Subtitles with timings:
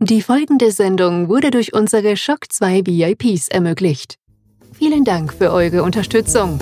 [0.00, 4.18] Die folgende Sendung wurde durch unsere Shock 2 VIPs ermöglicht.
[4.78, 6.58] Vielen Dank für eure Unterstützung.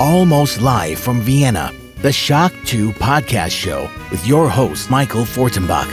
[0.00, 1.70] Almost live from Vienna,
[2.02, 5.86] the Shock 2 podcast show with your host, Michael Fortenbach.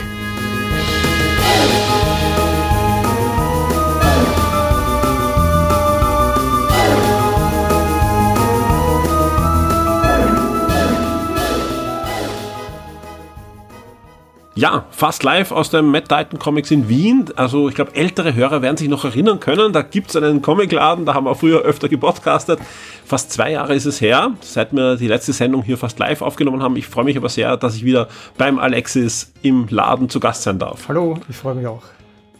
[14.62, 17.24] Ja, fast live aus dem Mad Titan Comics in Wien.
[17.34, 19.72] Also ich glaube, ältere Hörer werden sich noch erinnern können.
[19.72, 22.60] Da gibt es einen Comicladen, da haben wir früher öfter gepodcastet.
[23.04, 26.62] Fast zwei Jahre ist es her, seit wir die letzte Sendung hier fast live aufgenommen
[26.62, 26.76] haben.
[26.76, 28.06] Ich freue mich aber sehr, dass ich wieder
[28.38, 30.86] beim Alexis im Laden zu Gast sein darf.
[30.86, 31.82] Hallo, ich freue mich auch.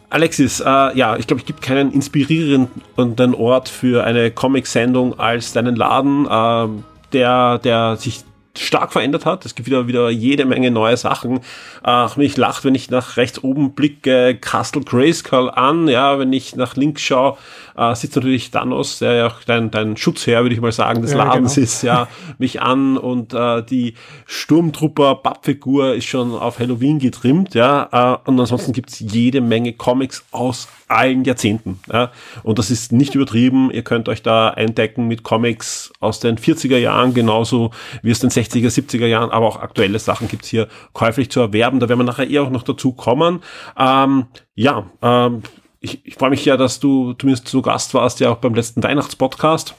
[0.09, 5.75] Alexis, äh, ja, ich glaube, es gibt keinen inspirierenden Ort für eine Comic-Sendung als deinen
[5.75, 8.23] Laden, äh, der, der sich
[8.57, 9.45] stark verändert hat.
[9.45, 11.39] Es gibt wieder, wieder jede Menge neue Sachen.
[11.81, 15.87] Ach, mich lacht, wenn ich nach rechts oben blicke, Castle Grayskull an.
[15.87, 17.37] Ja, wenn ich nach links schaue,
[17.77, 21.11] äh, sitzt natürlich Thanos, der ja auch dein, dein Schutzherr, würde ich mal sagen, des
[21.11, 21.63] ja, Ladens genau.
[21.63, 22.07] ist, ja,
[22.37, 28.39] mich an und äh, die Sturmtrupper Pappfigur ist schon auf Halloween getrimmt, ja, äh, und
[28.39, 31.79] ansonsten gibt's jede Menge Comics aus allen Jahrzehnten.
[31.91, 32.11] Ja?
[32.43, 33.71] Und das ist nicht übertrieben.
[33.71, 37.71] Ihr könnt euch da eindecken mit Comics aus den 40er Jahren, genauso
[38.01, 41.79] wie aus den 60er, 70er Jahren, aber auch aktuelle Sachen gibt's hier käuflich zu erwerben.
[41.79, 43.41] Da werden wir nachher eher auch noch dazu kommen.
[43.77, 45.43] Ähm, ja, ähm,
[45.83, 48.81] ich, ich freue mich ja, dass du zumindest zu Gast warst, ja auch beim letzten
[48.81, 49.75] Weihnachtspodcast.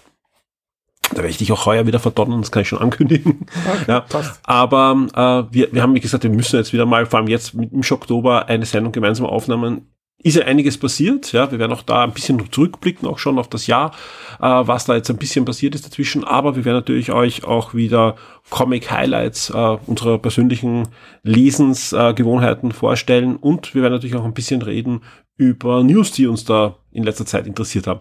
[1.11, 3.47] Da werde ich dich auch heuer wieder verdonnern, das kann ich schon ankündigen.
[3.67, 4.05] Okay, ja,
[4.45, 7.55] aber äh, wir, wir haben, wie gesagt, wir müssen jetzt wieder mal, vor allem jetzt
[7.55, 9.89] mit im Oktober, eine Sendung gemeinsam aufnehmen
[10.25, 11.33] ist ja einiges passiert.
[11.33, 13.93] Ja, wir werden auch da ein bisschen zurückblicken, auch schon auf das Jahr,
[14.41, 16.25] äh, was da jetzt ein bisschen passiert ist dazwischen.
[16.25, 18.17] Aber wir werden natürlich euch auch wieder
[18.49, 20.89] Comic-Highlights äh, unserer persönlichen
[21.23, 23.37] Lesensgewohnheiten äh, vorstellen.
[23.37, 25.03] Und wir werden natürlich auch ein bisschen reden
[25.37, 28.01] über News, die uns da in letzter Zeit interessiert haben.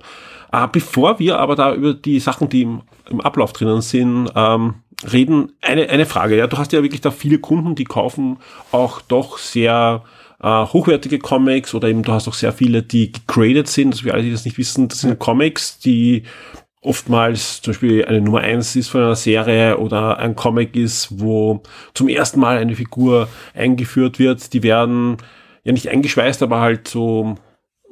[0.51, 4.75] Äh, bevor wir aber da über die Sachen, die im, im Ablauf drinnen sind, ähm,
[5.11, 6.37] reden, eine, eine Frage.
[6.37, 8.37] Ja, du hast ja wirklich da viele Kunden, die kaufen
[8.71, 10.03] auch doch sehr
[10.41, 13.93] äh, hochwertige Comics oder eben du hast auch sehr viele, die graded sind.
[13.93, 16.23] Also für alle, die das nicht wissen, das sind Comics, die
[16.81, 21.63] oftmals zum Beispiel eine Nummer eins ist von einer Serie oder ein Comic ist, wo
[21.93, 24.53] zum ersten Mal eine Figur eingeführt wird.
[24.53, 25.17] Die werden
[25.63, 27.35] ja nicht eingeschweißt, aber halt so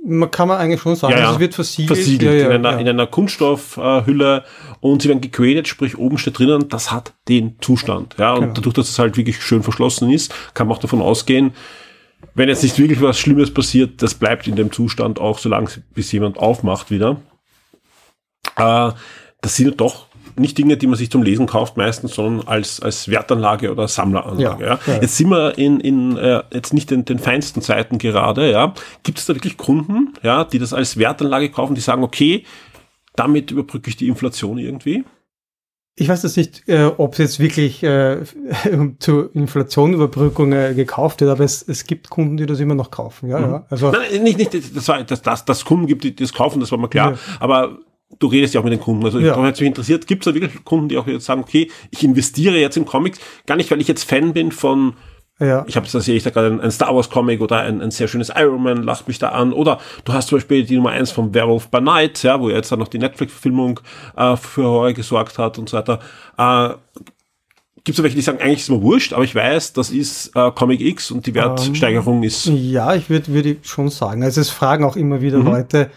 [0.04, 1.26] man kann man eigentlich schon sagen, ja, ja.
[1.26, 4.44] Also es wird versiegelt, versiegelt ja, in, einer, in, einer, Kunststoffhülle
[4.80, 8.16] und sie werden gegradet, sprich oben steht drinnen, das hat den Zustand.
[8.18, 8.54] Ja, und genau.
[8.54, 11.54] dadurch, dass es halt wirklich schön verschlossen ist, kann man auch davon ausgehen,
[12.34, 16.12] wenn jetzt nicht wirklich was Schlimmes passiert, das bleibt in dem Zustand auch, solange bis
[16.12, 17.22] jemand aufmacht wieder.
[18.56, 18.92] Äh,
[19.42, 23.10] das sind doch nicht Dinge, die man sich zum Lesen kauft meistens, sondern als, als
[23.10, 24.64] Wertanlage oder Sammleranlage.
[24.64, 25.02] Ja, ja.
[25.02, 28.74] Jetzt sind wir in, in äh, jetzt nicht in den feinsten Zeiten gerade, ja.
[29.04, 32.46] Gibt es da wirklich Kunden, ja, die das als Wertanlage kaufen, die sagen, okay,
[33.16, 35.04] damit überbrücke ich die Inflation irgendwie?
[35.96, 38.20] Ich weiß jetzt nicht, äh, ob es jetzt wirklich äh,
[39.00, 43.30] zur Inflationüberbrückung äh, gekauft wird, aber es, es gibt Kunden, die das immer noch kaufen.
[43.30, 43.52] Ja, mhm.
[43.52, 43.66] ja.
[43.70, 46.72] Also Nein, nicht, nicht, das war, dass das, das Kunden gibt, die das kaufen, das
[46.72, 47.12] war mir klar.
[47.12, 47.18] Ja.
[47.40, 47.78] Aber
[48.20, 49.04] du redest ja auch mit den Kunden.
[49.06, 49.38] Also ja.
[49.38, 52.78] mich interessiert, gibt es da wirklich Kunden, die auch jetzt sagen, okay, ich investiere jetzt
[52.78, 54.94] in Comics, gar nicht, weil ich jetzt Fan bin von
[55.42, 55.66] ja.
[55.68, 57.90] Ich habe da sehe ich da gerade ein, ein, Star Wars Comic oder ein, ein
[57.90, 59.54] sehr schönes Iron Man lacht mich da an.
[59.54, 62.72] Oder du hast zum Beispiel die Nummer eins vom Werewolf by Night, ja, wo jetzt
[62.72, 63.80] dann noch die Netflix-Verfilmung
[64.16, 66.00] äh, für Horror gesorgt hat und so weiter.
[66.38, 66.76] Äh,
[67.84, 70.36] Gibt es welche, die sagen, eigentlich ist es mir wurscht, aber ich weiß, das ist
[70.36, 72.46] äh, Comic X und die Wertsteigerung um, ähm, ist.
[72.46, 74.22] Ja, ich würde würd schon sagen.
[74.22, 75.46] Also es fragen auch immer wieder mhm.
[75.46, 75.90] Leute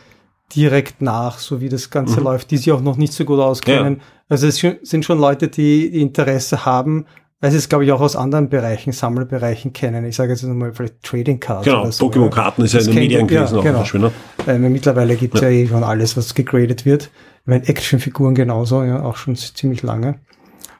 [0.54, 2.26] direkt nach, so wie das Ganze mhm.
[2.26, 3.96] läuft, die sich auch noch nicht so gut auskennen.
[3.96, 4.02] Ja.
[4.28, 7.06] Also es sind schon Leute, die Interesse haben,
[7.40, 10.04] weil sie es, glaube ich, auch aus anderen Bereichen, Sammelbereichen kennen.
[10.06, 11.64] Ich sage jetzt nochmal vielleicht Trading Cards.
[11.64, 13.56] Genau, Pokémon-Karten ist ja in den Medien gewesen.
[13.56, 13.78] Ja, genau.
[13.80, 14.00] Beispiel,
[14.46, 14.68] ne?
[14.70, 15.48] mittlerweile gibt es ja.
[15.48, 17.10] ja eh schon alles, was gegradet wird.
[17.42, 20.20] Ich meine, Actionfiguren genauso, ja, auch schon ziemlich lange.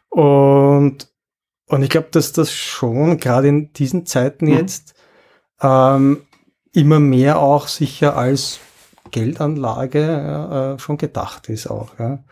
[0.09, 1.09] Und,
[1.67, 4.55] und ich glaube, dass das schon, gerade in diesen Zeiten mhm.
[4.55, 4.94] jetzt,
[5.61, 6.23] ähm,
[6.73, 8.59] immer mehr auch sicher als
[9.15, 11.99] Geldanlage äh, schon gedacht ist auch.
[11.99, 12.25] Ja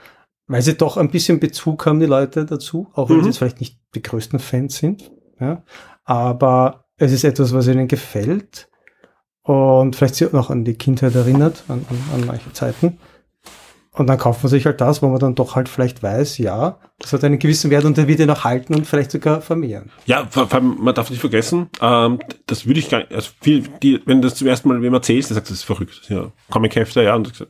[0.53, 3.23] weil sie doch ein bisschen Bezug haben, die Leute dazu, auch wenn mhm.
[3.23, 5.11] sie jetzt vielleicht nicht die größten Fans sind.
[5.41, 5.63] Ja.
[6.05, 8.69] Aber es ist etwas, was ihnen gefällt
[9.43, 12.99] und vielleicht sie auch noch an die Kindheit erinnert, an, an, an manche Zeiten.
[13.95, 16.79] Und dann kauft man sich halt das, wo man dann doch halt vielleicht weiß, ja,
[16.99, 19.91] das hat einen gewissen Wert und der wird ihn auch halten und vielleicht sogar vermehren.
[20.07, 23.65] Ja, vor allem, man darf nicht vergessen, ähm, das würde ich gar nicht, also viel,
[23.83, 26.03] die, wenn das zum ersten Mal wem erzählst, der sagt, das ist verrückt.
[26.09, 27.47] Ja Comic-Hefte, ja, und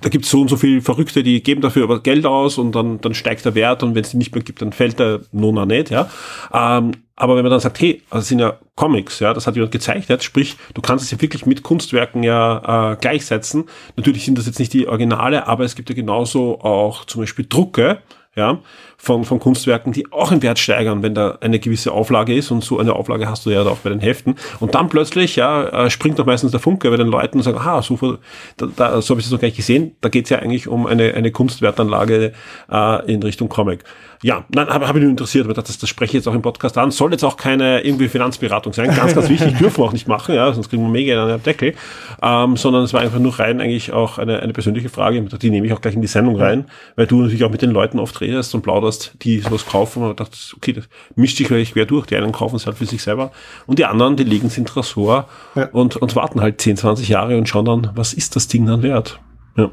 [0.00, 2.72] da gibt es so und so viele Verrückte, die geben dafür aber Geld aus und
[2.72, 5.20] dann, dann steigt der Wert und wenn es die nicht mehr gibt, dann fällt der
[5.32, 6.10] Nona nicht, ja.
[6.52, 9.54] Ähm, aber wenn man dann sagt, hey, also das sind ja Comics, ja, das hat
[9.54, 13.64] jemand gezeichnet, sprich, du kannst es ja wirklich mit Kunstwerken ja äh, gleichsetzen.
[13.96, 17.46] Natürlich sind das jetzt nicht die Originale, aber es gibt ja genauso auch zum Beispiel
[17.48, 17.98] Drucke,
[18.34, 18.60] ja,
[19.04, 22.62] von, von Kunstwerken, die auch im Wert steigern, wenn da eine gewisse Auflage ist und
[22.62, 24.36] so eine Auflage hast du ja auch bei den Heften.
[24.60, 27.58] Und dann plötzlich, ja, äh, springt doch meistens der Funke bei den Leuten und sagen,
[27.58, 28.18] ah, so,
[28.56, 29.96] da, da, so habe ich das noch gar nicht gesehen.
[30.02, 32.32] Da geht es ja eigentlich um eine, eine Kunstwertanlage
[32.70, 33.82] äh, in Richtung Comic.
[34.24, 36.42] Ja, nein, habe hab ich nur interessiert, aber das, das spreche ich jetzt auch im
[36.42, 36.92] Podcast an.
[36.92, 38.94] Soll jetzt auch keine irgendwie Finanzberatung sein.
[38.94, 41.74] Ganz, ganz wichtig, dürfen wir auch nicht machen, ja, sonst kriegen wir mega einen Deckel.
[42.22, 45.20] Ähm, sondern es war einfach nur rein eigentlich auch eine, eine persönliche Frage.
[45.20, 47.72] Die nehme ich auch gleich in die Sendung rein, weil du natürlich auch mit den
[47.72, 48.91] Leuten oft redest und plauderst,
[49.22, 52.06] die sowas kaufen und dachte, okay, das mischt sich gleich quer durch.
[52.06, 53.32] Die einen kaufen es halt für sich selber
[53.66, 55.66] und die anderen, die legen es in Tresor ja.
[55.66, 58.82] und, und warten halt 10, 20 Jahre und schauen dann, was ist das Ding dann
[58.82, 59.20] wert?
[59.56, 59.70] Ja.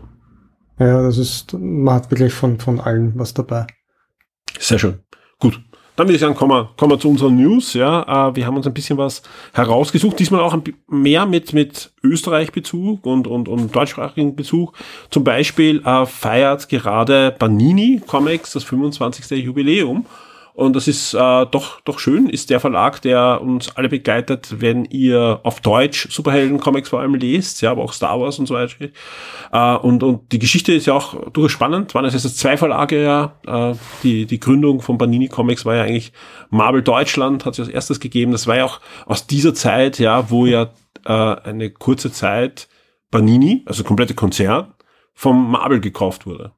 [0.80, 3.68] Ja, das ist, man hat wirklich von, von allen was dabei.
[4.58, 5.00] Sehr schön.
[6.00, 7.74] Dann würde ich sagen, kommen wir, kommen wir zu unseren News.
[7.74, 10.18] Ja, äh, wir haben uns ein bisschen was herausgesucht.
[10.18, 10.58] Diesmal auch
[10.88, 14.72] mehr mit, mit Österreich-Bezug und, und, und deutschsprachigen Bezug.
[15.10, 19.44] Zum Beispiel äh, feiert gerade Panini Comics das 25.
[19.44, 20.06] Jubiläum.
[20.60, 24.84] Und das ist äh, doch, doch schön, ist der Verlag, der uns alle begleitet, wenn
[24.84, 28.90] ihr auf Deutsch Superhelden-Comics vor allem lest, ja, aber auch Star Wars und so weiter.
[29.54, 31.96] Äh, und, und die Geschichte ist ja auch durchaus spannend.
[31.96, 33.36] Waren es jetzt zwei Verlage ja.
[33.48, 36.12] Äh, die, die Gründung von Panini Comics war ja eigentlich
[36.50, 38.34] Marvel Deutschland, hat sich als erstes gegeben.
[38.34, 40.74] Das war ja auch aus dieser Zeit, ja, wo ja
[41.06, 42.68] äh, eine kurze Zeit
[43.12, 44.74] Panini, also komplette Konzern,
[45.14, 46.52] vom Marvel gekauft wurde.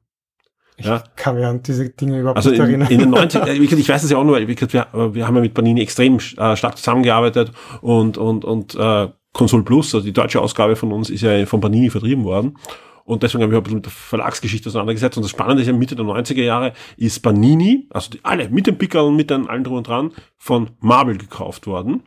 [0.76, 1.02] Ich ja.
[1.16, 2.88] kann mich an diese Dinge überhaupt also nicht in, erinnern.
[2.90, 5.40] In den 90 äh, ich weiß es ja auch nur, weil wir, wir haben ja
[5.40, 10.40] mit Panini extrem äh, stark zusammengearbeitet und, und, und äh, Console Plus, also die deutsche
[10.40, 12.58] Ausgabe von uns, ist ja von Panini vertrieben worden.
[13.04, 15.16] Und deswegen habe ich bisschen mit der Verlagsgeschichte auseinandergesetzt.
[15.16, 18.66] Und das Spannende ist ja, Mitte der 90er Jahre ist Panini, also die, alle, mit
[18.66, 22.02] dem Pickel und mit den allen drum und dran, von Marvel gekauft worden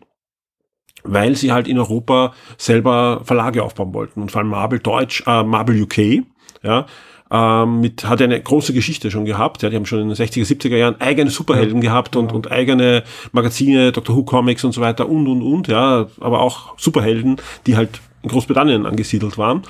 [1.08, 5.44] weil sie halt in Europa selber Verlage aufbauen wollten und vor allem Marvel Deutsch, äh,
[5.44, 6.24] Marvel UK,
[6.64, 6.88] ja,
[7.32, 9.64] ähm, mit, hat eine große Geschichte schon gehabt.
[9.64, 11.90] Ja, die haben schon in den 60er, 70er Jahren eigene Superhelden ja.
[11.90, 14.16] gehabt und, und eigene Magazine, Dr.
[14.16, 18.30] Who Comics und so weiter und, und, und, ja, aber auch Superhelden, die halt in
[18.30, 19.64] Großbritannien angesiedelt waren.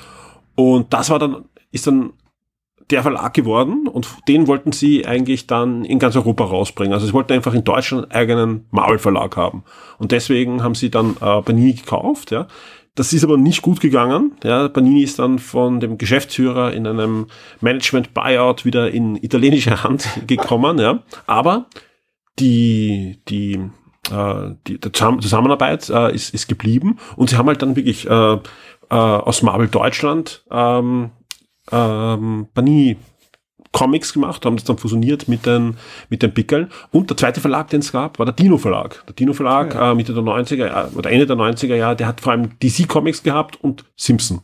[0.55, 2.13] Und das war dann, ist dann
[2.91, 6.93] der Verlag geworden und den wollten sie eigentlich dann in ganz Europa rausbringen.
[6.93, 9.63] Also sie wollten einfach in Deutschland einen eigenen Marvel-Verlag haben.
[9.97, 12.47] Und deswegen haben sie dann äh, Panini gekauft, ja.
[12.95, 14.31] Das ist aber nicht gut gegangen.
[14.43, 17.27] Ja, Panini ist dann von dem Geschäftsführer in einem
[17.59, 20.79] Management-Buyout wieder in italienische Hand gekommen.
[20.79, 21.03] Ja.
[21.27, 21.65] Aber
[22.39, 23.59] die, die,
[24.11, 28.33] äh, die, die Zusammenarbeit äh, ist, ist geblieben und sie haben halt dann wirklich äh,
[28.33, 28.39] äh,
[28.89, 31.11] aus Marvel Deutschland ähm,
[31.71, 32.97] ähm, Panini
[33.75, 35.75] Comics gemacht, haben das dann fusioniert mit den,
[36.09, 36.69] mit den Pickeln.
[36.91, 39.03] Und der zweite Verlag, den es gab, war der Dino Verlag.
[39.05, 39.91] Der Dino Verlag, ja.
[39.91, 43.21] äh, Mitte der 90er oder Ende der 90er Jahre, der hat vor allem DC Comics
[43.21, 44.39] gehabt und Simpson.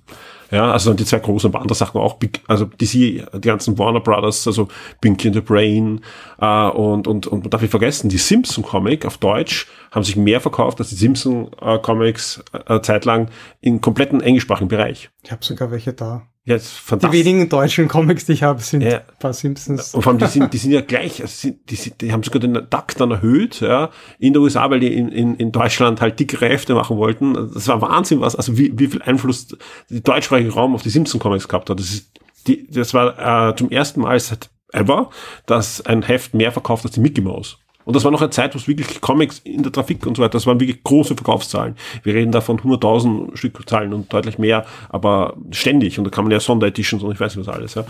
[0.51, 2.18] Ja, also die zwei großen aber andere Sachen auch,
[2.50, 4.68] also DC, die ganzen Warner Brothers, also
[5.00, 6.01] Pinky and the Brain
[6.42, 10.18] äh, und, und, und man darf nicht vergessen, die Simpson Comic auf Deutsch haben sich
[10.18, 13.29] mehr verkauft als die Simpson äh, Comics äh, zeitlang
[13.62, 15.10] im kompletten englischsprachigen Bereich.
[15.24, 16.27] Ich habe sogar welche da.
[16.43, 18.98] Ja, die wenigen deutschen Comics, die ich habe, sind ja.
[18.98, 19.93] ein paar Simpsons.
[19.93, 22.39] Und vor allem, die sind, die sind ja gleich, also die, die, die haben sogar
[22.39, 26.19] den Takt dann erhöht, ja, in der USA, weil die in, in, in Deutschland halt
[26.19, 27.36] dickere Hefte machen wollten.
[27.53, 29.50] Das war Wahnsinn, was, also wie, wie viel Einfluss
[29.89, 31.79] der deutschsprachige Raum auf die Simpson-Comics gehabt hat.
[31.79, 32.12] Das ist,
[32.48, 35.12] die, das war äh, zum ersten Mal seit ever,
[35.45, 37.60] dass ein Heft mehr verkauft als die Mickey Mouse.
[37.85, 40.23] Und das war noch eine Zeit, wo es wirklich Comics in der Trafik und so
[40.23, 41.75] weiter, das waren wirklich große Verkaufszahlen.
[42.03, 45.97] Wir reden da von 100.000 Stückzahlen und deutlich mehr, aber ständig.
[45.97, 47.75] Und da kann man ja Sondereditions und ich weiß nicht was alles.
[47.75, 47.85] Ja.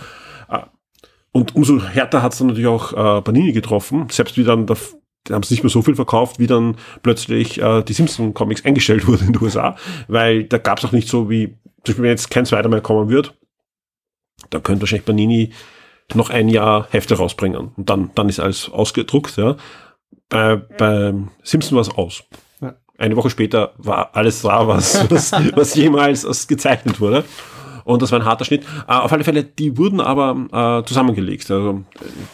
[0.48, 0.68] Ah.
[1.32, 4.76] Und umso härter hat es dann natürlich auch äh, Panini getroffen, selbst wie dann da
[5.30, 9.28] haben sie nicht mehr so viel verkauft, wie dann plötzlich äh, die Simpson-Comics eingestellt wurden
[9.28, 9.76] in den USA,
[10.08, 11.56] weil da gab es auch nicht so wie, zum
[11.86, 13.38] Beispiel wenn jetzt kein zweiter mehr kommen wird,
[14.50, 15.52] da könnte wahrscheinlich Panini
[16.16, 17.72] noch ein Jahr Hefte rausbringen.
[17.76, 19.38] Und dann, dann ist alles ausgedruckt.
[19.38, 19.56] Ja.
[20.30, 21.14] Bei, bei
[21.44, 22.24] Simpson war es aus.
[22.62, 22.76] Ja.
[22.98, 27.24] Eine Woche später war alles da, was, was, was jemals gezeichnet wurde.
[27.84, 28.64] Und das war ein harter Schnitt.
[28.88, 31.50] Uh, auf alle Fälle, die wurden aber uh, zusammengelegt.
[31.50, 31.82] Also,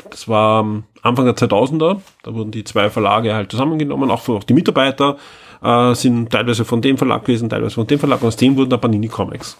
[0.09, 1.99] das war Anfang der 2000er.
[2.23, 4.11] Da wurden die zwei Verlage halt zusammengenommen.
[4.11, 5.17] Auch, auch die Mitarbeiter
[5.63, 8.21] uh, sind teilweise von dem Verlag gewesen, teilweise von dem Verlag.
[8.21, 9.57] Und aus dem wurden da Panini Comics.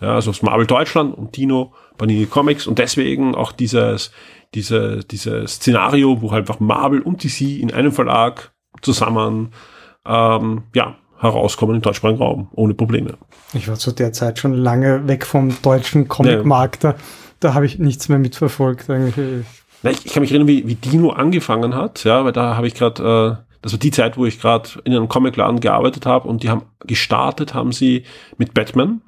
[0.00, 4.10] Ja, also aus Marvel Deutschland und Dino, Panini Comics und deswegen auch dieses,
[4.54, 9.52] diese, dieses Szenario, wo halt einfach Marvel und DC in einem Verlag zusammen
[10.06, 13.18] ähm, ja, herauskommen im deutschsprachigen Raum, ohne Probleme.
[13.52, 16.94] Ich war zu der Zeit schon lange weg vom deutschen Comicmarkt, da,
[17.38, 19.44] da habe ich nichts mehr mitverfolgt eigentlich.
[19.82, 22.74] Ich, ich kann mich erinnern, wie, wie Dino angefangen hat, ja, weil da habe ich
[22.74, 26.42] gerade, äh, das war die Zeit, wo ich gerade in einem Comicladen gearbeitet habe und
[26.42, 28.04] die haben gestartet, haben sie
[28.38, 29.02] mit Batman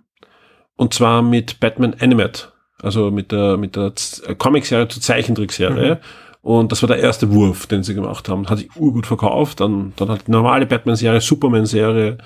[0.76, 2.51] und zwar mit Batman Animate,
[2.82, 3.92] also mit der, mit der
[4.36, 5.94] Comicserie zur Zeichentrickserie.
[5.94, 5.98] Mhm.
[6.42, 8.48] Und das war der erste Wurf, den sie gemacht haben.
[8.48, 9.60] Hat sich urgut verkauft.
[9.60, 12.18] Dann, dann halt die normale Batman-Serie, Superman-Serie.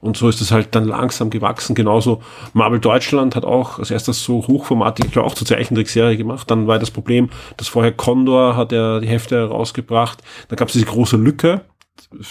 [0.00, 1.74] Und so ist es halt dann langsam gewachsen.
[1.74, 2.22] Genauso
[2.54, 6.50] Marvel Deutschland hat auch als erstes so hochformatig, ich glaube auch zur Zeichentrickserie gemacht.
[6.50, 10.22] Dann war das Problem, dass vorher Condor hat ja die Hefte rausgebracht.
[10.48, 11.62] Da gab es diese große Lücke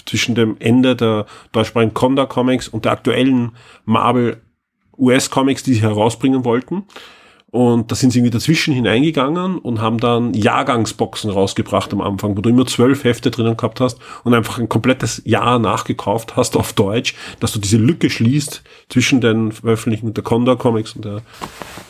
[0.06, 3.52] zwischen dem Ende der deutschsprachigen Condor Comics und der aktuellen
[3.86, 4.42] Marvel
[4.98, 6.86] US Comics, die sie herausbringen wollten.
[7.50, 12.42] Und da sind sie irgendwie dazwischen hineingegangen und haben dann Jahrgangsboxen rausgebracht am Anfang, wo
[12.42, 16.74] du immer zwölf Hefte drinnen gehabt hast und einfach ein komplettes Jahr nachgekauft hast auf
[16.74, 21.22] Deutsch, dass du diese Lücke schließt zwischen den Veröffentlichungen der Condor Comics und der,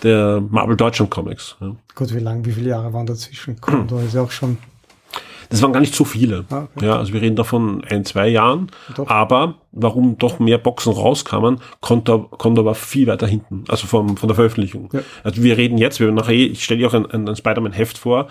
[0.03, 1.55] der Marvel Deutschland Comics.
[1.59, 1.75] Ja.
[1.95, 3.59] Gut, wie lang, wie viele Jahre waren dazwischen?
[3.59, 4.59] Condor ist ja auch schon
[5.49, 6.45] das waren gar nicht so viele.
[6.49, 6.85] Ah, okay.
[6.85, 8.71] Ja, also wir reden davon ein, zwei Jahren.
[8.95, 9.09] Doch.
[9.09, 14.27] Aber warum doch mehr Boxen rauskamen, Condor, Condor war viel weiter hinten, also vom, von
[14.27, 14.89] der Veröffentlichung.
[14.93, 15.01] Ja.
[15.23, 18.27] Also wir reden jetzt, wir nachher, ich stelle dir auch ein, ein, ein Spider-Man-Heft vor,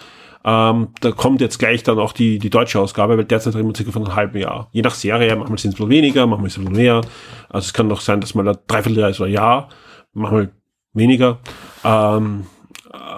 [0.46, 3.74] ähm, da kommt jetzt gleich dann auch die, die deutsche Ausgabe, weil derzeit reden wir
[3.74, 4.68] circa von einem halben Jahr.
[4.70, 7.00] Je nach Serie, manchmal sind es ein bisschen weniger, manchmal ist es ein bisschen mehr.
[7.48, 9.68] Also es kann doch sein, dass mal ein Dreivierteljahr ist oder ein Jahr,
[10.12, 10.52] manchmal
[10.92, 11.38] weniger.
[11.82, 12.55] Ähm, äh,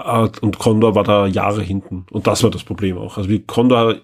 [0.08, 2.06] und Condor war da Jahre hinten.
[2.10, 3.18] Und das war das Problem auch.
[3.18, 3.96] Also wie Condor,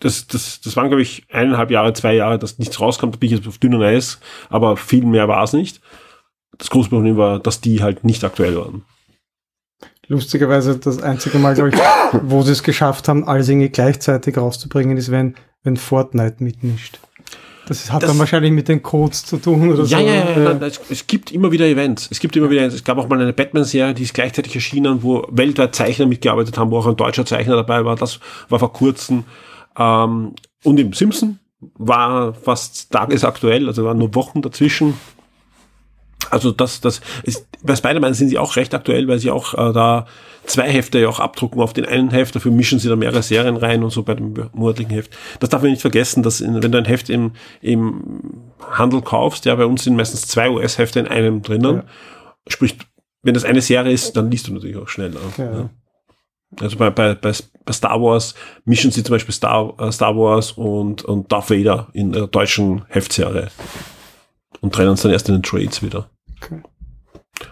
[0.00, 3.30] das, das, das waren, glaube ich, eineinhalb Jahre, zwei Jahre, dass nichts rauskommt, da bin
[3.30, 5.80] ich jetzt auf dünnem Eis, aber viel mehr war es nicht.
[6.58, 8.84] Das große Problem war, dass die halt nicht aktuell waren.
[10.06, 11.76] Lustigerweise das einzige Mal, glaube ich,
[12.22, 16.98] wo sie es geschafft haben, alles irgendwie gleichzeitig rauszubringen, ist, wenn, wenn Fortnite mitmischt.
[17.66, 20.04] Das hat das, dann wahrscheinlich mit den Codes zu tun oder ja, so.
[20.04, 20.70] Ja, ja, ja.
[20.90, 22.08] Es, gibt immer wieder Events.
[22.10, 25.26] Es gibt immer wieder, es gab auch mal eine Batman-Serie, die ist gleichzeitig erschienen, wo
[25.30, 27.96] weltweit Zeichner mitgearbeitet haben, wo auch ein deutscher Zeichner dabei war.
[27.96, 29.24] Das war vor kurzem.
[29.78, 31.38] Ähm, und im Simpson
[31.78, 34.94] war fast tagesaktuell, also waren nur Wochen dazwischen.
[36.34, 39.72] Also das, das ist, bei Spider-Man sind sie auch recht aktuell, weil sie auch äh,
[39.72, 40.06] da
[40.46, 43.56] zwei Hefte ja auch abdrucken auf den einen Heft, dafür mischen sie da mehrere Serien
[43.56, 45.16] rein und so bei dem monatlichen Heft.
[45.38, 49.44] Das darf man nicht vergessen, dass in, wenn du ein Heft im, im Handel kaufst,
[49.44, 51.76] ja, bei uns sind meistens zwei US-Hefte in einem drinnen.
[51.76, 51.84] Ja.
[52.48, 52.76] Sprich,
[53.22, 55.20] wenn das eine Serie ist, dann liest du natürlich auch schneller.
[55.38, 55.44] Ja.
[55.44, 55.70] Ja.
[56.60, 57.32] Also bei, bei, bei,
[57.72, 62.10] Star Wars mischen sie zum Beispiel Star, äh, Star Wars und, und Darth Vader in
[62.10, 63.48] der deutschen Heftserie
[64.60, 66.10] und trennen uns dann erst in den Trades wieder.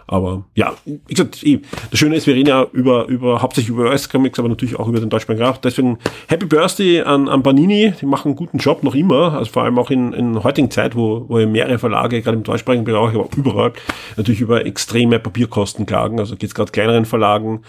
[0.06, 1.44] Aber ja, wie gesagt,
[1.90, 5.00] das Schöne ist, wir reden ja über, über hauptsächlich über US-Comics, aber natürlich auch über
[5.00, 5.56] den deutschsprachigen Raum.
[5.62, 5.98] Deswegen
[6.28, 9.78] Happy Birthday an, an Panini, die machen einen guten Job noch immer, also vor allem
[9.78, 13.72] auch in, in heutigen Zeit, wo, wo mehrere Verlage, gerade im deutschsprachigen Bereich, aber überall,
[14.16, 16.20] natürlich über extreme Papierkosten klagen.
[16.20, 17.62] Also geht es gerade kleineren Verlagen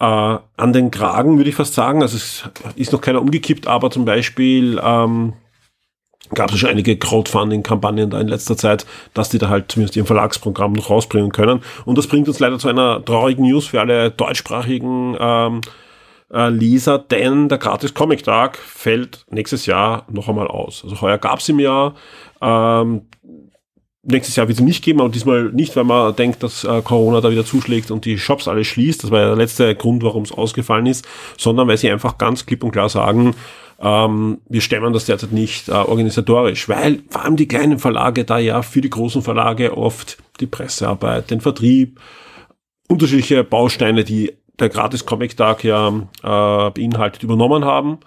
[0.00, 2.02] äh, an den Kragen, würde ich fast sagen.
[2.02, 2.44] Also es
[2.76, 5.34] ist noch keiner umgekippt, aber zum Beispiel ähm,
[6.30, 10.04] gab es schon einige Crowdfunding-Kampagnen da in letzter Zeit, dass die da halt zumindest ihr
[10.04, 11.62] Verlagsprogramm noch rausbringen können.
[11.84, 15.60] Und das bringt uns leider zu einer traurigen News für alle deutschsprachigen ähm,
[16.32, 20.82] äh, Leser, denn der gratis Comic Tag fällt nächstes Jahr noch einmal aus.
[20.84, 21.94] Also heuer gab es im Jahr,
[22.40, 23.02] ähm,
[24.02, 27.20] nächstes Jahr wird es nicht geben, aber diesmal nicht, weil man denkt, dass äh, Corona
[27.20, 29.04] da wieder zuschlägt und die Shops alle schließt.
[29.04, 31.06] Das war ja der letzte Grund, warum es ausgefallen ist,
[31.38, 33.34] sondern weil sie einfach ganz klipp und klar sagen,
[33.80, 38.38] ähm, wir stemmen das derzeit nicht äh, organisatorisch, weil vor allem die kleinen Verlage da
[38.38, 42.00] ja für die großen Verlage oft die Pressearbeit, den Vertrieb,
[42.88, 47.98] unterschiedliche Bausteine, die der Gratis-Comic-Tag ja äh, beinhaltet, übernommen haben.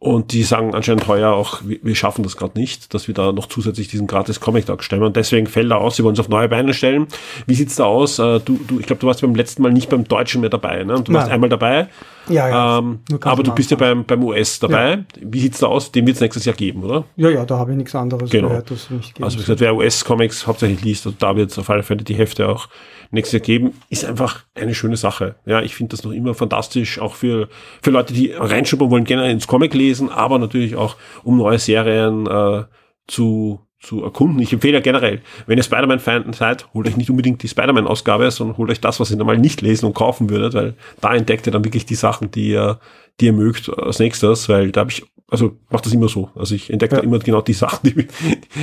[0.00, 3.46] Und die sagen anscheinend heuer auch, wir, schaffen das gerade nicht, dass wir da noch
[3.46, 5.12] zusätzlich diesen gratis Comic-Tag stemmen.
[5.12, 7.08] Deswegen fällt er aus, sie wollen es auf neue Beine stellen.
[7.46, 8.20] Wie sieht's da aus?
[8.20, 10.84] Äh, du, du, ich glaube, du warst beim letzten Mal nicht beim Deutschen mehr dabei.
[10.84, 10.94] Ne?
[10.94, 11.14] Du Nein.
[11.14, 11.88] warst einmal dabei.
[12.28, 12.78] Ja, ja.
[12.78, 14.90] Ähm, aber du bist ja beim, beim US dabei.
[14.90, 15.04] Ja.
[15.20, 15.92] Wie sieht's da aus?
[15.92, 17.04] Den wird's nächstes Jahr geben, oder?
[17.16, 18.48] Ja, ja, da habe ich nichts anderes genau.
[18.48, 21.70] gehört, dass nicht geben Also wie gesagt, wer US-Comics hauptsächlich liest, also da wird's auf
[21.70, 22.68] alle Fälle die Hefte auch
[23.10, 25.36] nächstes Jahr geben, ist einfach eine schöne Sache.
[25.46, 27.48] Ja, ich finde das noch immer fantastisch, auch für,
[27.82, 32.26] für Leute, die reinschuppern wollen, gerne ins Comic lesen, aber natürlich auch, um neue Serien
[32.26, 32.64] äh,
[33.06, 34.40] zu zu erkunden.
[34.40, 38.56] Ich empfehle ja generell, wenn ihr Spider-Man-Fan seid, holt euch nicht unbedingt die Spider-Man-Ausgabe, sondern
[38.56, 41.52] holt euch das, was ihr normal nicht lesen und kaufen würdet, weil da entdeckt ihr
[41.52, 42.80] dann wirklich die Sachen, die ihr,
[43.20, 46.30] die ihr mögt als nächstes, weil da habe ich also mache das immer so.
[46.34, 47.00] Also ich entdecke Ja.
[47.02, 48.08] da immer genau die Sachen, die, mich-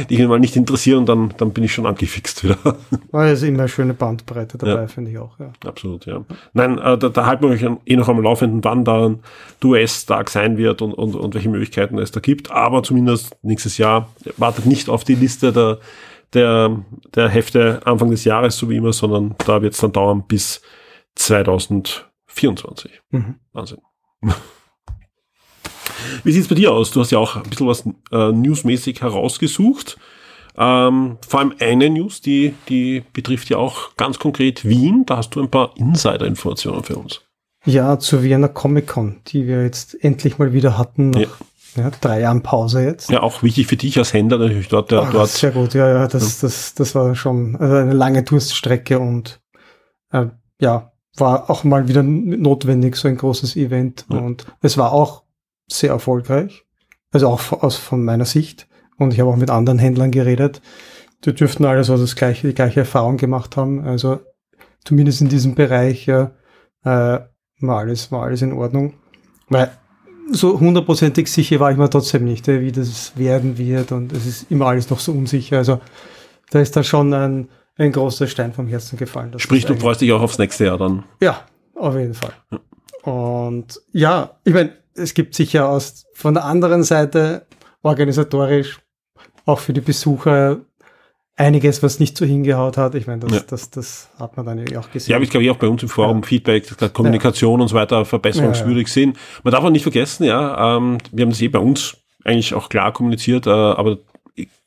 [0.10, 2.58] die mich mal nicht interessieren und dann, dann bin ich schon angefixt wieder.
[3.12, 4.88] War also immer eine schöne Bandbreite dabei, Ja.
[4.88, 5.38] finde ich auch.
[5.40, 5.52] Ja.
[5.66, 6.26] Absolut, ja.
[6.54, 9.20] Nein, äh, da, da halten wir euch eh noch am Laufenden, wann dann
[9.62, 12.50] der US-Tag sein wird und, und, und welche Möglichkeiten es da gibt.
[12.50, 15.78] Aber zumindest nächstes Jahr wartet nicht auf die Liste der,
[16.34, 20.24] der, der Hefte Anfang des Jahres, so wie immer, sondern da wird es dann dauern
[20.28, 20.62] bis
[21.16, 23.02] 2024.
[23.12, 23.36] Mhm.
[23.54, 23.78] Wahnsinn.
[26.24, 26.92] Wie sieht's bei dir aus?
[26.92, 29.98] Du hast ja auch ein bisschen was äh, newsmäßig herausgesucht.
[30.58, 35.04] Ähm, vor allem eine News, die, die betrifft ja auch ganz konkret Wien.
[35.06, 37.22] Da hast du ein paar Insider-Informationen für uns.
[37.66, 41.28] Ja, zur Vienna Comic Con, die wir jetzt endlich mal wieder hatten, nach Ja.
[41.84, 41.92] ja.
[42.00, 43.10] drei Jahren Pause jetzt.
[43.10, 44.92] Ja, auch wichtig für dich als Händler natürlich dort.
[44.92, 48.24] Der, Ah, dort sehr gut, ja, ja, das, das, das war schon also eine lange
[48.24, 49.42] Durststrecke und
[50.12, 50.28] äh,
[50.62, 54.06] ja, war auch mal wieder notwendig, so ein großes Event.
[54.10, 54.20] Ja.
[54.20, 55.24] Und es war auch
[55.68, 56.66] sehr erfolgreich,
[57.12, 58.68] also auch von- aus, von meiner Sicht.
[58.98, 60.62] Und ich habe auch mit anderen Händlern geredet.
[61.26, 63.84] Die dürften alle so das gleiche, die gleiche Erfahrung gemacht haben.
[63.84, 64.20] Also
[64.84, 66.32] zumindest in diesem Bereich ja,
[66.84, 67.20] äh,
[67.60, 68.94] war, alles, war alles in Ordnung.
[69.50, 69.72] Weil
[70.32, 74.52] so hundertprozentig sicher war ich mir trotzdem nicht, wie das werden wird und es ist
[74.52, 75.58] immer alles noch so unsicher.
[75.58, 75.82] Also
[76.52, 79.34] da ist da schon ein, ein großer Stein vom Herzen gefallen.
[79.38, 81.04] Sprich, du freust dich auch aufs nächste Jahr dann.
[81.22, 81.42] Ja,
[81.76, 82.34] auf jeden Fall.
[83.04, 87.46] Und ja, ich meine, es gibt sicher aus von der anderen Seite
[87.84, 88.80] organisatorisch
[89.46, 90.58] auch für die Besucher
[91.36, 92.96] einiges, was nicht so hingehaut hat.
[92.96, 93.40] Ich meine, das, Ja.
[93.48, 95.12] das, das hat man dann ja auch gesehen.
[95.12, 98.06] Ja, aber ich glaube, auch bei uns im Forum Feedback, dass Kommunikation und so weiter
[98.06, 99.18] verbesserungswürdig sind.
[99.44, 102.70] Man darf auch nicht vergessen, ja, ähm, wir haben das eh bei uns eigentlich auch
[102.70, 104.00] klar kommuniziert, äh, aber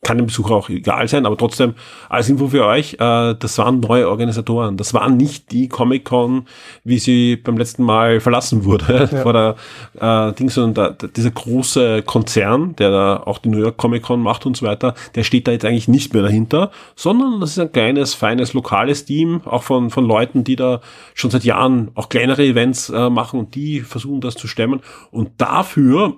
[0.03, 1.75] kann dem Besucher auch egal sein, aber trotzdem
[2.09, 4.77] als Info für euch, äh, das waren neue Organisatoren.
[4.79, 6.47] Das waren nicht die Comic-Con,
[6.85, 9.23] wie sie beim letzten Mal verlassen wurde Ja.
[9.23, 9.57] vor der
[10.01, 14.47] äh, Ding, sondern da, dieser große Konzern, der da auch die New York Comic-Con macht
[14.47, 17.73] und so weiter, der steht da jetzt eigentlich nicht mehr dahinter, sondern das ist ein
[17.73, 20.81] kleines, feines, lokales Team, auch von, von Leuten, die da
[21.15, 24.81] schon seit Jahren auch kleinere Events äh, machen und die versuchen das zu stemmen.
[25.11, 26.17] Und dafür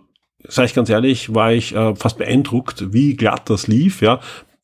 [0.48, 4.20] sage ich ganz ehrlich, war ich äh, fast beeindruckt, wie glatt das lief, ja.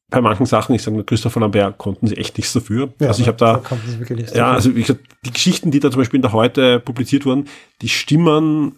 [0.09, 2.93] Bei manchen Sachen, ich sage, Christopher Lambert konnten sie echt nichts dafür.
[3.01, 3.61] Ja, also ich habe da,
[4.09, 7.49] nichts ja, also gesagt, die Geschichten, die da zum Beispiel in der Heute publiziert wurden,
[7.83, 8.77] die stimmen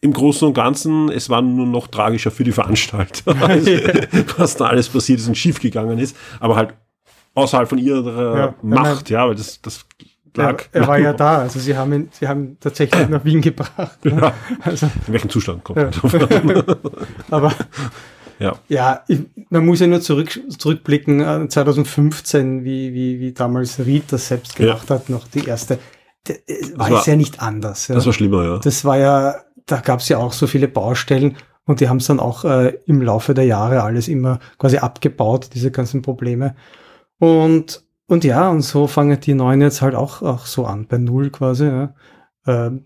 [0.00, 3.70] im Großen und Ganzen, es war nur noch tragischer für die Veranstalter, also,
[4.36, 6.74] was da alles passiert ist und schiefgegangen ist, aber halt
[7.34, 9.86] außerhalb von ihrer Ja, Macht, ja, weil das, das
[10.36, 10.62] er, lag.
[10.72, 14.04] er war ja da, also sie haben ihn, sie haben tatsächlich nach Wien gebracht.
[14.04, 14.18] ne?
[14.20, 14.32] Ja.
[14.62, 15.90] Also, In welchem Zustand kommt Ja.
[16.02, 16.76] er?
[17.30, 17.52] aber
[18.38, 18.54] ja.
[18.68, 24.04] Ja, ich, man muss ja nur zurück, zurückblicken, äh, 2015, wie, wie, wie damals Reed
[24.12, 24.66] das selbst Ja.
[24.74, 25.78] gemacht hat, noch die erste.
[26.28, 26.34] Äh,
[26.74, 27.88] War war- es ja nicht anders.
[27.88, 27.94] Ja.
[27.94, 28.58] Das war schlimmer, ja.
[28.58, 32.06] Das war ja, da gab es ja auch so viele Baustellen und die haben es
[32.08, 36.54] dann auch äh, im Laufe der Jahre alles immer quasi abgebaut, diese ganzen Probleme.
[37.18, 40.98] Und, und ja, und so fangen die neuen jetzt halt auch, auch so an, bei
[40.98, 41.66] Null quasi.
[41.66, 41.94] Ja.
[42.46, 42.84] Ähm,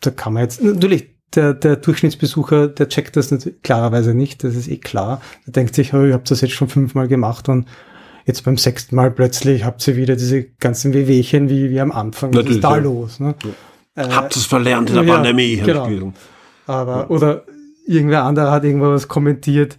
[0.00, 4.56] da kann man jetzt, natürlich, der, der Durchschnittsbesucher, der checkt das nicht, klarerweise nicht, das
[4.56, 5.20] ist eh klar.
[5.46, 7.68] Der denkt sich, oh, ich habe das jetzt schon fünfmal gemacht und
[8.26, 12.30] jetzt beim sechsten Mal plötzlich habt ihr wieder diese ganzen Wehwehchen wie, wie am Anfang.
[12.30, 12.82] Was Natürlich, ist da ja.
[12.82, 13.20] los?
[13.20, 13.34] Ne?
[13.94, 15.56] Äh, Habt es verlernt in der ja, Pandemie.
[15.56, 16.12] genau.
[16.66, 17.44] aber, oder
[17.86, 19.76] irgendwer anderer hat irgendwo was kommentiert.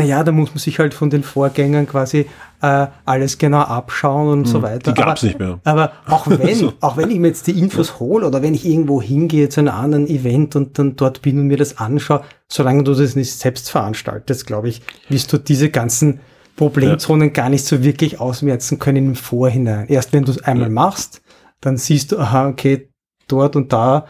[0.00, 2.26] Naja, da muss man sich halt von den Vorgängern quasi
[2.62, 4.88] äh, alles genau abschauen und so weiter.
[4.90, 5.60] Hm, Die gab's aber, nicht mehr.
[5.64, 6.72] Aber auch wenn, So.
[6.80, 9.74] auch wenn ich mir jetzt die Infos hole oder wenn ich irgendwo hingehe zu einem
[9.74, 13.70] anderen Event und dann dort bin und mir das anschaue, solange du das nicht selbst
[13.70, 16.20] veranstaltest, glaube ich, wirst du diese ganzen
[16.56, 19.86] Problemzonen gar nicht so wirklich ausmerzen können im Vorhinein.
[19.88, 20.74] Erst wenn du es einmal Ja.
[20.74, 21.22] machst,
[21.60, 22.88] dann siehst du, aha, okay,
[23.28, 24.06] dort und da,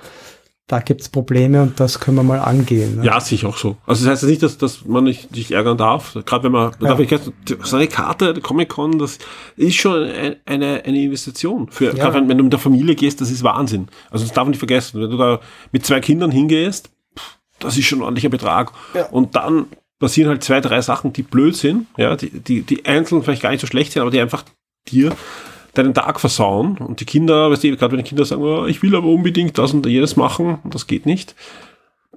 [0.70, 2.98] da gibt's Probleme und das können wir mal angehen.
[2.98, 3.04] Ne?
[3.06, 3.76] Ja, sehe ich auch so.
[3.86, 6.14] Also das heißt ja nicht, dass, dass man nicht sich ärgern darf.
[6.24, 6.88] Gerade wenn man, Ja.
[6.90, 7.32] darf ich jetzt,
[7.64, 9.18] so eine Karte, der Comic-Con, das
[9.56, 11.68] ist schon ein, eine, eine Investition.
[11.70, 11.92] Für, Ja.
[11.94, 13.88] gerade wenn, wenn du mit der Familie gehst, das ist Wahnsinn.
[14.10, 15.00] Also das darf man nicht vergessen.
[15.02, 15.40] Wenn du da
[15.72, 16.90] mit zwei Kindern hingehst,
[17.58, 18.70] das ist schon ein ordentlicher Betrag.
[18.94, 19.06] Ja.
[19.06, 19.66] Und dann
[19.98, 23.50] passieren halt zwei, drei Sachen, die blöd sind, ja, die, die, die einzeln vielleicht gar
[23.50, 24.44] nicht so schlecht sind, aber die einfach
[24.88, 25.12] dir
[25.74, 26.78] deinen Tag versauen.
[26.78, 29.56] Und die Kinder, weißt du, gerade wenn die Kinder sagen, oh, ich will aber unbedingt
[29.58, 31.34] das und jenes machen, und das geht nicht.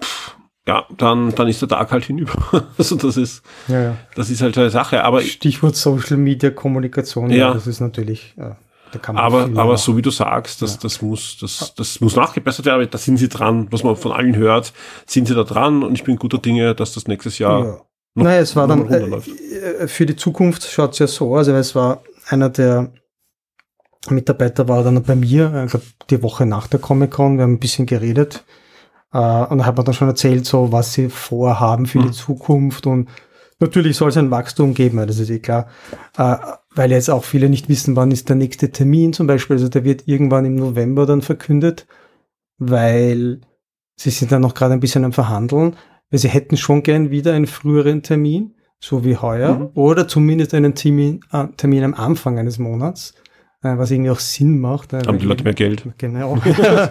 [0.02, 0.36] Pff,
[0.68, 2.34] Ja, dann, dann ist der Tag halt hinüber.
[2.78, 3.98] Also das ist, Ja, ja.
[4.16, 5.04] das ist halt eine Sache.
[5.04, 7.54] Aber, Stichwort Social Media Kommunikation, ja, Ja.
[7.54, 8.56] das ist natürlich, ja,
[8.92, 12.16] da kann man aber, aber so wie du sagst, das, das muss, das, das muss
[12.16, 12.88] nachgebessert werden.
[12.92, 13.68] Da sind sie dran.
[13.72, 14.72] Was man von allen hört,
[15.08, 15.82] sind sie da dran.
[15.84, 17.66] Und ich bin guter Dinge, dass das nächstes Jahr Ja.
[17.66, 17.86] noch-
[18.24, 19.28] Naja, es war dann, runterläuft.
[19.30, 22.92] äh, für die Zukunft schaut es ja so aus, weil es war einer der
[24.10, 27.54] Mitarbeiter war dann bei mir, äh, ich glaub, die Woche nach der Comic-Con, wir haben
[27.54, 28.44] ein bisschen geredet
[29.14, 32.08] Äh, und da hat man dann schon erzählt, so was sie vorhaben für mhm.
[32.08, 33.10] die Zukunft und
[33.60, 35.68] natürlich soll es ein Wachstum geben, das ist eh klar.
[36.18, 36.36] Äh,
[36.76, 39.56] weil jetzt auch viele nicht wissen, wann ist der nächste Termin zum Beispiel.
[39.56, 41.86] Also der wird irgendwann im November dann verkündet,
[42.58, 43.42] weil
[43.96, 45.76] sie sind dann noch gerade ein bisschen am Verhandeln,
[46.10, 49.70] weil sie hätten schon gern wieder einen früheren Termin, so wie heuer, mhm.
[49.76, 53.14] oder zumindest einen Termin, äh, Termin am Anfang eines Monats
[53.64, 54.94] was irgendwie auch Sinn macht.
[54.94, 55.84] Haben die Leute mehr Geld?
[55.98, 56.38] Genau.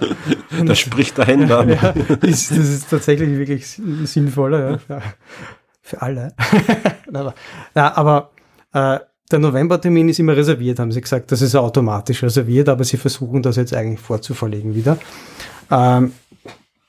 [0.65, 1.67] das spricht der Händler.
[1.73, 1.91] Ja,
[2.23, 3.67] ist, das ist tatsächlich wirklich
[4.05, 5.03] sinnvoller, ja,
[5.83, 6.35] für, alle.
[7.13, 7.35] aber,
[7.75, 8.31] ja, aber
[8.73, 8.99] äh,
[9.31, 11.31] der Novembertermin ist immer reserviert, haben sie gesagt.
[11.31, 14.99] Das ist automatisch reserviert, aber sie versuchen das jetzt eigentlich vorzuverlegen wieder.
[15.71, 16.13] Ähm,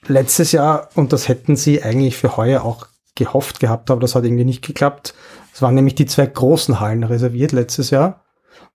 [0.07, 4.23] letztes Jahr, und das hätten sie eigentlich für heuer auch gehofft gehabt, aber das hat
[4.23, 5.13] irgendwie nicht geklappt.
[5.53, 8.22] Es waren nämlich die zwei großen Hallen reserviert letztes Jahr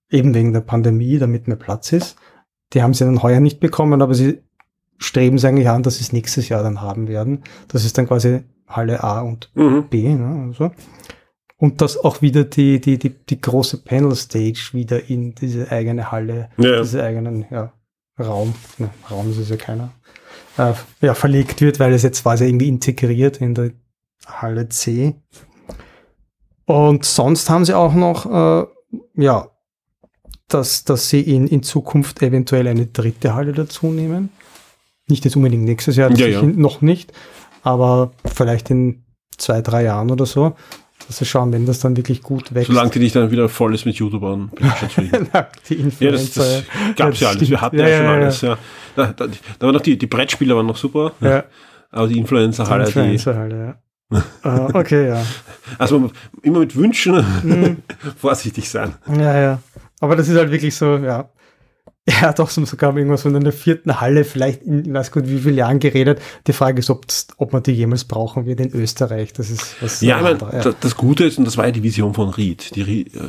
[0.09, 2.17] eben wegen der Pandemie, damit mehr Platz ist.
[2.73, 4.41] Die haben sie dann heuer nicht bekommen, aber sie
[4.97, 7.43] streben es eigentlich an, dass sie es nächstes Jahr dann haben werden.
[7.67, 9.87] Das ist dann quasi Halle A und mhm.
[9.89, 10.13] B.
[10.13, 10.71] Ne, also.
[11.57, 16.11] Und dass auch wieder die, die, die, die große Panel Stage wieder in diese eigene
[16.11, 16.81] Halle, ja.
[16.81, 17.73] diese eigenen ja,
[18.19, 19.91] Raum, ne, Raum ist es ja keiner,
[20.57, 23.71] äh, ja, verlegt wird, weil es jetzt quasi irgendwie integriert in der
[24.25, 25.15] Halle C.
[26.65, 28.67] Und sonst haben sie auch noch, äh,
[29.15, 29.49] ja,
[30.49, 34.29] dass, dass sie in, in Zukunft eventuell eine dritte Halle dazu nehmen.
[35.07, 36.41] Nicht jetzt unbedingt nächstes Jahr, ja, ja.
[36.41, 37.13] noch nicht,
[37.63, 39.03] aber vielleicht in
[39.37, 40.55] zwei, drei Jahren oder so.
[41.07, 42.67] Dass sie schauen, wenn das dann wirklich gut wächst.
[42.67, 44.51] Solange die nicht dann wieder voll ist mit YouTubern,
[45.69, 46.05] die Influencer.
[46.05, 46.63] Ja, das, das
[46.95, 47.49] gab es ja alles.
[47.49, 48.41] Wir hatten ja, ja schon alles.
[48.41, 48.57] Ja.
[48.95, 51.13] Da, da, da waren noch die, die Brettspieler waren noch super.
[51.21, 51.45] Ja.
[51.89, 52.83] Aber die Influencer-Halle.
[52.83, 53.75] Die Influencer-Halle,
[54.11, 54.23] ja.
[54.45, 55.23] uh, okay, ja.
[55.77, 57.77] Also immer mit Wünschen mhm.
[58.17, 58.95] vorsichtig sein.
[59.07, 59.59] Ja, ja.
[59.99, 61.29] Aber das ist halt wirklich so, ja.
[62.05, 65.57] Er hat auch sogar irgendwas von einer vierten Halle vielleicht in, weiß gut, wie vielen
[65.57, 66.19] Jahren geredet.
[66.47, 69.33] Die Frage ist, ob man die jemals brauchen wird in Österreich.
[69.33, 70.01] Das ist was.
[70.01, 70.73] Ja, ich meine, ja.
[70.79, 72.75] das Gute ist, und das war ja die Vision von Reed.
[72.75, 72.81] Die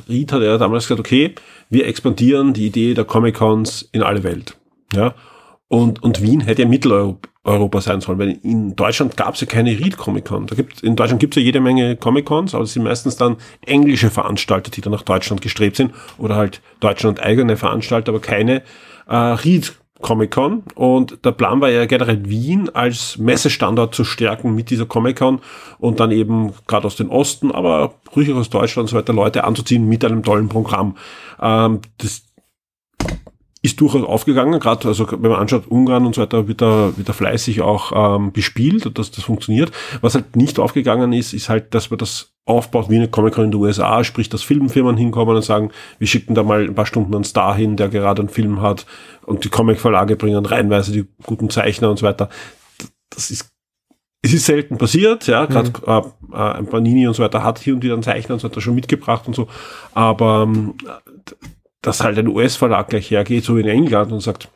[0.08, 1.34] Reed hat ja damals gesagt, okay,
[1.68, 4.56] wir expandieren die Idee der Comic-Cons in alle Welt.
[4.94, 5.14] Ja.
[5.68, 9.46] Und, und Wien hätte ja Mitteleuropa Europa sein sollen, weil in Deutschland gab es ja
[9.46, 10.46] keine Read Comic Con.
[10.46, 13.16] Da gibt, in Deutschland gibt es ja jede Menge Comic Cons, aber es sind meistens
[13.16, 18.20] dann englische Veranstalter, die dann nach Deutschland gestrebt sind oder halt Deutschland eigene Veranstalter, aber
[18.20, 18.62] keine
[19.08, 19.72] äh, Read
[20.02, 20.64] Comic Con.
[20.74, 25.40] Und der Plan war ja generell Wien als Messestandort zu stärken mit dieser Comic Con
[25.78, 29.44] und dann eben gerade aus dem Osten, aber ruhig aus Deutschland und so weiter Leute
[29.44, 30.96] anzuziehen mit einem tollen Programm.
[31.40, 32.22] Ähm, das
[33.62, 37.08] ist durchaus aufgegangen, gerade also wenn man anschaut, Ungarn und so weiter wird da, wird
[37.08, 39.70] da fleißig auch ähm, bespielt und dass das funktioniert.
[40.00, 43.50] Was halt nicht aufgegangen ist, ist halt, dass man das aufbaut wie eine Comic-Con in
[43.50, 47.14] den USA, sprich, dass Filmfirmen hinkommen und sagen, wir schicken da mal ein paar Stunden
[47.14, 48.86] einen Star hin, der gerade einen Film hat
[49.26, 52.30] und die Comic-Verlage bringen reihenweise die guten Zeichner und so weiter.
[53.10, 53.50] Das ist
[54.22, 56.32] es ist selten passiert, ja, gerade mhm.
[56.32, 58.48] äh, äh, ein Panini und so weiter hat hier und wieder einen Zeichner und so
[58.48, 59.48] weiter schon mitgebracht und so,
[59.94, 60.74] aber ähm,
[61.82, 64.48] dass halt ein US-Verlag gleich hergeht, so wie in England und sagt,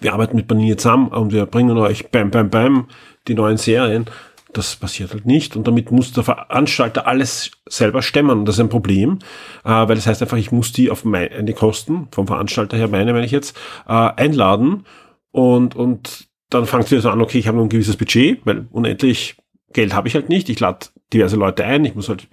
[0.00, 2.88] wir arbeiten mit Panini zusammen und wir bringen euch bam, bam, bam
[3.28, 4.06] die neuen Serien.
[4.52, 8.38] Das passiert halt nicht und damit muss der Veranstalter alles selber stemmen.
[8.38, 9.18] Und das ist ein Problem,
[9.64, 13.12] äh, weil das heißt einfach, ich muss die auf meine Kosten, vom Veranstalter her meine,
[13.12, 13.56] meine ich jetzt,
[13.88, 14.84] äh, einladen
[15.32, 18.68] und, und dann es wieder so an, okay, ich habe nur ein gewisses Budget, weil
[18.70, 19.36] unendlich
[19.74, 20.48] Geld habe ich halt nicht.
[20.48, 21.84] Ich lade diverse Leute ein.
[21.84, 22.26] Ich muss halt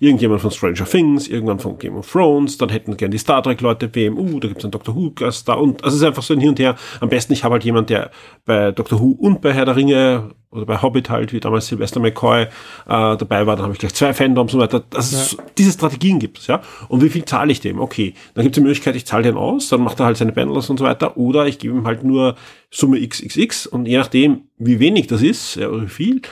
[0.00, 3.60] irgendjemand von Stranger Things, irgendwann von Game of Thrones, dann hätten gerne die Star Trek
[3.60, 4.94] Leute WMU, da gibt es einen Dr.
[4.94, 6.76] Who Gast da und also es ist einfach so ein Hin und Her.
[7.00, 8.10] Am besten ich habe halt jemand, der
[8.44, 9.00] bei Dr.
[9.00, 12.46] Who und bei Herr der Ringe oder bei Hobbit halt, wie damals Sylvester McCoy äh,
[12.86, 14.84] dabei war, dann habe ich gleich zwei Fandoms und so weiter.
[14.88, 15.42] Das ja.
[15.58, 16.62] diese Strategien gibt es, ja.
[16.88, 17.80] Und wie viel zahle ich dem?
[17.80, 20.32] Okay, dann gibt es die Möglichkeit, ich zahle den aus, dann macht er halt seine
[20.32, 22.36] Bundles und so weiter, oder ich gebe ihm halt nur
[22.70, 26.22] Summe XXX und je nachdem, wie wenig das ist, ja, oder wie viel,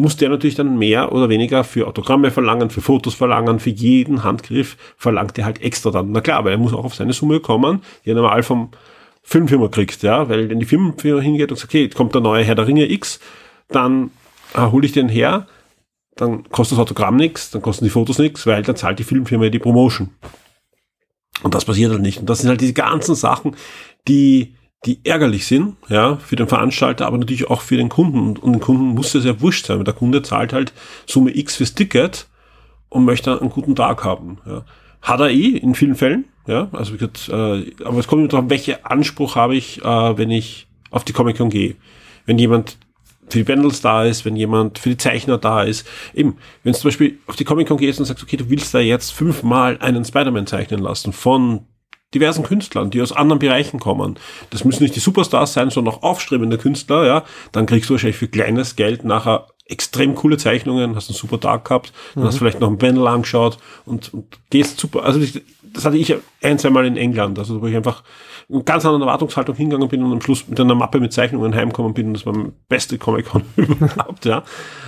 [0.00, 4.24] muss der natürlich dann mehr oder weniger für Autogramme verlangen, für Fotos verlangen, für jeden
[4.24, 6.12] Handgriff verlangt er halt extra dann.
[6.12, 8.70] Na klar, aber er muss auch auf seine Summe kommen, die er normal vom
[9.22, 12.42] Filmfirma kriegt, ja, weil wenn die Filmfirma hingeht und sagt, okay, jetzt kommt der neue
[12.42, 13.20] Herr der Ringe X,
[13.68, 14.10] dann
[14.54, 15.46] äh, hole ich den her,
[16.16, 19.48] dann kostet das Autogramm nichts, dann kosten die Fotos nichts, weil dann zahlt die Filmfirma
[19.48, 20.10] die Promotion.
[21.42, 22.18] Und das passiert halt nicht.
[22.18, 23.56] Und das sind halt diese ganzen Sachen,
[24.08, 24.54] die
[24.86, 28.36] die ärgerlich sind, ja, für den Veranstalter, aber natürlich auch für den Kunden.
[28.36, 30.72] Und den Kunden muss es ja wurscht sein, weil der Kunde zahlt halt
[31.06, 32.26] Summe X fürs Ticket
[32.88, 34.38] und möchte einen guten Tag haben.
[34.46, 34.64] Ja.
[35.02, 38.50] Hat er eh in vielen Fällen, ja, also gesagt, äh, aber es kommt immer darauf,
[38.50, 41.76] welchen Anspruch habe ich, äh, wenn ich auf die Comic-Con gehe.
[42.24, 42.78] Wenn jemand
[43.28, 45.86] für die Bundles da ist, wenn jemand für die Zeichner da ist.
[46.14, 48.80] Eben, wenn du zum Beispiel auf die Comic-Con gehst und sagst, okay, du willst da
[48.80, 51.66] jetzt fünfmal einen Spider-Man zeichnen lassen von
[52.14, 54.18] diversen Künstlern, die aus anderen Bereichen kommen.
[54.50, 57.24] Das müssen nicht die Superstars sein, sondern auch aufstrebende Künstler, ja.
[57.52, 61.64] Dann kriegst du wahrscheinlich für kleines Geld nachher extrem coole Zeichnungen, hast einen super Tag
[61.64, 62.26] gehabt, dann mhm.
[62.26, 65.04] hast du vielleicht noch ein Panel angeschaut und, und gehst super.
[65.04, 65.20] Also
[65.72, 68.04] das hatte ich ein, zwei Mal in England, also wo ich einfach in
[68.64, 72.12] ganz anderen Erwartungshaltung hingegangen bin und am Schluss mit einer Mappe mit Zeichnungen heimgekommen bin.
[72.12, 74.42] Das war mein beste Comic-Con überhaupt, ja.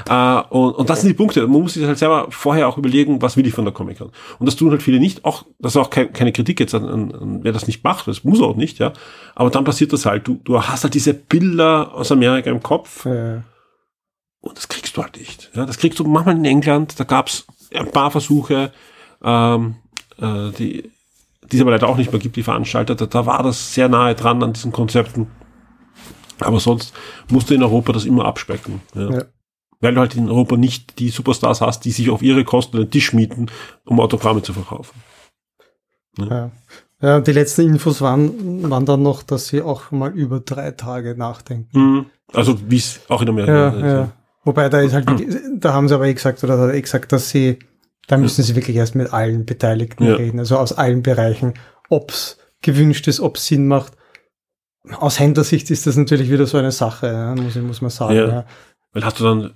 [0.08, 1.46] Äh, und, und das sind die Punkte.
[1.46, 4.10] Man muss sich halt selber vorher auch überlegen, was will ich von der Comic-Con.
[4.38, 5.24] Und das tun halt viele nicht.
[5.24, 8.08] Auch, das ist auch kein, keine Kritik jetzt an, an, an, wer das nicht macht.
[8.08, 8.92] Das muss auch nicht, ja.
[9.34, 10.26] Aber dann passiert das halt.
[10.26, 13.06] Du, du hast halt diese Bilder aus Amerika im Kopf.
[13.06, 13.42] Ja.
[14.40, 15.50] Und das kriegst du halt nicht.
[15.54, 16.98] Ja, das kriegst du manchmal in England.
[16.98, 18.72] Da gab's ein paar Versuche,
[19.22, 19.76] ähm,
[20.18, 20.91] äh, die
[21.50, 23.88] die es aber leider auch nicht mehr gibt, die Veranstalter, da, da war das sehr
[23.88, 25.26] nahe dran an diesen Konzepten.
[26.40, 26.94] Aber sonst
[27.30, 28.80] musst du in Europa das immer abspecken.
[28.94, 29.10] Ja.
[29.10, 29.24] ja.
[29.80, 32.90] Weil du halt in Europa nicht die Superstars hast, die sich auf ihre Kosten den
[32.90, 33.46] Tisch mieten,
[33.84, 35.02] um Autogramme zu verkaufen.
[36.18, 36.26] Ja.
[36.26, 36.50] ja.
[37.00, 41.16] ja die letzten Infos waren, waren dann noch, dass sie auch mal über drei Tage
[41.16, 41.78] nachdenken.
[41.78, 42.06] Mhm.
[42.32, 43.82] Also wie es auch in Amerika ja, ist.
[43.82, 44.12] Ja.
[44.44, 45.08] Wobei da ist halt,
[45.58, 47.58] da haben sie aber eh gesagt, oder hat er eh gesagt, dass sie
[48.08, 50.14] da müssen Sie wirklich erst mit allen Beteiligten ja.
[50.14, 51.54] reden, also aus allen Bereichen,
[51.88, 53.92] ob es gewünscht ist, ob es Sinn macht.
[54.98, 58.16] Aus Händlersicht ist das natürlich wieder so eine Sache, muss, muss man sagen.
[58.16, 58.28] Ja.
[58.28, 58.46] ja.
[58.94, 59.50] Weil hast du dann.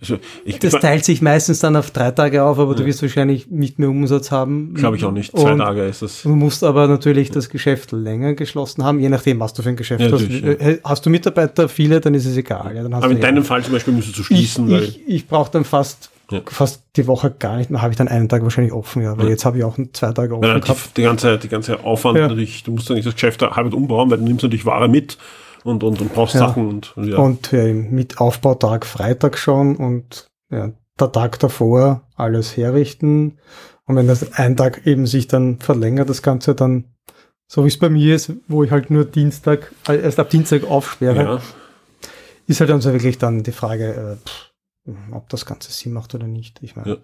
[0.47, 2.79] Ich, das teilt sich meistens dann auf drei Tage auf, aber ja.
[2.79, 4.73] du wirst wahrscheinlich nicht mehr Umsatz haben.
[4.73, 5.37] Glaube ich auch nicht.
[5.37, 6.23] Zwei und Tage ist das.
[6.23, 9.77] Du musst aber natürlich das Geschäft länger geschlossen haben, je nachdem, was du für ein
[9.77, 10.27] Geschäft ja, hast.
[10.27, 10.77] Ja.
[10.85, 12.91] Hast du Mitarbeiter viele, dann ist es egal.
[12.91, 14.69] Aber in deinem Fall zum Beispiel müsstest du schließen.
[14.69, 16.41] Ich, weil ich, ich brauche dann fast ja.
[16.47, 19.27] fast die Woche gar nicht mehr, habe ich dann einen Tag wahrscheinlich offen, ja, weil
[19.27, 19.31] ja.
[19.33, 20.89] jetzt habe ich auch zwei Tage offen ja, gehabt.
[20.89, 22.29] Die, die, ganze, die ganze Aufwand ja.
[22.29, 25.19] natürlich, du musst dann nicht das Geschäft halb umbauen, weil du nimmst natürlich Ware mit
[25.65, 27.19] und, und, und brauchst Sachen und, und ja.
[27.19, 33.39] Und ja, mit Aufbautag Freitag schon und ja, der Tag davor alles herrichten.
[33.85, 36.85] Und wenn das ein Tag eben sich dann verlängert, das Ganze dann,
[37.47, 40.65] so wie es bei mir ist, wo ich halt nur Dienstag, äh, erst ab Dienstag
[40.65, 41.41] aufsperre,
[42.49, 44.51] ist halt dann so wirklich dann die Frage, äh, pff,
[45.13, 46.59] ob das Ganze Sinn macht oder nicht.
[46.63, 46.89] Ich meine.
[46.89, 46.97] Ja.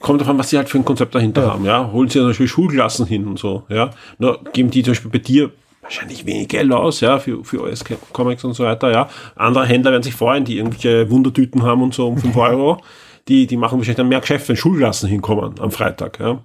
[0.00, 1.52] Kommt davon, was sie halt für ein Konzept dahinter ja.
[1.52, 1.90] haben, ja.
[1.90, 3.90] Holen sie zum Beispiel Schulklassen hin und so, ja.
[4.18, 7.84] Nur geben die zum Beispiel bei dir wahrscheinlich wenig Geld aus, ja, für, für OS
[8.12, 9.08] Comics und so weiter, ja.
[9.36, 12.82] Andere Händler werden sich freuen, die irgendwelche Wundertüten haben und so um 5 Euro.
[13.28, 16.42] Die, die machen wahrscheinlich dann mehr Geschäft, wenn Schulklassen hinkommen am Freitag, ja.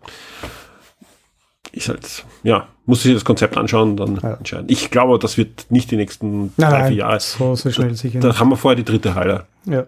[1.74, 4.34] Ist halt, ja, muss sich das Konzept anschauen dann ja.
[4.34, 4.68] entscheiden.
[4.70, 7.20] Ich glaube, das wird nicht die nächsten nein, drei, vier Jahre.
[7.20, 8.20] So, so schnell sicher.
[8.20, 9.46] Da, da haben wir vorher die dritte Halle.
[9.66, 9.88] Ja.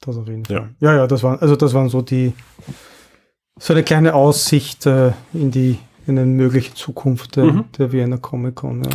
[0.00, 0.58] Das auf jeden ja.
[0.58, 0.74] Fall.
[0.80, 2.32] Ja, ja, das waren, also das waren so die,
[3.58, 7.64] so eine kleine Aussicht äh, in die, in eine mögliche Zukunft der, mhm.
[7.78, 8.90] der Vienna Comic Con, ja.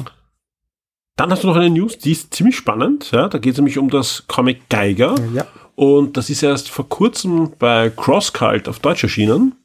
[1.18, 3.12] Dann hast du noch eine News, die ist ziemlich spannend.
[3.12, 5.16] Ja, da geht es nämlich um das Comic Geiger.
[5.34, 5.46] Ja.
[5.76, 9.56] Und das ist erst vor kurzem bei CrossCult auf Deutsch erschienen.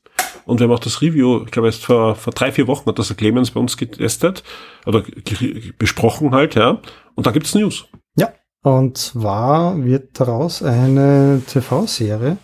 [0.45, 2.99] Und wir haben auch das Review, ich glaube erst vor, vor drei, vier Wochen hat
[2.99, 4.45] das der Clemens bei uns getestet
[4.87, 5.03] oder
[5.79, 6.81] besprochen halt, ja.
[7.15, 7.87] Und da gibt es News.
[8.67, 12.37] Und zwar wird daraus eine TV-Serie.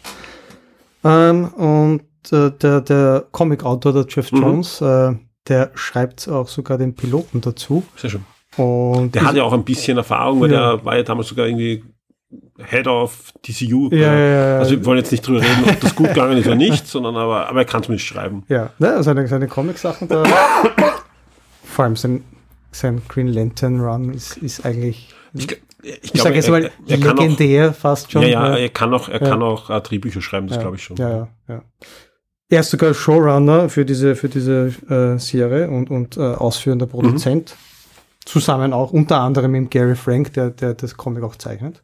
[1.02, 4.40] Ähm, und äh, der, der Comic-Autor, der Jeff mhm.
[4.40, 5.14] Jones, äh,
[5.48, 7.82] der schreibt auch sogar den Piloten dazu.
[7.96, 8.24] Sehr schön.
[8.56, 10.76] Und der hat ja auch ein bisschen Erfahrung, weil ja.
[10.76, 11.82] der war ja damals sogar irgendwie
[12.68, 13.88] Head of DCU.
[13.90, 16.46] Ja, ja, ja, also wir wollen jetzt nicht drüber reden, ob das gut gegangen ist
[16.46, 18.44] oder nicht, sondern aber, aber er kann zumindest schreiben.
[18.46, 20.22] Ja, ne, seine, seine Comic-Sachen da.
[21.64, 22.22] vor allem sein,
[22.70, 25.12] sein Green Lantern Run ist, ist eigentlich.
[25.34, 25.48] Ich,
[25.82, 28.22] ich, ich sage jetzt mal er, er legendär auch, fast schon.
[28.22, 29.28] Ja, ja, er kann auch, er ja.
[29.28, 30.96] kann auch Drehbücher schreiben, das ja, glaube ich schon.
[30.96, 31.62] Ja, ja.
[32.48, 37.50] Er ist sogar Showrunner für diese, für diese äh, Serie und, und äh, ausführender Produzent.
[37.50, 38.26] Mhm.
[38.26, 41.82] Zusammen auch unter anderem mit Gary Frank, der, der das Comic auch zeichnet.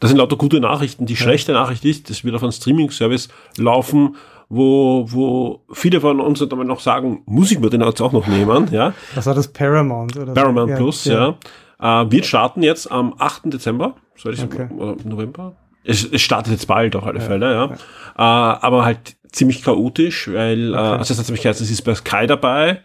[0.00, 1.06] Das sind lauter gute Nachrichten.
[1.06, 4.16] Die schlechte Nachricht ist, das wird auf einem Streaming-Service laufen,
[4.48, 8.26] wo, wo viele von uns dann noch sagen, muss ich mir den jetzt auch noch
[8.26, 8.94] nehmen, ja?
[9.14, 10.16] Was war das Paramount?
[10.16, 10.76] Oder Paramount?
[10.76, 11.36] Plus, ja.
[11.84, 13.52] Äh, wir starten jetzt am 8.
[13.52, 14.68] Dezember, soll ich okay.
[14.74, 15.54] oder November?
[15.84, 17.66] Es, es startet jetzt bald auf alle ja, Fälle, ja.
[17.66, 17.74] ja.
[17.74, 20.78] Äh, aber halt ziemlich chaotisch, weil, äh, okay.
[20.78, 22.80] äh, also es hat nämlich geheißen, es ist bei Sky dabei.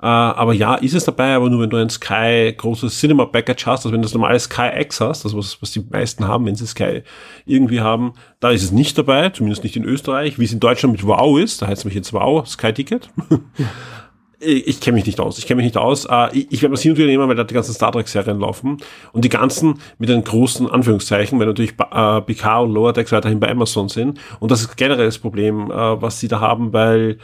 [0.00, 3.66] Äh, aber ja, ist es dabei, aber nur wenn du ein Sky großes Cinema Package
[3.66, 6.46] hast, also wenn du das normale Sky X hast, das was, was die meisten haben,
[6.46, 7.02] wenn sie Sky
[7.46, 10.92] irgendwie haben, da ist es nicht dabei, zumindest nicht in Österreich, wie es in Deutschland
[10.92, 13.08] mit Wow ist, da heißt es nämlich jetzt Wow, Sky Ticket.
[14.40, 15.38] ich kenne mich nicht aus.
[15.38, 16.04] Ich kenne mich nicht aus.
[16.04, 18.78] Äh, ich, werde mal hin und wieder nehmen, weil da die ganzen Star Trek-Serien laufen.
[19.12, 23.40] Und die ganzen mit den großen Anführungszeichen, weil natürlich äh, PK und Lower Decks weiterhin
[23.40, 24.20] bei Amazon sind.
[24.40, 27.18] Und das ist generell das Problem, äh, was sie da haben, weil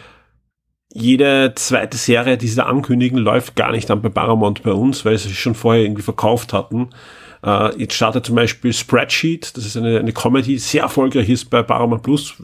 [0.95, 5.05] jede zweite Serie, die sie da ankündigen, läuft gar nicht dann bei Paramount bei uns,
[5.05, 6.91] weil sie sich schon vorher irgendwie verkauft hatten.
[7.45, 11.51] Uh, jetzt startet zum Beispiel Spreadsheet, das ist eine, eine Comedy, die sehr erfolgreich ist
[11.51, 12.37] bei Paramount Plus,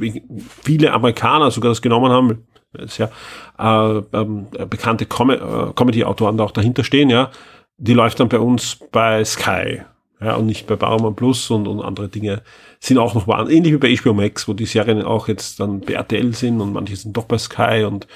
[0.64, 3.10] viele Amerikaner sogar das genommen haben, sehr
[3.58, 5.38] äh, ähm, bekannte Com äh,
[5.74, 7.30] Comedy-Autoren da auch dahinter stehen, ja,
[7.78, 9.82] die läuft dann bei uns bei Sky.
[10.20, 12.42] Ja, und nicht bei Paramount Plus und, und andere Dinge
[12.80, 15.80] sind auch noch waren, ähnlich wie bei HBO Max, wo die Serien auch jetzt dann
[15.80, 18.08] bei RTL sind und manche sind doch bei Sky und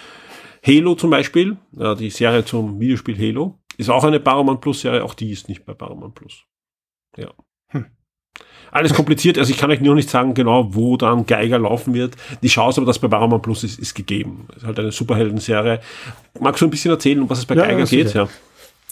[0.67, 5.05] Halo zum Beispiel, ja, die Serie zum Videospiel Halo, ist auch eine Paramount Plus Serie,
[5.05, 6.45] auch die ist nicht bei Paramount Plus.
[7.17, 7.33] Ja.
[8.73, 12.17] Alles kompliziert, also ich kann euch nur nicht sagen genau, wo dann Geiger laufen wird.
[12.43, 14.49] Die Chance aber, dass bei Paramount Plus ist, ist gegeben.
[14.57, 15.81] ist halt eine Superhelden-Serie.
[16.41, 18.15] Magst du ein bisschen erzählen, um was es bei ja, Geiger geht?
[18.15, 18.29] Ja.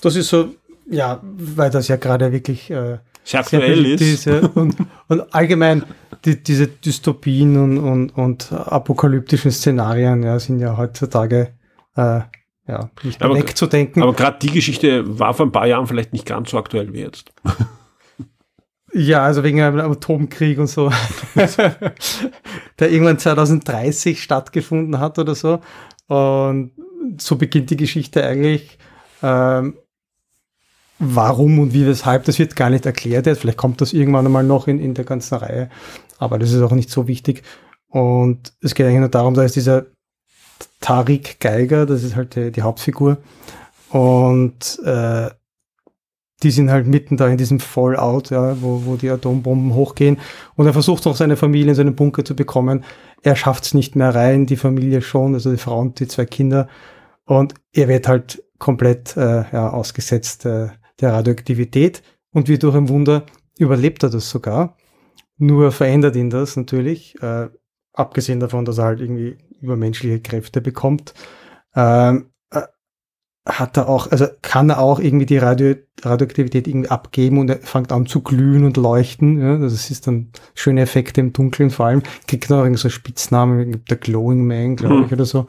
[0.02, 0.54] Das ist so,
[0.90, 4.26] ja, weil das ja gerade wirklich äh, sehr aktuell sehr ist.
[4.26, 4.76] ist und,
[5.08, 5.84] und, allgemein
[6.26, 11.54] die, diese Dystopien und, und, und apokalyptischen Szenarien ja, sind ja heutzutage
[11.96, 12.20] äh,
[12.68, 14.02] ja, nicht aber, wegzudenken.
[14.02, 17.00] Aber gerade die Geschichte war vor ein paar Jahren vielleicht nicht ganz so aktuell wie
[17.00, 17.32] jetzt.
[18.92, 20.90] Ja, also wegen einem Atomkrieg und so,
[22.78, 25.60] der irgendwann 2030 stattgefunden hat oder so.
[26.08, 26.72] Und
[27.18, 28.78] so beginnt die Geschichte eigentlich.
[29.22, 29.76] Ähm,
[30.98, 33.40] warum und wie, weshalb, das wird gar nicht erklärt jetzt.
[33.40, 35.70] Vielleicht kommt das irgendwann einmal noch in, in der ganzen Reihe,
[36.18, 37.42] aber das ist auch nicht so wichtig.
[37.88, 39.86] Und es geht eigentlich nur darum, da ist dieser
[40.80, 43.18] Tarik Geiger, das ist halt die, die Hauptfigur.
[43.88, 45.30] Und äh,
[46.42, 50.18] die sind halt mitten da in diesem Fallout, ja, wo, wo die Atombomben hochgehen.
[50.56, 52.84] Und er versucht noch seine Familie in seinen Bunker zu bekommen.
[53.22, 56.24] Er schafft es nicht mehr rein, die Familie schon, also die Frau und die zwei
[56.24, 56.68] Kinder.
[57.26, 60.68] Und er wird halt komplett äh, ja, ausgesetzt äh,
[61.00, 63.24] der Radioaktivität und wie durch ein Wunder
[63.58, 64.76] überlebt er das sogar.
[65.36, 67.48] Nur verändert ihn das natürlich, äh,
[67.92, 71.14] abgesehen davon, dass er halt irgendwie übermenschliche Kräfte bekommt.
[71.74, 72.39] Ähm, äh,
[73.46, 77.58] hat er auch, also kann er auch irgendwie die Radio, Radioaktivität irgendwie abgeben und er
[77.58, 79.40] fängt an zu glühen und leuchten.
[79.40, 82.02] Ja, das ist dann schöne Effekte im Dunkeln vor allem.
[82.26, 85.04] Kriegt noch irgendwie so Spitznamen, der Glowing Man, glaube mhm.
[85.06, 85.46] ich, oder so.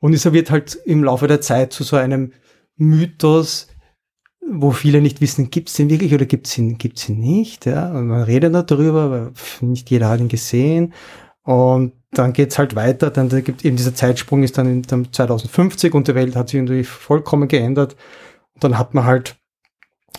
[0.00, 2.32] Und es wird halt im Laufe der Zeit zu so einem
[2.76, 3.68] Mythos,
[4.46, 7.64] wo viele nicht wissen, gibt es den wirklich oder gibt es ihn, gibt's ihn nicht.
[7.64, 7.90] Ja?
[7.90, 9.32] Und man redet darüber, aber
[9.62, 10.92] nicht jeder hat ihn gesehen.
[11.42, 13.10] Und dann geht's halt weiter.
[13.10, 16.60] Dann da gibt eben dieser Zeitsprung ist dann in 2050 und die Welt hat sich
[16.60, 17.96] natürlich vollkommen geändert.
[18.54, 19.36] Und dann hat man halt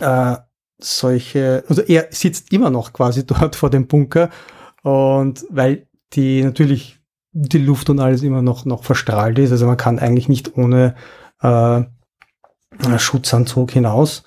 [0.00, 0.36] äh,
[0.78, 4.30] solche, also er sitzt immer noch quasi dort vor dem Bunker
[4.82, 7.00] und weil die natürlich
[7.32, 10.94] die Luft und alles immer noch noch verstrahlt ist, also man kann eigentlich nicht ohne
[11.42, 11.82] äh,
[12.98, 14.22] Schutzanzug hinaus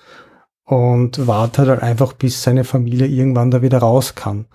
[0.64, 4.46] und wartet halt einfach, bis seine Familie irgendwann da wieder raus kann.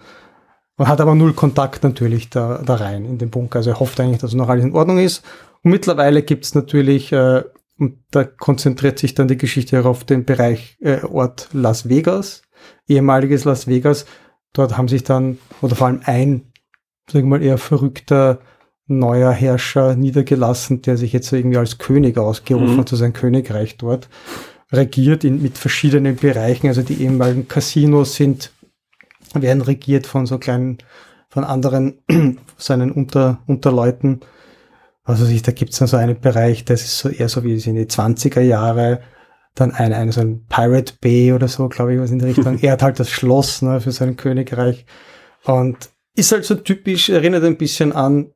[0.78, 3.58] Man hat aber null Kontakt natürlich da, da rein in den Bunker.
[3.58, 5.24] Also er hofft eigentlich, dass noch alles in Ordnung ist.
[5.64, 7.44] Und mittlerweile gibt es natürlich, äh,
[7.78, 12.42] und da konzentriert sich dann die Geschichte auf den Bereich äh, Ort Las Vegas,
[12.88, 14.06] ehemaliges Las Vegas.
[14.54, 16.52] Dort haben sich dann, oder vor allem ein,
[17.10, 18.40] sagen wir mal, eher verrückter
[18.88, 22.80] neuer Herrscher niedergelassen, der sich jetzt irgendwie als König ausgerufen mhm.
[22.80, 24.10] hat, zu sein Königreich dort,
[24.72, 26.68] regiert in, mit verschiedenen Bereichen.
[26.68, 28.52] Also die ehemaligen Casinos sind,
[29.42, 30.78] werden regiert von so kleinen,
[31.30, 32.00] von anderen,
[32.58, 34.22] seinen Unter, Unterleuten.
[35.04, 37.76] Also da gibt es dann so einen Bereich, das ist so eher so wie in
[37.76, 39.02] die 20er Jahre,
[39.54, 42.60] dann ein, ein so ein Pirate Bay oder so, glaube ich, was in der Richtung.
[42.62, 44.86] er hat halt das Schloss ne, für sein Königreich
[45.44, 48.32] und ist halt so typisch, erinnert ein bisschen an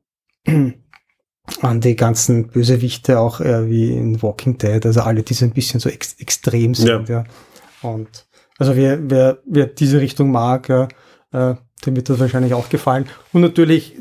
[1.62, 5.52] an die ganzen Bösewichte auch äh, wie in Walking Dead, also alle, die so ein
[5.52, 7.22] bisschen so ex extrem sind, ja.
[7.22, 7.24] ja.
[7.82, 8.26] Und
[8.60, 10.88] also wer, wer, wer diese Richtung mag, ja,
[11.32, 13.06] äh, dem wird das wahrscheinlich auch gefallen.
[13.32, 13.96] Und natürlich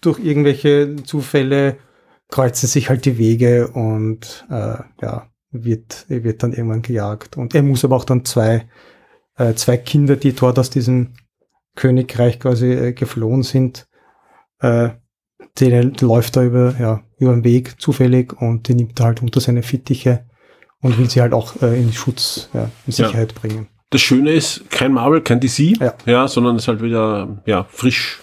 [0.00, 1.76] durch irgendwelche Zufälle
[2.28, 7.36] kreuzen sich halt die Wege und äh, ja, wird, wird dann irgendwann gejagt.
[7.36, 8.68] Und er muss aber auch dann zwei,
[9.36, 11.14] äh, zwei Kinder, die dort aus diesem
[11.74, 13.88] Königreich quasi äh, geflohen sind,
[14.60, 14.90] äh,
[15.58, 19.40] der läuft da über, ja, über den Weg zufällig und die nimmt er halt unter
[19.40, 20.27] seine Fittiche
[20.82, 23.38] und will sie halt auch äh, in Schutz, ja, in Sicherheit ja.
[23.40, 23.68] bringen.
[23.90, 27.66] Das Schöne ist, kein Marvel, kein DC, ja, ja sondern es ist halt wieder, ja,
[27.70, 28.20] frisch,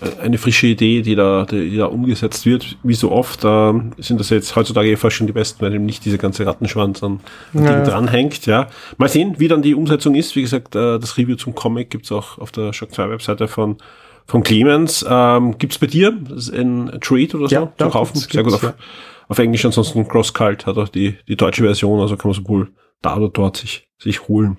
[0.00, 2.76] äh, eine frische Idee, die da, die, die da umgesetzt wird.
[2.82, 5.86] Wie so oft äh, sind das jetzt heutzutage eh fast schon die besten, weil eben
[5.86, 7.20] nicht diese ganze Rattenschwanz an,
[7.54, 7.82] an ja.
[7.82, 8.46] dranhängt.
[8.46, 8.68] Ja.
[8.96, 10.36] Mal sehen, wie dann die Umsetzung ist.
[10.36, 13.78] Wie gesagt, äh, das Review zum Comic gibt's auch auf der Shock 2 Webseite von
[14.28, 15.06] von Clemens.
[15.08, 18.14] Ähm, Gibt es bei dir ein Treat oder so ja, zu kaufen?
[18.14, 18.74] Gibt's, Sehr gut auf.
[19.28, 22.72] Auf Englisch, ansonsten CrossCult hat auch die, die deutsche Version, also kann man so cool
[23.02, 24.56] da oder dort sich, sich holen.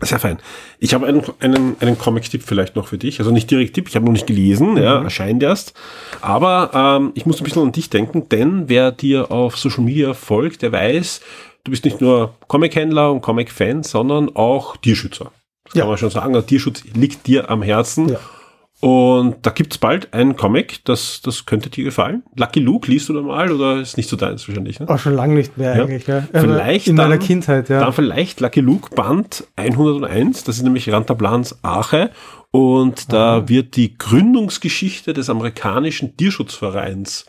[0.00, 0.38] Sehr fein.
[0.80, 3.20] Ich habe einen, einen, einen Comic-Tipp vielleicht noch für dich.
[3.20, 4.78] Also nicht direkt Tipp, ich habe noch nicht gelesen, mhm.
[4.78, 5.74] ja, erscheint erst.
[6.20, 10.12] Aber ähm, ich muss ein bisschen an dich denken, denn wer dir auf Social Media
[10.14, 11.20] folgt, der weiß,
[11.64, 15.30] du bist nicht nur Comic-Händler und Comic-Fan, sondern auch Tierschützer.
[15.64, 15.82] Das ja.
[15.82, 16.32] kann man schon sagen.
[16.32, 18.08] Der Tierschutz liegt dir am Herzen.
[18.08, 18.18] Ja.
[18.84, 22.24] Und da gibt's bald einen Comic, das, das könnte dir gefallen.
[22.34, 24.80] Lucky Luke, liest du da mal oder ist nicht so deins wahrscheinlich?
[24.80, 24.88] Ne?
[24.88, 25.82] Auch schon lange nicht mehr Ja.
[25.84, 26.08] eigentlich.
[26.08, 26.24] Ja.
[26.32, 27.78] Vielleicht in meiner dann- Kindheit, ja.
[27.78, 32.10] Dann vielleicht Lucky Luke Band 101, das ist nämlich Rantablans Ache
[32.50, 37.26] und da wird die Gründungsgeschichte des amerikanischen Tierschutzvereins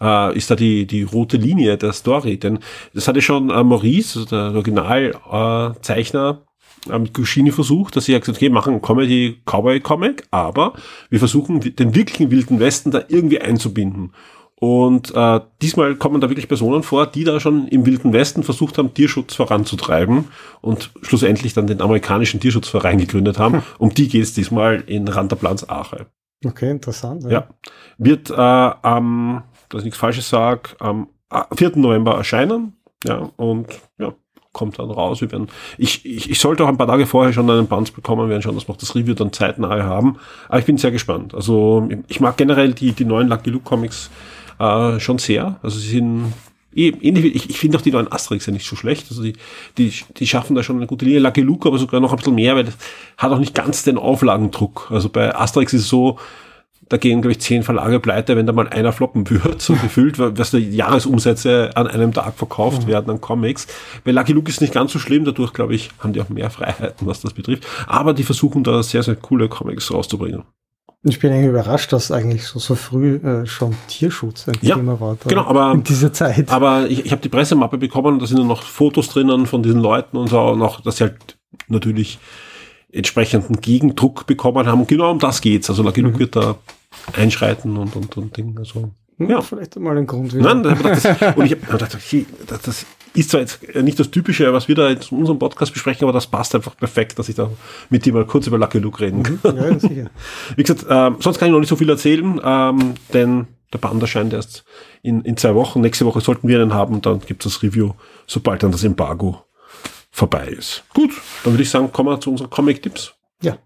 [0.00, 2.58] äh, ist da die, die rote Linie der Story, denn
[2.94, 6.49] das hatte schon äh, Maurice, also der Originalzeichner, äh, Zeichner, äh,
[6.86, 10.74] mit Guschini versucht, dass sie ja gesagt okay, machen einen Comedy-Cowboy-Comic, aber
[11.08, 14.12] wir versuchen den wirklichen Wilden Westen da irgendwie einzubinden.
[14.60, 18.76] Und äh, diesmal kommen da wirklich Personen vor, die da schon im Wilden Westen versucht
[18.76, 20.26] haben, Tierschutz voranzutreiben
[20.60, 23.62] und schlussendlich dann den amerikanischen Tierschutzverein gegründet haben.
[23.78, 26.06] Um die geht es diesmal in Ranterplans Ache.
[26.44, 27.24] Okay, interessant.
[27.24, 27.48] Ja.
[27.96, 31.76] Wird äh, am, dass ich nichts Falsches sage, am äh, 4.
[31.76, 32.74] November erscheinen.
[33.04, 34.12] Ja, und ja,
[34.52, 35.20] kommt dann raus.
[35.20, 35.48] Wir werden,
[35.78, 38.54] ich, ich, ich sollte auch ein paar Tage vorher schon einen Band bekommen, werden schauen,
[38.54, 40.16] dass wir das Review dann zeitnah haben.
[40.48, 41.34] Aber ich bin sehr gespannt.
[41.34, 44.10] Also ich mag generell die, die neuen Lucky Luke Comics
[44.58, 45.60] äh, schon sehr.
[45.62, 46.32] Also sie sind
[46.74, 49.06] eh, ähnlich wie, ich, ich finde auch die neuen Asterix ja nicht so schlecht.
[49.10, 49.34] Also die,
[49.78, 51.20] die, die schaffen da schon eine gute Linie.
[51.20, 52.76] Lucky Luke aber sogar noch ein bisschen mehr, weil das
[53.18, 54.88] hat auch nicht ganz den Auflagendruck.
[54.90, 56.18] Also bei Asterix ist es so,
[56.90, 60.18] da gehen, glaube ich, zehn Verlage pleite, wenn da mal einer floppen wird, so gefühlt,
[60.18, 63.66] weil- was da Jahresumsätze an einem Tag verkauft werden an Comics.
[64.04, 66.50] Bei Lucky Luke ist nicht ganz so schlimm, dadurch, glaube ich, haben die auch mehr
[66.50, 67.66] Freiheiten, was das betrifft.
[67.86, 70.42] Aber die versuchen da sehr, sehr coole Comics rauszubringen.
[71.02, 75.00] Ich bin eigentlich überrascht, dass eigentlich so, so früh äh, schon Tierschutz ein Ja, Thema
[75.00, 75.16] war.
[75.22, 76.50] da genau, aber- In dieser Zeit.
[76.52, 79.62] Aber ich, ich habe die Pressemappe bekommen und da sind dann noch Fotos drinnen von
[79.62, 81.38] diesen Leuten und so, und auch, dass sie halt
[81.68, 82.18] natürlich
[82.92, 84.80] entsprechenden Gegendruck bekommen haben.
[84.80, 85.70] Und genau um das geht's.
[85.70, 86.56] Also Lucky Luke wird da
[87.16, 88.58] einschreiten und, und, und Ding.
[88.58, 89.40] Also, Hm, ja.
[89.42, 90.54] Vielleicht mal ein Grund wieder.
[90.54, 91.04] Nein, das,
[91.36, 94.74] und ich habe gedacht, okay, das, das ist zwar jetzt nicht das Typische, was wir
[94.74, 97.50] da in unserem Podcast besprechen, aber das passt einfach perfekt, dass ich da
[97.90, 99.56] mit dir mal kurz über Lucky Luke reden kann.
[99.56, 100.10] ja, sicher.
[100.56, 104.00] Wie gesagt, ähm, sonst kann ich noch nicht so viel erzählen, ähm, denn der Band
[104.00, 104.64] erscheint erst
[105.02, 105.80] in, in zwei Wochen.
[105.82, 107.92] Nächste Woche sollten wir einen haben und dann gibt es das Review,
[108.26, 109.44] sobald dann das Embargo
[110.10, 110.84] vorbei ist.
[110.94, 111.10] Gut,
[111.44, 113.14] dann würde ich sagen, kommen wir zu unseren Comic-Tipps.
[113.42, 113.58] Ja.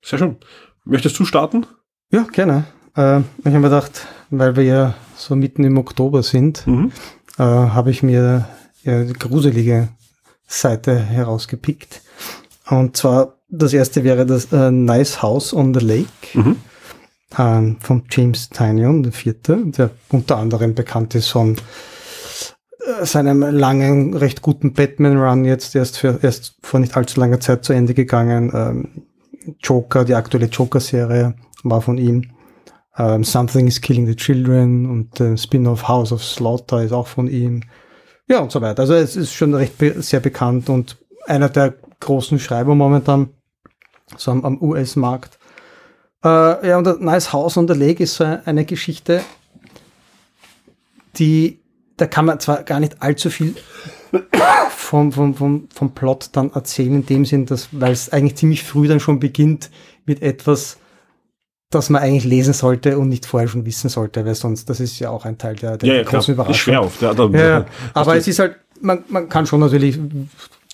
[0.00, 0.36] Sehr schön.
[0.84, 1.66] Möchtest du starten?
[2.12, 2.64] Ja, gerne.
[2.96, 6.92] Äh, ich habe mir gedacht, weil wir ja so mitten im Oktober sind, Mhm.
[7.38, 8.46] äh, habe ich mir
[8.84, 9.88] ja, die gruselige
[10.46, 12.02] Seite herausgepickt.
[12.68, 16.56] Und zwar, das erste wäre das äh, Nice House on the Lake Mhm.
[17.38, 21.56] ähm, von James Tynion, der vierte, der unter anderem bekannt ist von
[23.00, 27.64] äh, seinem langen, recht guten Batman-Run jetzt erst, für, erst vor nicht allzu langer Zeit
[27.64, 28.50] zu Ende gegangen.
[28.54, 28.88] Ähm,
[29.62, 32.30] Joker, die aktuelle Joker-Serie war von ihm.
[32.96, 37.28] Ähm, Something is Killing the Children und äh, Spin-off House of Slaughter ist auch von
[37.28, 37.62] ihm.
[38.28, 38.82] Ja, und so weiter.
[38.82, 43.30] Also es ist schon recht be sehr bekannt und einer der großen Schreiber momentan,
[44.16, 45.38] so am, am US-Markt.
[46.24, 49.22] Äh, ja, und Nice House on the Lake ist so eine Geschichte,
[51.16, 51.60] die,
[51.96, 53.54] da kann man zwar gar nicht allzu viel
[54.70, 58.62] vom, vom, vom, vom Plot dann erzählen, in dem Sinn, dass, weil es eigentlich ziemlich
[58.62, 59.70] früh dann schon beginnt
[60.04, 60.78] mit etwas,
[61.70, 64.98] das man eigentlich lesen sollte und nicht vorher schon wissen sollte, weil sonst, das ist
[64.98, 66.20] ja auch ein Teil der, der Ja, ja, klar.
[66.20, 66.54] großen Ist Überraschung.
[66.54, 67.00] schwer oft.
[67.02, 69.98] Ja, da, Ja, aber es ist halt, man, man kann schon natürlich,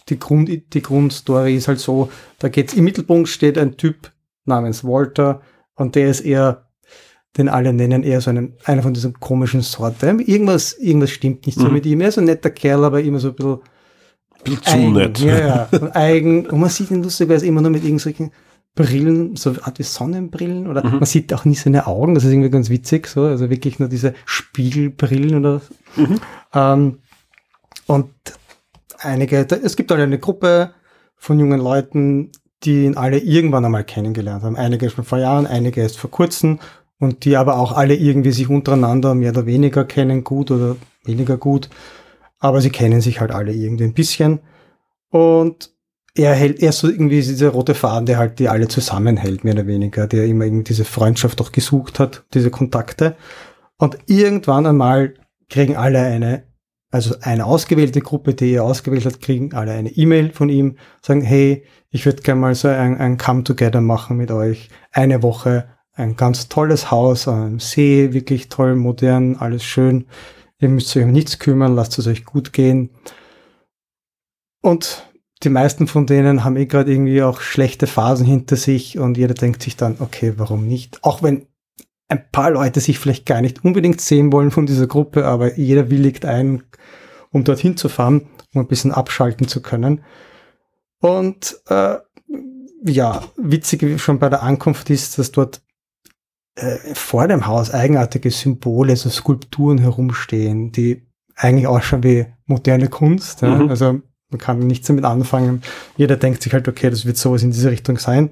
[0.09, 4.11] die, Grund, die Grundstory ist halt so, da geht's im Mittelpunkt steht ein Typ
[4.47, 5.43] namens Walter
[5.75, 6.68] und der ist eher,
[7.37, 10.21] den alle nennen, eher so einen, einer von diesen komischen Sorten.
[10.21, 12.01] Irgendwas, irgendwas stimmt nicht so mit ihm.
[12.01, 13.59] Er ist ein netter Kerl, aber immer so ein bisschen
[14.45, 14.93] bisschen zu eigen.
[14.93, 15.19] nett.
[15.21, 15.69] Ja, ja.
[15.73, 16.47] Und eigen.
[16.47, 18.31] Und man sieht ihn lustigerweise immer nur mit irgendwelchen
[18.75, 22.51] Brillen, so Art wie Sonnenbrillen oder man sieht auch nie seine Augen, das ist irgendwie
[22.51, 25.61] ganz witzig, so, also wirklich nur diese Spiegelbrillen oder
[26.55, 26.99] ähm,
[27.87, 28.11] und
[28.99, 30.75] einige, da- es gibt halt eine Gruppe
[31.17, 32.31] von jungen Leuten,
[32.63, 34.55] die ihn alle irgendwann einmal kennengelernt haben.
[34.57, 36.61] Einige schon vor Jahren, einige erst vor kurzem
[36.99, 41.37] und die aber auch alle irgendwie sich untereinander mehr oder weniger kennen, gut oder weniger
[41.37, 41.69] gut.
[42.39, 44.41] Aber sie kennen sich halt alle irgendwie ein bisschen.
[45.11, 45.73] Und
[46.15, 49.55] er hält, er ist so irgendwie dieser rote Faden, der halt die alle zusammenhält, mehr
[49.55, 53.17] oder weniger, der immer irgendwie diese Freundschaft auch gesucht hat, diese Kontakte.
[53.77, 55.15] Und irgendwann einmal
[55.49, 56.45] kriegen alle eine,
[56.91, 61.23] also eine ausgewählte Gruppe, die er ausgewählt hat, kriegen alle eine E-Mail von ihm, sagen,
[61.23, 64.69] hey, ich würde gerne mal so ein, ein Come-Together machen mit euch.
[64.91, 65.69] Eine Woche,
[65.99, 70.07] ein ganz tolles Haus am See, wirklich toll, modern, alles schön.
[70.61, 72.91] Ihr müsst euch um nichts kümmern, lasst es euch gut gehen.
[74.63, 75.09] Und
[75.43, 79.35] die meisten von denen haben eh gerade irgendwie auch schlechte Phasen hinter sich und jeder
[79.35, 81.03] denkt sich dann, okay, warum nicht?
[81.05, 81.47] Auch wenn
[82.09, 85.91] ein paar Leute sich vielleicht gar nicht unbedingt sehen wollen von dieser Gruppe, aber jeder
[85.91, 86.63] willigt ein,
[87.31, 90.03] um dorthin zu fahren, um ein bisschen abschalten zu können.
[91.01, 91.97] Und äh,
[92.85, 95.61] ja, witzig schon bei der Ankunft ist, dass dort
[96.59, 101.07] äh, vor dem Haus eigenartige Symbole, so Skulpturen herumstehen, die
[101.37, 103.43] eigentlich ausschauen wie moderne Kunst.
[103.43, 103.57] Ja?
[103.57, 103.71] Mhm.
[103.71, 104.01] Also
[104.31, 105.63] man kann nichts damit anfangen.
[105.97, 108.31] Jeder denkt sich halt, okay, das wird sowas in diese Richtung sein.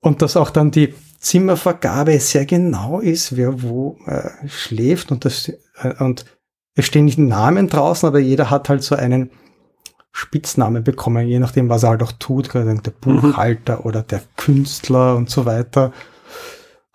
[0.00, 5.48] Und dass auch dann die Zimmervergabe sehr genau ist, wer wo äh, schläft und das
[5.48, 6.24] äh, und
[6.76, 9.30] es stehen nicht Namen draußen, aber jeder hat halt so einen
[10.12, 15.16] Spitznamen bekommen, je nachdem, was er halt auch tut, gerade der Buchhalter oder der Künstler
[15.16, 15.92] und so weiter.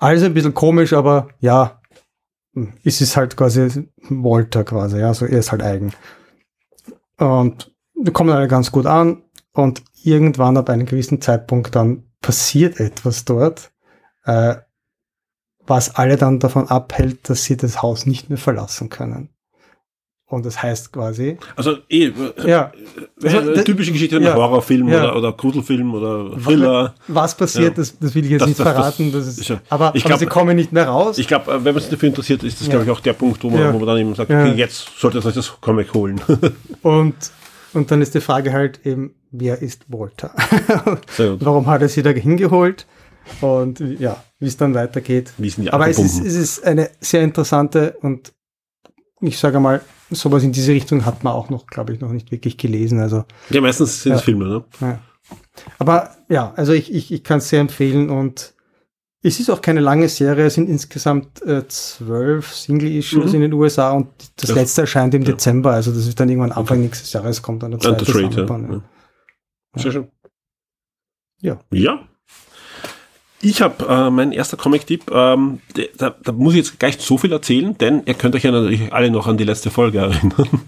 [0.01, 1.79] Alles ein bisschen komisch, aber ja,
[2.83, 5.93] es ist halt quasi Walter quasi, ja, so er ist halt eigen.
[7.19, 9.21] Und wir kommen alle ganz gut an
[9.53, 13.71] und irgendwann ab einem gewissen Zeitpunkt dann passiert etwas dort,
[14.25, 14.55] äh,
[15.67, 19.29] was alle dann davon abhält, dass sie das Haus nicht mehr verlassen können.
[20.31, 22.11] Und das heißt quasi, Also eh, äh,
[22.49, 22.71] ja,
[23.17, 24.99] wäre Also, eine d- typische Geschichte, ein ja, Horrorfilm ja.
[25.03, 26.95] oder, oder Gruselfilm oder Thriller.
[27.09, 27.83] was passiert, Ja.
[27.83, 30.19] das, das will ich jetzt Das- nicht das- verraten, das, ist, aber, ich aber glaub-
[30.19, 31.17] sie kommen nicht mehr raus.
[31.17, 33.49] Ich glaube, wenn man sich dafür interessiert, ist das, glaube ich, auch der Punkt, wo
[33.49, 36.21] man, wo man dann eben sagt, okay, jetzt solltet ihr euch das Comic holen.
[36.81, 37.15] Und,
[37.73, 40.33] und dann ist die Frage halt eben, wer ist Walter?
[41.39, 42.85] Warum hat er sie da hingeholt?
[43.41, 45.33] Und ja, wie es dann weitergeht.
[45.71, 48.31] Aber es ist, es ist eine sehr interessante und
[49.21, 49.81] ich sage mal,
[50.11, 52.99] sowas in diese Richtung hat man auch noch, glaube ich, noch nicht wirklich gelesen.
[52.99, 54.23] Also, Ja, meistens sind es Ja.
[54.25, 54.63] Filme, ne?
[54.81, 54.99] ja.
[55.79, 58.53] Aber ja, also ich, ich, ich kann es sehr empfehlen und
[59.23, 63.35] es ist auch keine lange Serie, es sind insgesamt äh, zwölf Single-Issues Mhm.
[63.35, 64.07] in den USA und
[64.37, 65.31] das, Das- letzte erscheint im ja.
[65.31, 68.41] Dezember, also das ist dann irgendwann Anfang nächstes Jahres kommt dann der Ja, zweite Rate,
[68.41, 68.73] ja.
[68.73, 68.81] Ja.
[69.81, 70.07] Sehr schön.
[71.41, 71.59] Ja.
[71.71, 72.07] Ja.
[73.43, 75.61] Ich habe äh, mein erster Comic-Tipp, ähm,
[75.97, 78.51] da, da muss ich jetzt gleich nicht so viel erzählen, denn ihr könnt euch ja
[78.51, 80.61] natürlich alle noch an die letzte Folge erinnern,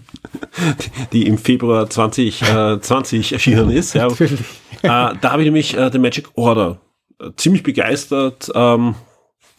[1.12, 3.94] die, die im Februar 2020 erschienen ist.
[3.94, 4.08] Ja.
[4.08, 4.40] Natürlich.
[4.82, 6.80] äh, da habe ich nämlich äh, The Magic Order
[7.20, 8.96] äh, ziemlich begeistert ähm,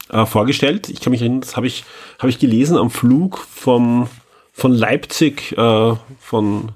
[0.10, 0.90] äh, vorgestellt.
[0.90, 1.86] Ich kann mich erinnern, das habe ich,
[2.20, 4.10] habe ich gelesen am Flug vom,
[4.52, 6.74] von Leipzig, äh, von,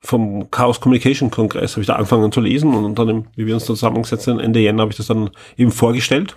[0.00, 3.64] vom Chaos Communication Kongress, habe ich da angefangen zu lesen und dann, wie wir uns
[3.64, 6.36] zusammengesetzt haben, Ende Jänner habe ich das dann eben vorgestellt.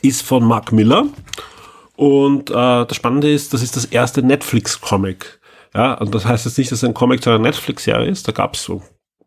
[0.00, 1.06] Ist von Mark Miller.
[1.96, 2.54] Und äh,
[2.86, 5.40] das Spannende ist, das ist das erste Netflix-Comic.
[5.74, 8.26] Ja, und das heißt jetzt nicht, dass es ein Comic zu einer Netflix-Serie ist.
[8.26, 8.82] Da gab es so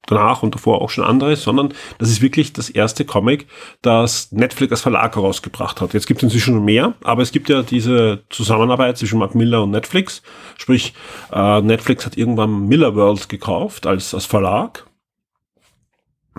[0.08, 3.48] danach und davor auch schon andere, sondern das ist wirklich das erste Comic,
[3.82, 5.94] das Netflix als Verlag herausgebracht hat.
[5.94, 9.72] Jetzt gibt es inzwischen mehr, aber es gibt ja diese Zusammenarbeit zwischen Mark Miller und
[9.72, 10.22] Netflix.
[10.58, 10.94] Sprich,
[11.32, 14.86] äh, Netflix hat irgendwann Miller World gekauft als, als Verlag.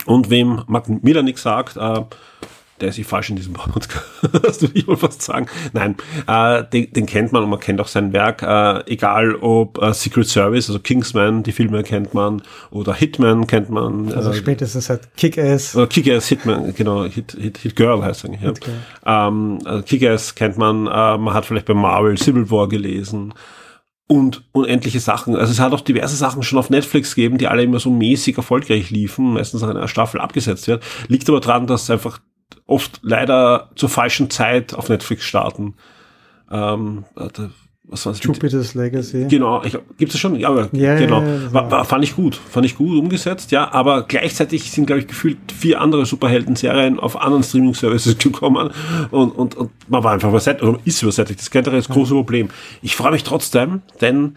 [0.05, 2.03] Und wem Mark Miller nichts sagt, äh,
[2.81, 4.07] der ist eh falsch in diesem Podcast,
[4.43, 5.47] das würde ich wohl fast sagen.
[5.73, 5.97] Nein,
[6.27, 9.93] äh, den, den kennt man und man kennt auch sein Werk, äh, egal ob äh,
[9.95, 14.13] Secret Service, also Kingsman, die Filme kennt man, oder Hitman kennt man.
[14.13, 15.77] Also äh, spätestens seit Kick-Ass.
[15.77, 18.43] oder Kick-Ass Hitman, genau, Hit, Hit, Hit Girl heißt eigentlich.
[18.43, 18.49] Ja.
[18.49, 18.61] Hit.
[19.05, 23.35] Ähm, also Kick-Ass kennt man, äh, man hat vielleicht bei Marvel Civil War gelesen
[24.09, 25.35] und unendliche Sachen.
[25.37, 28.37] Also es hat auch diverse Sachen schon auf Netflix gegeben, die alle immer so mäßig
[28.37, 30.85] erfolgreich liefen, meistens nach einer Staffel abgesetzt wird.
[31.09, 32.21] Liegt aber daran, dass einfach
[32.67, 35.75] oft leider zur falschen Zeit auf Netflix starten.
[36.51, 37.05] Ähm,
[37.89, 38.23] was war das?
[38.23, 39.27] Jupiter's Legacy.
[39.29, 40.35] Genau, ich, gibt es schon?
[40.37, 41.23] Ja, aber Ja, genau.
[41.53, 42.35] War, war, fand ich gut.
[42.35, 43.73] Fand ich gut umgesetzt, ja.
[43.73, 48.71] Aber gleichzeitig sind, glaube ich, gefühlt vier andere Superhelden-Serien auf anderen Streaming-Services gekommen
[49.11, 51.41] und, und, und man war einfach übersättigt, oder ist übersättigt.
[51.41, 52.49] Das kennt ihr das große Problem.
[52.83, 54.37] Ich freue mich trotzdem, denn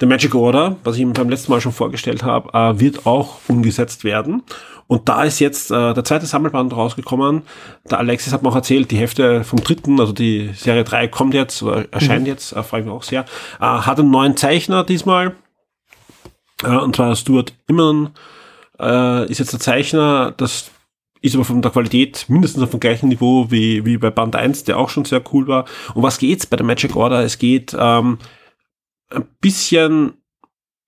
[0.00, 3.36] The Magic Order, was ich Ihnen beim letzten Mal schon vorgestellt habe, äh, wird auch
[3.48, 4.42] umgesetzt werden.
[4.90, 7.42] Und da ist jetzt äh, der zweite Sammelband rausgekommen.
[7.88, 11.32] Der Alexis hat mir auch erzählt, die Hälfte vom dritten, also die Serie 3 kommt
[11.32, 13.24] jetzt, oder erscheint jetzt, äh, freue ich mich auch sehr.
[13.60, 15.36] Äh, hat einen neuen Zeichner diesmal.
[16.64, 18.14] Äh, und zwar Stuart Immern
[18.80, 20.34] äh, ist jetzt der Zeichner.
[20.36, 20.72] Das
[21.22, 24.64] ist aber von der Qualität mindestens auf dem gleichen Niveau wie, wie bei Band 1,
[24.64, 25.66] der auch schon sehr cool war.
[25.94, 27.22] Um was geht's bei der Magic Order?
[27.22, 28.18] Es geht ähm,
[29.10, 30.14] ein bisschen,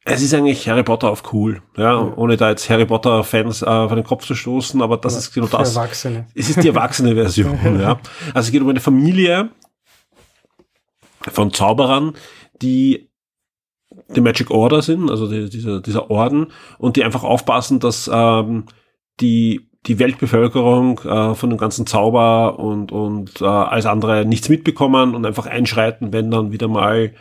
[0.05, 3.67] es ist eigentlich Harry Potter auf cool, ja, ohne da jetzt Harry Potter Fans äh,
[3.67, 5.77] auf den Kopf zu stoßen, aber das ist genau das.
[5.77, 6.27] Erwachsene.
[6.35, 8.01] Es ist die erwachsene Version, ja.
[8.35, 9.51] Also es geht um eine Familie
[11.31, 12.15] von Zauberern,
[12.61, 13.09] die
[14.09, 16.49] die Magic Order sind, also die, dieser, dieser Orden,
[16.79, 18.65] und die einfach aufpassen, dass ähm,
[19.21, 25.15] die, die Weltbevölkerung äh, von dem ganzen Zauber und, und äh, alles andere nichts mitbekommen
[25.15, 27.13] und einfach einschreiten, wenn dann wieder mal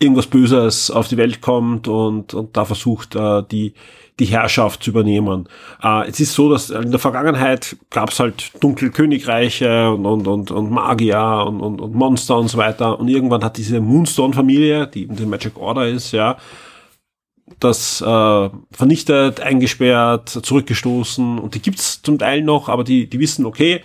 [0.00, 3.74] irgendwas Böses auf die Welt kommt und, und da versucht, äh, die,
[4.18, 5.48] die Herrschaft zu übernehmen.
[5.82, 10.50] Äh, es ist so, dass in der Vergangenheit gab es halt Dunkelkönigreiche und, und, und,
[10.50, 12.98] und Magier und, und, und Monster und so weiter.
[12.98, 16.36] Und irgendwann hat diese Moonstone-Familie, die eben die Magic Order ist, ja,
[17.60, 23.46] das äh, vernichtet, eingesperrt, zurückgestoßen und die gibt's zum Teil noch, aber die, die wissen,
[23.46, 23.82] okay,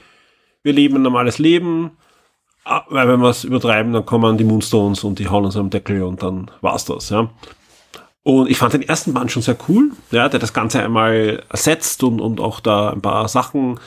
[0.64, 1.92] wir leben ein normales Leben,
[2.66, 5.70] ah, weil wenn wir es übertreiben, dann kommen die Moonstones und die hauen uns am
[5.70, 7.30] Deckel und dann war's das, ja.
[8.24, 12.04] Und ich fand den ersten Band schon sehr cool, ja, der das Ganze einmal ersetzt
[12.04, 13.80] und, und auch da ein paar Sachen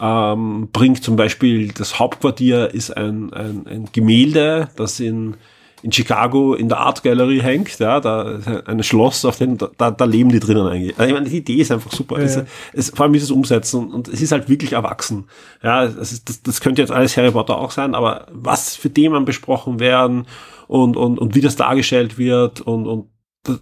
[0.00, 1.02] ähm, bringt.
[1.02, 5.36] Zum Beispiel das Hauptquartier ist ein, ein, ein Gemälde, das in
[5.82, 10.04] in Chicago in der Art Gallery hängt, ja, da ein Schloss, auf dem, da, da
[10.04, 10.98] leben die drinnen eigentlich.
[10.98, 12.18] Also ich meine, die Idee ist einfach super.
[12.18, 15.28] Ja, es, es, vor allem ist es umsetzen und es ist halt wirklich erwachsen.
[15.62, 18.90] Ja, das, ist, das, das könnte jetzt alles Harry Potter auch sein, aber was für
[18.90, 20.26] Themen besprochen werden
[20.66, 23.10] und, und, und wie das dargestellt wird und, und
[23.42, 23.60] das,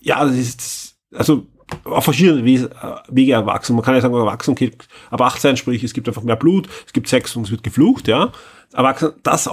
[0.00, 1.46] ja, das ist, also
[1.84, 3.74] auf verschiedene Wege erwachsen.
[3.74, 4.72] Man kann ja sagen, erwachsen okay,
[5.10, 8.08] ab 18, sprich, es gibt einfach mehr Blut, es gibt Sex und es wird geflucht,
[8.08, 8.32] ja.
[8.72, 9.48] Erwachsen, das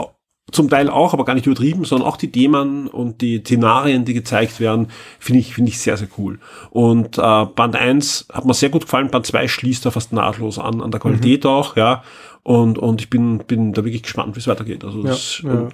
[0.52, 4.14] zum Teil auch, aber gar nicht übertrieben, sondern auch die Themen und die Szenarien, die
[4.14, 4.88] gezeigt werden,
[5.20, 6.39] finde ich, finde ich sehr, sehr cool.
[6.70, 10.60] Und äh, Band 1 hat mir sehr gut gefallen, Band 2 schließt da fast nahtlos
[10.60, 11.50] an, an der Qualität mhm.
[11.50, 12.04] auch, ja.
[12.43, 14.86] Und, und ich bin, bin da wirklich gespannt, wie es weitergeht.
[14.86, 15.68] Also ja, es, ja.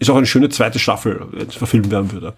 [0.00, 2.34] ist auch eine schöne zweite Staffel, wenn es verfilmt werden würde.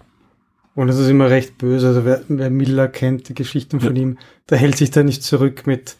[0.75, 1.87] Und es ist immer recht böse.
[1.87, 4.03] Also wer, wer Miller kennt, die Geschichten von ja.
[4.03, 5.97] ihm, der hält sich da nicht zurück mit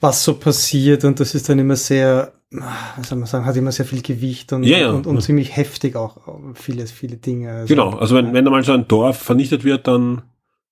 [0.00, 3.72] was so passiert und das ist dann immer sehr was soll man sagen, hat immer
[3.72, 4.90] sehr viel Gewicht und, ja, ja.
[4.90, 6.16] und, und, ziemlich heftig auch
[6.54, 7.52] vieles, viele Dinge.
[7.52, 10.22] Also, genau, also wenn, wenn einmal so ein Dorf vernichtet wird, dann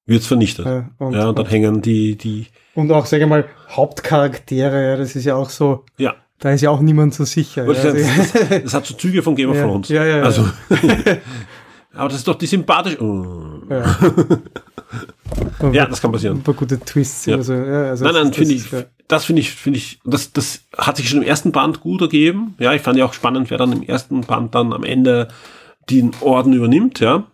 [0.04, 0.66] wird es vernichtet.
[0.66, 2.46] Ja, und, ja, und dann hängen die, die.
[2.74, 5.84] Und auch, sage ich mal, Hauptcharaktere, ja, das ist ja auch so.
[5.98, 6.16] Ja.
[6.40, 7.66] Da ist ja auch niemand so sicher.
[7.66, 7.72] Ja.
[7.72, 9.88] Das, das, das, hat so Züge von Game of Thrones.
[9.88, 10.22] Ja, ja, ja.
[10.22, 10.48] Also,
[11.92, 13.02] aber das ist doch die sympathische.
[13.02, 13.60] Oh.
[13.68, 13.98] Ja.
[15.72, 16.38] ja, das kann passieren.
[16.38, 17.26] Ein paar gute Twists.
[17.26, 17.36] Ja.
[17.36, 18.64] Also, ja, also nein, nein, finde ich,
[19.08, 22.54] das finde ich, finde ich, das, das hat sich schon im ersten Band gut ergeben.
[22.58, 25.28] Ja, ich fand ja auch spannend, wer dann im ersten Band dann am Ende
[25.88, 27.24] den Orden übernimmt, ja.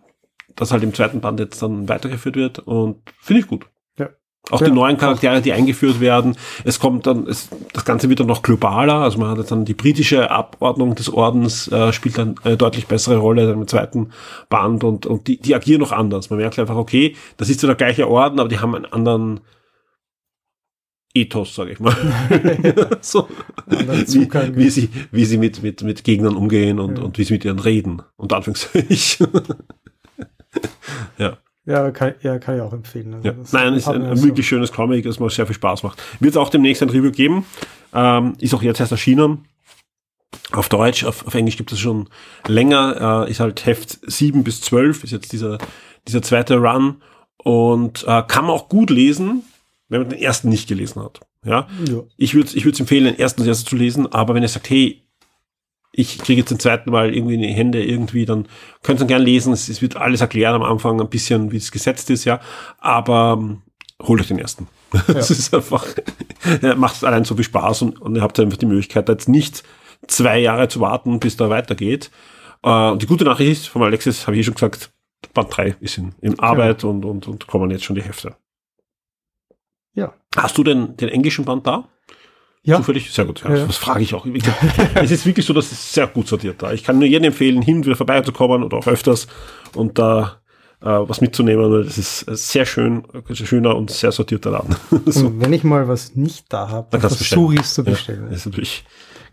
[0.55, 3.67] Das halt im zweiten Band jetzt dann weitergeführt wird und finde ich gut.
[3.99, 4.11] Ja.
[4.51, 6.37] Auch ja, die neuen Charaktere, die eingeführt werden.
[6.63, 9.01] Es kommt dann, es, das Ganze wird dann noch globaler.
[9.01, 12.87] Also man hat jetzt dann die britische Abordnung des Ordens, äh, spielt dann eine deutlich
[12.87, 14.11] bessere Rolle im zweiten
[14.49, 16.31] Band und, und die, die agieren noch anders.
[16.31, 19.41] Man merkt einfach, okay, das ist zwar der gleiche Orden, aber die haben einen anderen,
[21.15, 21.95] Ethos, sage ich mal.
[23.01, 23.29] so.
[23.67, 27.05] wie, wie, sie, wie sie mit, mit, mit Gegnern umgehen und, ja.
[27.05, 28.03] und wie sie mit ihnen reden.
[28.17, 29.29] Und Anführungszeichen.
[31.19, 31.39] ja.
[31.67, 33.15] Ja kann, ja, kann ich auch empfehlen.
[33.15, 33.35] Also ja.
[33.53, 36.03] Nein, ist ein, ein wirklich schönes Comic, das mir sehr viel Spaß macht.
[36.21, 37.47] Wird es auch demnächst ein Review geben.
[37.95, 39.47] Ähm, ist auch jetzt erst erschienen.
[40.53, 42.09] Auf Deutsch, auf, auf Englisch gibt es schon
[42.47, 43.25] länger.
[43.27, 45.59] Äh, ist halt Heft 7 bis 12, ist jetzt dieser,
[46.07, 46.97] dieser zweite Run.
[47.39, 49.45] Und äh, kann man auch gut lesen
[49.89, 51.21] wenn man den ersten nicht gelesen hat.
[51.45, 52.03] Ja, ja.
[52.17, 55.05] ich würde ich würde empfehlen, den ersten erstes zu lesen, aber wenn ihr sagt, hey,
[55.97, 58.49] ich kriege jetzt den zweiten Mal irgendwie in die Hände irgendwie, dann
[58.83, 59.53] könnt ihr gerne lesen.
[59.53, 62.41] Es, es, wird alles erklären am Anfang ein bisschen, wie es gesetzt ist, ja.
[62.79, 63.63] Aber um, ähm,
[64.03, 64.69] holt euch den ersten.
[65.09, 65.15] Ja.
[65.15, 65.85] Es ist einfach,
[66.77, 69.65] macht allein so viel Spaß und, und ihr habt einfach die Möglichkeit, jetzt nicht
[70.07, 72.13] zwei Jahre zu warten, bis da weitergeht.
[72.65, 74.93] Uh, die gute Nachricht ist, von Alexis habe ich eh schon gesagt,
[75.33, 76.89] Band 3 ist in, in Arbeit ja.
[76.89, 78.37] und, und, und kommen jetzt schon die Hefte.
[79.95, 80.15] Ja.
[80.37, 81.89] Hast du denn den englischen Band da?
[82.63, 82.79] Ja.
[82.79, 83.13] Zufällig?
[83.13, 83.43] Sehr gut.
[83.45, 83.67] Ja, ja.
[83.67, 84.27] Das frage ich auch.
[84.95, 86.73] es ist wirklich so, dass es sehr gut sortiert da.
[86.73, 89.27] Ich kann nur jedem empfehlen, hin und wieder vorbeizukommen oder auch öfters
[89.75, 90.41] und da
[90.81, 94.77] äh, was mitzunehmen, das ist sehr schön, schöner und sehr sortierter Laden.
[95.07, 95.27] so.
[95.27, 98.27] Und wenn ich mal was nicht da habe, dann versuche ich es zu bestellen.
[98.29, 98.85] Ja, ist natürlich,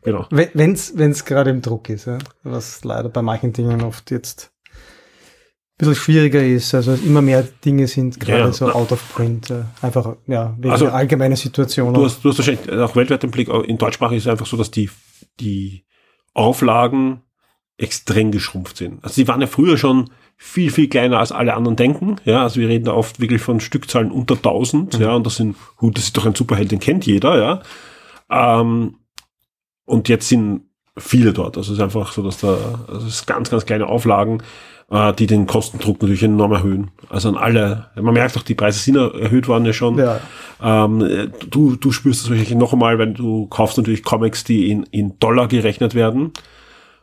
[0.02, 0.28] genau.
[0.30, 2.20] Wenn es gerade im Druck ist, ja?
[2.44, 4.52] was leider bei manchen Dingen oft jetzt
[5.82, 6.74] bisschen schwieriger ist.
[6.74, 9.54] Also immer mehr Dinge sind gerade ja, so out of print.
[9.82, 11.94] Einfach, ja, wegen also, der allgemeinen Situation.
[11.94, 14.58] Du hast, du hast wahrscheinlich auch weltweit im Blick, in Deutschsprache ist es einfach so,
[14.58, 14.90] dass die,
[15.40, 15.86] die
[16.34, 17.22] Auflagen
[17.78, 19.04] extrem geschrumpft sind.
[19.04, 22.18] Also die waren ja früher schon viel, viel kleiner als alle anderen denken.
[22.26, 24.96] Ja, also wir reden da oft wirklich von Stückzahlen unter 1000.
[24.98, 25.02] Mhm.
[25.02, 27.62] Ja, und das sind, gut, das ist doch ein Superheld, den kennt jeder, ja.
[28.30, 28.98] Ähm,
[29.86, 30.64] und jetzt sind
[30.98, 31.58] viele dort.
[31.58, 32.58] Also es ist einfach so, dass da,
[32.88, 34.44] also es ist ganz, ganz kleine Auflagen
[34.92, 36.92] äh, die den Kostendruck natürlich enorm erhöhen.
[37.10, 39.98] Also an alle, man merkt auch, die Preise sind erhöht worden ja schon.
[39.98, 40.20] Ja.
[40.62, 44.84] Ähm, du, du spürst das wahrscheinlich noch einmal, wenn du kaufst natürlich Comics, die in,
[44.84, 46.34] in Dollar gerechnet werden.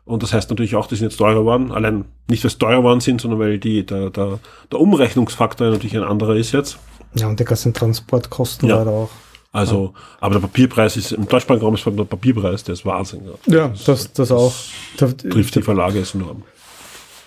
[0.05, 1.72] Und das heißt natürlich auch, die sind jetzt teurer geworden.
[1.72, 4.39] Allein nicht, weil es teurer geworden sind, sondern weil die, der, der,
[4.70, 6.78] der Umrechnungsfaktor natürlich ein anderer ist jetzt.
[7.14, 8.82] Ja, und die ganzen Transportkosten ja.
[8.82, 9.11] auch.
[9.51, 13.22] Also, aber der Papierpreis ist, im deutschsprachigen Raum ist der Papierpreis, der ist Wahnsinn.
[13.47, 14.53] Ja, das, das auch.
[14.99, 16.43] Das trifft die Verlage enorm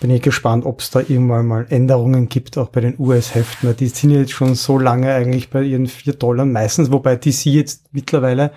[0.02, 3.76] bin ich gespannt, ob es da irgendwann mal Änderungen gibt, auch bei den US-Heften.
[3.76, 7.84] Die sind jetzt schon so lange eigentlich bei ihren vier Dollar meistens, wobei DC jetzt
[7.92, 8.50] mittlerweile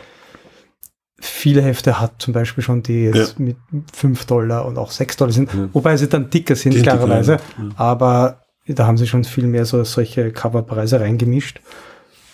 [1.20, 3.46] viele Hefte hat, zum Beispiel schon die jetzt ja.
[3.46, 3.58] mit
[3.94, 5.70] fünf Dollar und auch sechs Dollar sind, ja.
[5.72, 7.34] wobei sie dann dicker sind, die klarerweise.
[7.34, 7.70] Ja.
[7.76, 11.62] Aber da haben sie schon viel mehr so solche Coverpreise reingemischt.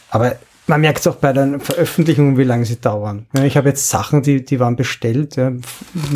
[0.09, 0.37] Aber
[0.67, 3.27] man merkt es auch bei den Veröffentlichungen, wie lange sie dauern.
[3.43, 5.35] Ich habe jetzt Sachen, die, die waren bestellt,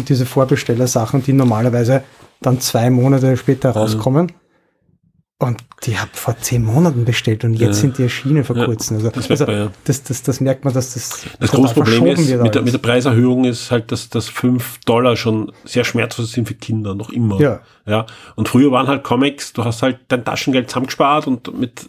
[0.07, 2.05] diese Vorbesteller-Sachen, die normalerweise
[2.41, 4.31] dann zwei Monate später rauskommen.
[5.37, 7.81] Und die habe vor zehn Monaten bestellt und jetzt Ja.
[7.81, 8.97] sind die erschienen vor kurzem.
[8.97, 9.71] Also, das also man, ja.
[9.83, 12.79] das, das, das merkt man, dass das Das große Problem ist, mit der, mit der
[12.79, 17.41] Preiserhöhung ist halt, dass das 5 Dollar schon sehr schmerzhaft sind für Kinder, noch immer.
[17.41, 17.59] Ja.
[17.85, 18.05] ja.
[18.35, 21.85] Und früher waren halt Comics, du hast halt dein Taschengeld zusammengespart und mit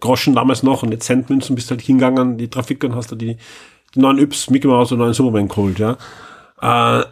[0.00, 3.38] Groschen damals noch und jetzt Centmünzen bist halt hingegangen, die Trafik und hast da die,
[3.94, 5.96] die neuen Yps, Mickey Mouse und neuen Superman geholt, ja.
[6.60, 7.04] Äh,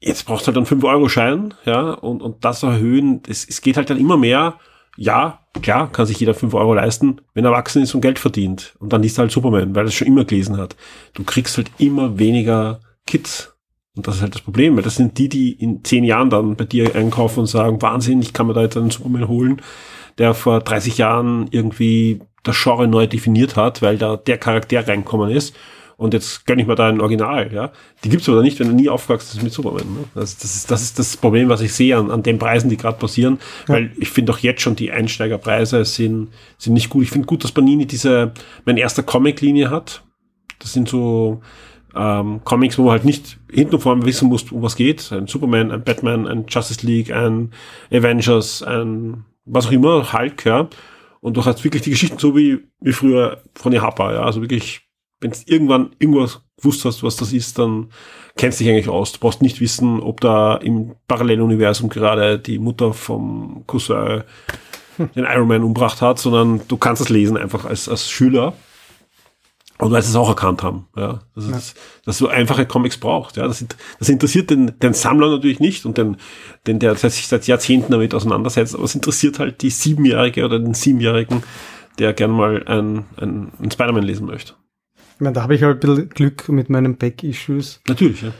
[0.00, 3.90] jetzt brauchst du halt einen 5-Euro-Schein, ja, und, und das erhöhen, es, es geht halt
[3.90, 4.58] dann immer mehr,
[4.96, 8.74] ja, klar, kann sich jeder 5 Euro leisten, wenn er erwachsen ist und Geld verdient.
[8.78, 10.74] Und dann liest er halt Superman, weil er es schon immer gelesen hat.
[11.14, 13.54] Du kriegst halt immer weniger Kids.
[13.94, 16.56] Und das ist halt das Problem, weil das sind die, die in zehn Jahren dann
[16.56, 19.62] bei dir einkaufen und sagen, Wahnsinn, ich kann mir da jetzt einen Superman holen,
[20.18, 25.30] der vor 30 Jahren irgendwie das Genre neu definiert hat, weil da der Charakter reinkommen
[25.30, 25.54] ist.
[25.98, 27.72] Und jetzt gönn ich mir da ein Original, ja.
[28.04, 29.94] Die gibt's aber nicht, wenn du nie aufgewachsen bist mit Superman.
[29.94, 30.04] Ne?
[30.14, 32.76] Das, das, ist, das ist das Problem, was ich sehe an, an den Preisen, die
[32.76, 33.38] gerade passieren.
[33.66, 36.28] Weil ich finde auch jetzt schon die Einsteigerpreise sind,
[36.58, 37.04] sind nicht gut.
[37.04, 38.32] Ich finde gut, dass Panini diese,
[38.66, 40.02] mein erster Comic-Linie hat.
[40.58, 41.40] Das sind so
[41.94, 45.10] ähm, Comics, wo man halt nicht hinten und vorne wissen muss, um was geht.
[45.12, 47.52] Ein Superman, ein Batman, ein Justice League, ein
[47.90, 50.68] Avengers, ein was auch immer, Hulk, ja.
[51.20, 54.22] Und du hast wirklich die Geschichten so wie, wie früher von Harper, ja.
[54.22, 54.85] Also wirklich,
[55.20, 57.90] wenn du irgendwann irgendwas gewusst hast, was das ist, dann
[58.36, 59.12] kennst du dich eigentlich aus.
[59.12, 64.24] Du brauchst nicht wissen, ob da im Paralleluniversum gerade die Mutter vom Cousin
[64.98, 68.54] den Iron Man umgebracht hat, sondern du kannst es lesen einfach als, als Schüler.
[69.78, 71.20] Und weil sie es auch erkannt haben, ja.
[71.34, 73.46] Das ist, dass du einfache Comics brauchst, ja.
[73.46, 73.62] Das,
[73.98, 76.16] das interessiert den, den Sammler natürlich nicht und den,
[76.66, 80.72] den, der sich seit Jahrzehnten damit auseinandersetzt, aber es interessiert halt die Siebenjährige oder den
[80.72, 81.42] Siebenjährigen,
[81.98, 84.54] der gern mal ein, ein, ein Spider-Man lesen möchte.
[85.16, 88.32] Ich meine, da habe ich halt ein bisschen Glück mit meinen Back-Issues, Natürlich, ja.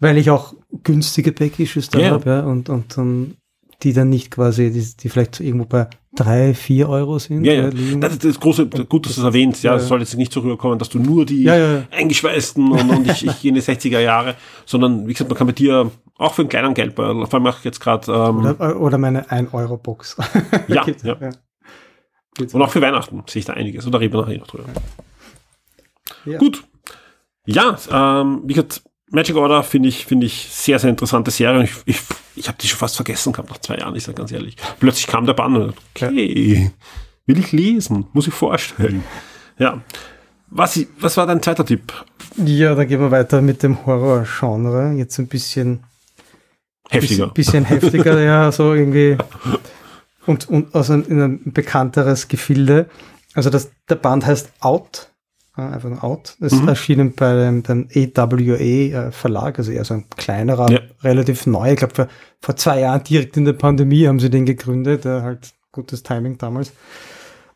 [0.00, 2.10] weil ich auch günstige Back-Issues da Ja.
[2.10, 3.36] habe, ja, und, und dann
[3.82, 7.44] die dann nicht quasi, die, die vielleicht irgendwo bei drei, vier Euro sind.
[7.44, 7.68] Ja, ja.
[7.68, 8.00] liegen.
[8.00, 9.74] Das ist das große, gut, dass du es erwähnst, ja.
[9.74, 9.88] Es ja.
[9.88, 13.40] soll jetzt nicht so rüberkommen, dass du nur die Ja, eingeschweißten und, und ich, ich
[13.40, 17.26] die 60er Jahre, sondern wie gesagt, man kann mit dir auch für einen kleinen Geldbeutel,
[17.26, 20.16] vor allem auch jetzt gerade, ähm, Oder, oder meine 1-Euro-Box.
[20.68, 21.30] Ja, ja.
[22.38, 23.84] und auch für Weihnachten sehe ich da einiges.
[23.84, 24.64] Und da reden wir nachher noch drüber.
[26.24, 26.38] Ja.
[26.38, 26.64] Gut.
[27.46, 31.64] Ja, ähm, wie gesagt, Magic Order finde ich, finde ich sehr, sehr interessante Serie.
[31.64, 32.00] Ich, ich,
[32.34, 34.56] ich habe die schon fast vergessen gehabt nach zwei Jahren, ich sage ganz ehrlich.
[34.80, 36.70] Plötzlich kam der Bann und okay,
[37.26, 39.04] will ich lesen, muss ich vorstellen.
[39.58, 39.82] Ja.
[40.48, 41.92] Was, was war dein zweiter Tipp?
[42.36, 44.94] Ja, dann gehen wir weiter mit dem Horror-Genre.
[44.96, 45.84] Jetzt ein bisschen,
[46.88, 47.28] Heftiger.
[47.28, 49.16] bisschen, bisschen heftiger, ja, so irgendwie.
[50.26, 52.88] Und, und aus ein, in ein bekannteres Gefilde.
[53.34, 55.11] Also das, der Band heißt Out.
[55.54, 56.36] Einfach nur Out.
[56.40, 56.68] Das Mhm.
[56.68, 60.80] erschienen bei dem, dem AWA äh, Verlag, also eher so ein kleinerer, Ja.
[61.02, 61.72] relativ neu.
[61.72, 62.08] Ich glaube, vor,
[62.40, 65.04] vor zwei Jahren direkt in der Pandemie haben sie den gegründet.
[65.04, 66.72] Äh, halt gutes Timing damals.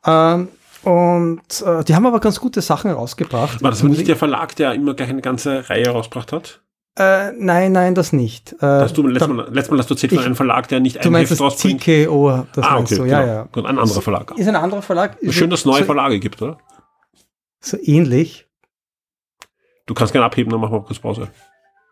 [0.07, 0.49] Ähm,
[0.83, 3.63] und äh, die haben aber ganz gute Sachen rausgebracht.
[3.63, 6.61] War das nicht der Verlag, der immer gleich eine ganze Reihe rausgebracht hat?
[6.99, 8.53] Äh, nein, nein, das nicht.
[8.63, 10.97] Äh, du letztes da- Mal, letztes Mal hast du erzählt von einem Verlag, der nicht
[11.03, 11.83] du ein meinst Heft das rausbringt.
[11.83, 13.65] TKO, das ah, meinst okay, du, ja, genau.
[13.65, 13.71] ja.
[13.71, 14.33] Ein anderer Verlag.
[14.39, 15.17] Ist ein anderer Verlag.
[15.31, 16.59] Schön, dass es neue so, Verlage gibt, oder?
[17.61, 18.47] So ähnlich.
[19.87, 21.29] Du kannst gerne abheben, dann machen wir kurz Pause.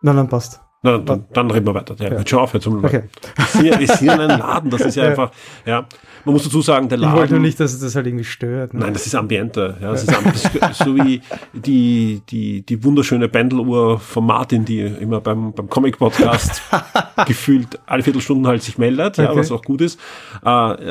[0.02, 0.60] Nein, nein, passt.
[0.82, 1.94] Na, dann, dann, dann reden wir weiter.
[1.94, 2.16] Der Ja.
[2.18, 2.66] hört schon auf jetzt.
[2.66, 3.04] Um Okay.
[3.36, 5.10] Wir sind ja, wir sind ja in einem Laden, das ist ja, Ja.
[5.10, 5.30] einfach,
[5.64, 5.86] ja.
[6.26, 7.42] Man muss dazu sagen, der Ich wollte nur Laden.
[7.42, 8.74] nicht, dass es das halt irgendwie stört.
[8.74, 8.80] Ne?
[8.80, 9.78] Nein, das ist Ambiente.
[9.80, 11.22] Ja, das ist, am- das ist so wie
[11.54, 16.60] die, die, die wunderschöne Pendeluhr von Martin, die immer beim, beim Comic-Podcast
[17.26, 19.38] gefühlt alle Viertelstunden halt sich meldet, ja, Okay.
[19.38, 19.98] was auch gut ist.
[20.44, 20.48] Äh,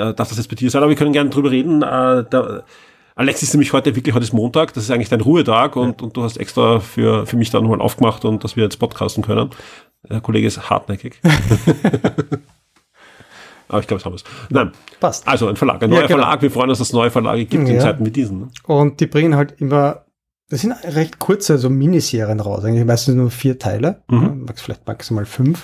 [0.09, 1.83] äh, darf das jetzt bei dir sein, aber wir können gerne drüber reden.
[1.83, 2.63] Äh, da,
[3.15, 6.17] Alex ist nämlich heute wirklich, heute ist Montag, das ist eigentlich dein Ruhetag und, und
[6.17, 9.51] du hast extra für, für mich dann nochmal aufgemacht und dass wir jetzt podcasten können.
[10.09, 11.21] Der Kollege ist hartnäckig.
[13.67, 14.23] aber ich glaube, es haben wir es.
[14.49, 15.27] Nein, Passt.
[15.27, 16.21] also ein Verlag, ein Ja, neuer genau.
[16.21, 16.41] Verlag.
[16.41, 17.81] Wir freuen uns, dass es neue Verlage gibt in Ja.
[17.81, 18.39] Zeiten wie diesen.
[18.41, 18.47] Ne?
[18.65, 20.05] Und die bringen halt immer,
[20.49, 22.63] das sind recht kurze, so Miniserien raus.
[22.65, 24.45] Eigentlich meistens nur vier Teile, Mhm.
[24.47, 25.63] ja, vielleicht maximal fünf.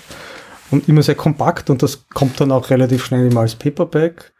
[0.71, 4.33] Und immer sehr kompakt und das kommt dann auch relativ schnell immer als Paperback.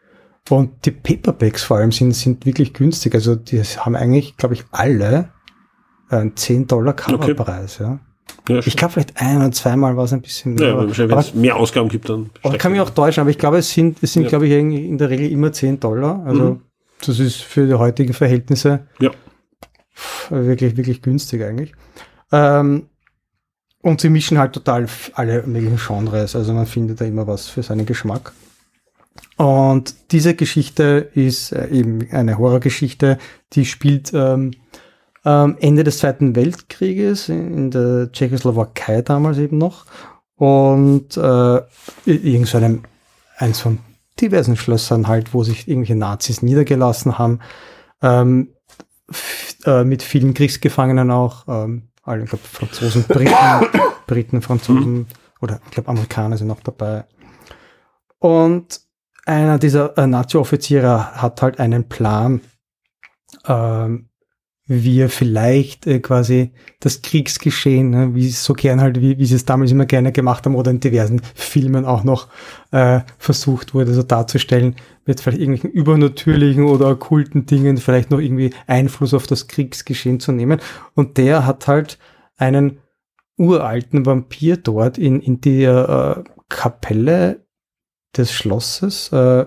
[0.48, 3.14] Und die Paperbacks vor allem sind, sind wirklich günstig.
[3.14, 5.28] Also die haben eigentlich, glaube ich, alle
[6.08, 7.78] einen 10 Dollar Coverpreis.
[7.78, 8.00] Ja.
[8.48, 10.72] Ja, Ich glaube, vielleicht ein oder zweimal war es ein bisschen ja, mehr.
[10.74, 12.30] aber wahrscheinlich, wenn es mehr Ausgaben gibt, dann.
[12.42, 14.28] aber steigt kann mich auch täuschen, aber ich glaube, es sind, es sind Ja.
[14.30, 16.24] glaube ich, in der Regel immer 10 Dollar.
[16.24, 16.60] Also Mhm.
[17.06, 19.10] das ist für die heutigen Verhältnisse Ja.
[20.30, 21.72] wirklich, wirklich günstig eigentlich.
[22.32, 22.86] Ähm,
[23.82, 26.34] und sie mischen halt total alle möglichen Genres.
[26.36, 28.32] Also man findet da immer was für seinen Geschmack.
[29.36, 33.18] Und diese Geschichte ist äh, eben eine Horrorgeschichte,
[33.54, 34.50] die spielt ähm,
[35.24, 39.86] ähm, Ende des Zweiten Weltkrieges in der Tschechoslowakei damals eben noch.
[40.36, 41.60] Und äh,
[42.04, 42.82] irgend so einem,
[43.36, 43.78] eins von
[44.20, 47.40] diversen Schlössern halt, wo sich irgendwelche Nazis niedergelassen haben.
[48.02, 48.48] Ähm,
[49.64, 53.34] äh, mit vielen Kriegsgefangenen auch, ähm, alle, ich glaube, Franzosen, Briten,
[54.06, 55.06] Briten, Franzosen mhm.
[55.40, 57.04] oder ich glaube Amerikaner sind noch dabei.
[58.18, 58.80] Und
[59.26, 62.40] einer dieser äh, Nazi-Offiziere hat halt einen Plan,
[63.46, 64.10] ähm,
[64.66, 69.34] wie er vielleicht äh, quasi das Kriegsgeschehen, ne, wie so gern halt, wie, wie sie
[69.34, 72.28] es damals immer gerne gemacht haben oder in diversen Filmen auch noch
[72.70, 78.54] äh, versucht wurde, so darzustellen, mit vielleicht irgendwelchen übernatürlichen oder okkulten Dingen vielleicht noch irgendwie
[78.68, 80.60] Einfluss auf das Kriegsgeschehen zu nehmen.
[80.94, 81.98] Und der hat halt
[82.36, 82.78] einen
[83.36, 87.44] uralten Vampir dort in, in der äh, Kapelle
[88.16, 89.44] des Schlosses äh,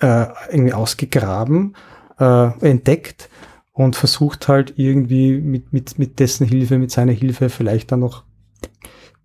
[0.00, 1.76] äh, irgendwie ausgegraben,
[2.18, 3.28] äh, entdeckt
[3.72, 8.24] und versucht halt irgendwie mit, mit, mit dessen Hilfe, mit seiner Hilfe vielleicht dann noch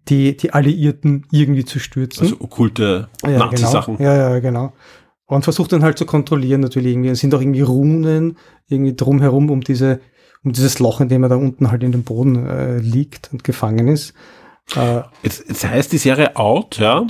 [0.07, 2.23] die, die Alliierten irgendwie zu stürzen.
[2.23, 3.97] Also okkulte ja, Nazi-Sachen.
[3.97, 4.09] Genau.
[4.09, 4.73] Ja, ja, genau.
[5.25, 7.09] Und versucht dann halt zu kontrollieren natürlich irgendwie.
[7.09, 8.37] Es sind auch irgendwie Runen
[8.67, 9.99] irgendwie drumherum um diese,
[10.43, 13.43] um dieses Loch, in dem er da unten halt in dem Boden äh, liegt und
[13.43, 14.13] gefangen ist.
[14.75, 17.05] Äh, jetzt, jetzt heißt die Serie Out, ja?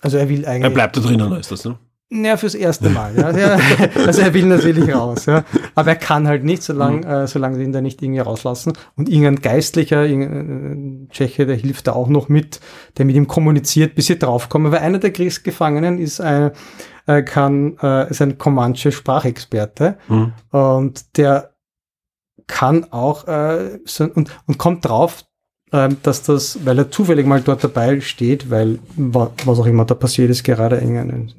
[0.00, 0.64] Also er will eigentlich.
[0.64, 1.78] Er bleibt da drinnen, ist das, ne?
[2.10, 3.14] Ja, fürs erste Mal.
[3.16, 3.58] Ja.
[4.06, 5.44] Also er will natürlich raus, ja.
[5.74, 7.04] Aber er kann halt nicht, solange, mhm.
[7.04, 8.72] äh, solange sie ihn da nicht irgendwie rauslassen.
[8.96, 12.60] Und irgendein Geistlicher, irgendein äh, Tscheche, der hilft da auch noch mit,
[12.96, 14.72] der mit ihm kommuniziert, bis sie draufkommen.
[14.72, 16.52] Weil einer der Kriegsgefangenen ist ein,
[17.06, 19.98] äh, kann, äh, ist ein Comanche Sprachexperte.
[20.08, 20.32] Mhm.
[20.50, 21.50] Und der
[22.46, 25.24] kann auch äh, so, und, und kommt drauf,
[25.70, 30.30] dass das, weil er zufällig mal dort dabei steht, weil was auch immer da passiert
[30.30, 30.80] ist, gerade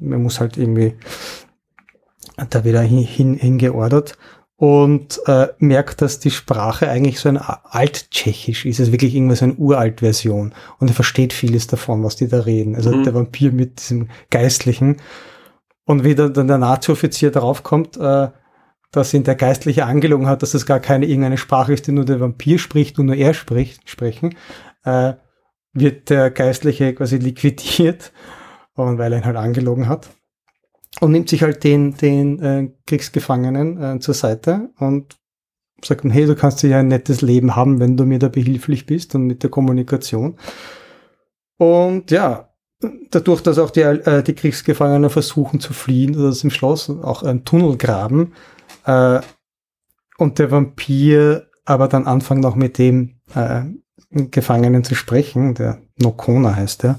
[0.00, 0.94] man muss halt irgendwie
[2.48, 4.16] da wieder hin, hingeordert
[4.56, 9.46] und äh, merkt, dass die Sprache eigentlich so ein Alttschechisch ist, also wirklich irgendwas so
[9.46, 12.76] eine Uralt-Version und er versteht vieles davon, was die da reden.
[12.76, 13.04] Also mhm.
[13.04, 14.98] der Vampir mit diesem Geistlichen
[15.86, 18.28] und wie dann der Nazi-Offizier darauf kommt, äh,
[18.90, 22.04] dass ihn der Geistliche angelogen hat, dass es gar keine irgendeine Sprache ist, die nur
[22.04, 24.34] der Vampir spricht und nur er spricht, sprechen,
[24.84, 25.14] äh,
[25.72, 28.12] wird der Geistliche quasi liquidiert,
[28.74, 30.08] und weil er ihn halt angelogen hat.
[31.00, 35.16] Und nimmt sich halt den, den äh, Kriegsgefangenen äh, zur Seite und
[35.84, 39.14] sagt hey, du kannst ja ein nettes Leben haben, wenn du mir da behilflich bist
[39.14, 40.36] und mit der Kommunikation.
[41.58, 42.50] Und ja,
[43.10, 47.22] dadurch, dass auch die, äh, die Kriegsgefangenen versuchen zu fliehen, oder das im Schloss auch
[47.22, 48.32] einen Tunnel graben,
[48.84, 49.20] äh,
[50.18, 53.62] und der Vampir aber dann anfangen noch mit dem äh,
[54.10, 56.98] Gefangenen zu sprechen, der Nokona heißt der,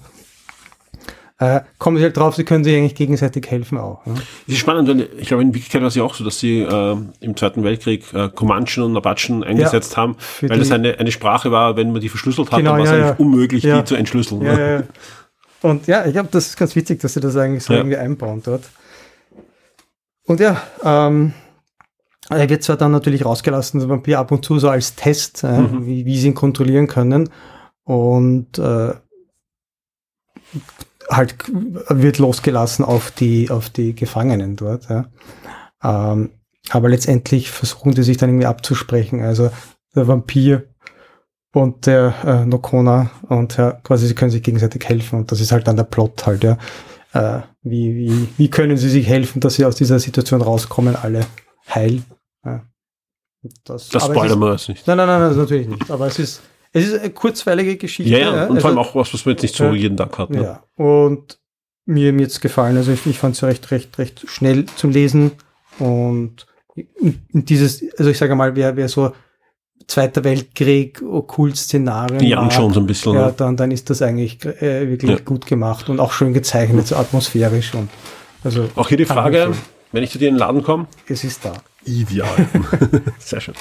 [1.40, 4.06] äh, kommen sie halt drauf, sie können sich eigentlich gegenseitig helfen auch.
[4.06, 4.14] Ja.
[4.14, 6.62] Das ist spannend, weil ich glaube, in Wirklichkeit war es ja auch so, dass sie
[6.62, 11.12] äh, im Zweiten Weltkrieg äh, Comanchen und Apachen eingesetzt ja, haben, weil das eine, eine
[11.12, 13.84] Sprache war, wenn man die verschlüsselt hat, genau, dann war es ja, eigentlich unmöglich, die
[13.84, 14.44] zu entschlüsseln.
[14.44, 14.84] Ja,
[15.62, 18.42] Und ja, ich glaube, das ist ganz witzig, dass sie das eigentlich so irgendwie einbauen
[18.46, 18.70] dort.
[20.26, 21.34] Und ja, ähm,
[22.30, 25.60] er wird zwar dann natürlich rausgelassen, das Vampir ab und zu so als Test, äh,
[25.60, 25.86] mhm.
[25.86, 27.30] wie, wie sie ihn kontrollieren können.
[27.84, 28.94] Und äh,
[31.10, 31.36] halt
[31.90, 34.88] wird losgelassen auf die, auf die Gefangenen dort.
[34.90, 35.06] Ja.
[35.84, 36.32] Ähm,
[36.70, 39.22] aber letztendlich versuchen die sich dann irgendwie abzusprechen.
[39.22, 39.50] Also
[39.96, 40.68] der Vampir
[41.54, 45.52] und der äh, Nokona und ja, quasi sie können sich gegenseitig helfen und das ist
[45.52, 46.58] halt dann der Plot halt, ja.
[47.14, 51.26] Äh, wie, wie, wie können sie sich helfen, dass sie aus dieser Situation rauskommen, alle
[51.76, 52.04] heil
[52.46, 52.64] ja.
[53.64, 54.86] Das, das spoilern wir jetzt nicht.
[54.86, 55.90] Nein, nein, nein, das natürlich nicht.
[55.90, 56.42] Aber es ist,
[56.74, 58.12] es ist eine kurzweilige Geschichte.
[58.12, 58.30] Ja, ja.
[58.30, 60.30] und also, vor allem auch was, was man jetzt nicht so ja, jeden Tag hat.
[60.30, 60.44] Ne?
[60.44, 61.40] Ja, und
[61.86, 62.78] mir, mir jetzt gefallen.
[62.78, 65.32] Also ich, ich fand es recht, recht, recht schnell zum Lesen
[65.80, 66.46] und
[67.34, 69.14] dieses, also ich sage mal, wer, wer so
[69.88, 72.24] Zweiter Weltkrieg, Okkult-Szenarien.
[72.24, 73.14] Ja, und schon so ein bisschen.
[73.14, 75.18] Ja, dann, dann ist das eigentlich äh, wirklich ja.
[75.18, 77.90] gut gemacht und auch schön gezeichnet, so atmosphärisch und
[78.44, 78.70] also.
[78.76, 79.52] Auch hier die Frage,
[79.92, 80.88] wenn ich zu dir in den Laden komme.
[81.08, 81.54] Es ist da.
[81.86, 82.48] Ideal.
[83.20, 83.56] Sehr schön.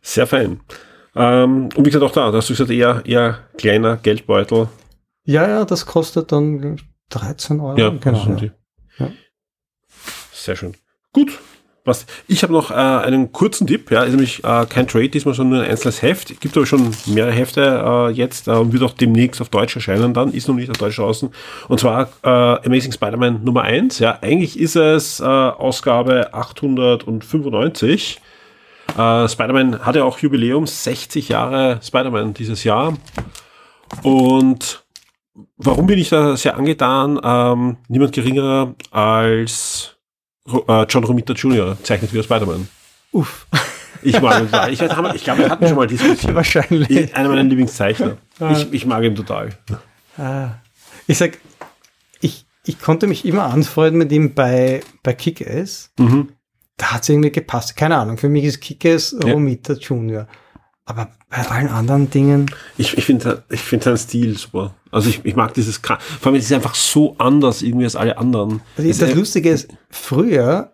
[0.00, 0.60] Sehr fein.
[1.14, 4.68] Ähm, und wie gesagt, auch da, da hast du gesagt, eher, eher kleiner Geldbeutel.
[5.24, 6.80] Ja, ja, das kostet dann
[7.10, 7.76] 13 Euro.
[7.76, 8.36] Ja, genau.
[8.36, 8.50] Ja.
[8.98, 9.12] ja.
[10.32, 10.74] Sehr schön.
[11.12, 11.38] Gut,
[11.88, 15.34] was, ich habe noch äh, einen kurzen Tipp, ja, ist nämlich äh, kein Trade diesmal,
[15.34, 16.40] sondern ein einzelnes Heft.
[16.40, 20.14] Gibt aber schon mehrere Hefte äh, jetzt äh, und wird auch demnächst auf Deutsch erscheinen
[20.14, 21.30] dann, ist noch nicht auf Deutsch draußen.
[21.68, 23.98] Und zwar äh, Amazing Spider-Man Nummer 1.
[23.98, 28.20] Ja, eigentlich ist es äh, Ausgabe 895.
[28.96, 32.96] Äh, Spider-Man hatte auch Jubiläum, 60 Jahre Spider-Man dieses Jahr.
[34.02, 34.84] Und
[35.56, 37.20] warum bin ich da sehr angetan?
[37.22, 39.97] Ähm, niemand geringerer als
[40.88, 41.76] John Romita Jr.
[41.82, 42.68] zeichnet wie Spider-Man.
[43.12, 43.46] Uff.
[44.02, 44.72] Ich mag ihn total.
[44.72, 46.34] Ich, ich glaube, wir hatten schon mal Diskussion.
[46.34, 47.14] Wahrscheinlich.
[47.14, 48.16] Einer meiner Lieblingszeichner.
[48.52, 49.50] Ich, ich mag ihn total.
[50.16, 50.50] Ah.
[51.06, 51.38] Ich sag,
[52.20, 55.90] ich, ich konnte mich immer anfreunden mit ihm bei, bei Kick-Ass.
[55.98, 56.28] Mhm.
[56.76, 57.76] Da hat es irgendwie gepasst.
[57.76, 60.28] Keine Ahnung, für mich ist Kick-Ass Romita Junior.
[60.88, 62.50] Aber bei allen anderen Dingen.
[62.78, 64.74] Ich, ich finde ich find seinen Stil super.
[64.90, 68.16] Also ich, ich mag dieses, vor allem es ist einfach so anders irgendwie als alle
[68.16, 68.62] anderen.
[68.78, 70.72] Also das, das Lustige ist, früher,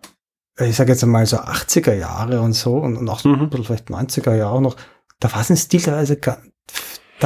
[0.57, 3.49] ich sage jetzt einmal so 80er Jahre und so und, und auch mhm.
[3.51, 4.77] vielleicht 90er Jahre noch,
[5.19, 6.17] da war es ein Stil teilweise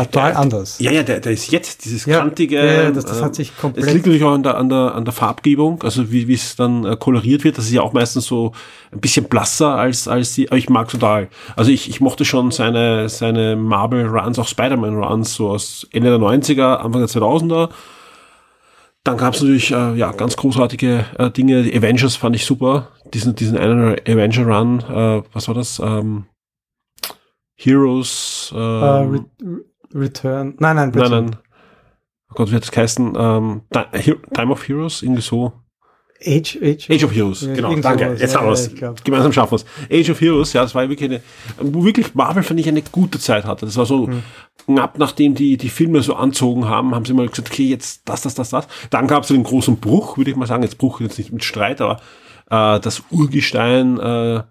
[0.05, 0.79] total ja, anders.
[0.79, 2.55] Ja, ja, der, der ist jetzt dieses ja, kantige.
[2.55, 3.85] Ja, das, das hat sich komplett.
[3.85, 6.55] Es liegt natürlich auch an der, an der, an der Farbgebung, also wie, wie es
[6.55, 7.57] dann äh, koloriert wird.
[7.57, 8.53] Das ist ja auch meistens so
[8.91, 11.29] ein bisschen blasser als, als die, aber ich mag total.
[11.55, 16.09] Also ich, ich mochte schon seine, seine Marvel Runs, auch Spider-Man Runs, so aus Ende
[16.09, 17.69] der 90er, Anfang der 2000er.
[19.03, 21.63] Dann gab es natürlich äh, ja ganz großartige äh, Dinge.
[21.63, 22.89] Die Avengers fand ich super.
[23.13, 25.79] Diesen, diesen einen Avenger Run, äh, was war das?
[25.79, 26.25] Ähm,
[27.59, 28.51] Heroes.
[28.53, 29.25] Uh, Re
[29.93, 30.55] Return.
[30.59, 31.09] Nein, nein, bitte.
[31.09, 31.37] Nein, nein.
[32.31, 33.15] Oh Gott, wie hat das geheißen?
[33.17, 33.61] Ähm,
[34.33, 35.53] Time of Heroes, irgendwie so.
[36.21, 38.05] Age, Age, Age of Heroes, ja, genau, danke.
[38.05, 38.19] Sowas.
[38.19, 39.03] Jetzt ja, haben wir es.
[39.03, 39.65] Gemeinsam schaffen wir es.
[39.89, 41.21] Age of Heroes, ja, das war wirklich eine,
[41.61, 43.65] wo wirklich Marvel, fand ich, eine gute Zeit hatte.
[43.65, 44.23] Das war so hm.
[44.65, 48.21] knapp nachdem die, die Filme so anzogen haben, haben sie mal gesagt, okay, jetzt das,
[48.21, 48.67] das, das, das.
[48.89, 51.45] Dann gab es den großen Bruch, würde ich mal sagen, jetzt Bruch jetzt nicht mit
[51.45, 52.01] Streit, aber
[52.49, 54.43] äh, das Urgestein, äh,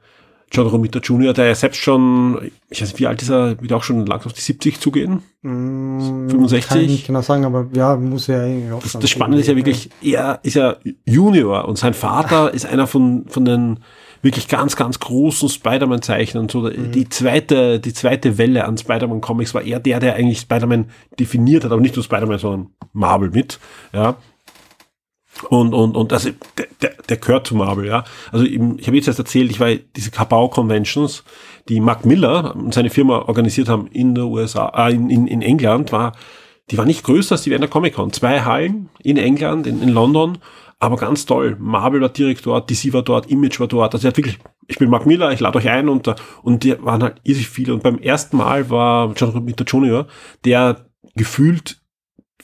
[0.51, 3.73] John Romita Jr., der ja selbst schon, ich weiß nicht, wie alt ist er, wird
[3.73, 5.23] auch schon langsam auf die 70 zugehen?
[5.43, 6.69] Mm, 65?
[6.69, 9.47] Kann ich nicht genau sagen, aber ja, muss ja eigentlich auch Das, das Spannende ist
[9.47, 13.81] ja wirklich, er ist ja Junior und sein Vater ist einer von, von den
[14.23, 16.49] wirklich ganz, ganz großen Spider-Man-Zeichnern.
[16.49, 16.93] So, mhm.
[16.93, 20.87] die zweite, die zweite Welle an Spider-Man-Comics war er der, der eigentlich Spider-Man
[21.19, 23.59] definiert hat, aber nicht nur Spider-Man, sondern Marvel mit,
[23.93, 24.17] ja.
[25.49, 28.05] Und, und, und also der, der, der gehört zu Marvel, ja.
[28.33, 31.25] Also ich habe jetzt erst erzählt, ich war diese Kabau-Conventions,
[31.69, 35.43] die Mark Miller und seine Firma organisiert haben in der USA, äh, in, in, in
[35.43, 36.13] England, war,
[36.71, 38.13] die war nicht größer als die Wiener Comic-Con.
[38.13, 40.39] Zwei Hallen in England, in, in London,
[40.81, 41.57] aber ganz toll.
[41.59, 43.95] Marvel war direkt dort, DC war dort, Image war dort.
[43.95, 46.13] Also er hat wirklich, ich bin Mark Miller, ich lade euch ein und,
[46.43, 47.75] und die waren halt irrsinnig viele.
[47.75, 50.07] Und beim ersten Mal war John Romita Jr.,
[50.45, 50.85] der
[51.17, 51.78] gefühlt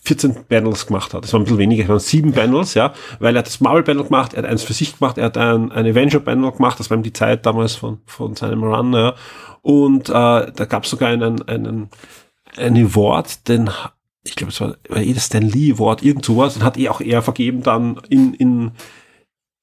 [0.05, 1.25] 14 Panels gemacht hat.
[1.25, 4.05] Das war ein bisschen weniger, es waren sieben Panels, ja, weil er hat das Marvel-Panel
[4.05, 6.97] gemacht, er hat eins für sich gemacht, er hat ein, ein Avenger-Panel gemacht, das war
[6.97, 9.15] ihm die Zeit damals von, von seinem Run, ja.
[9.63, 11.89] Und äh, da gab es sogar einen, einen,
[12.57, 13.71] einen Award, den,
[14.25, 16.91] ich glaube, es war, war eh das Stan Lee Award, irgend sowas, den hat er
[16.91, 18.73] auch er vergeben dann in, in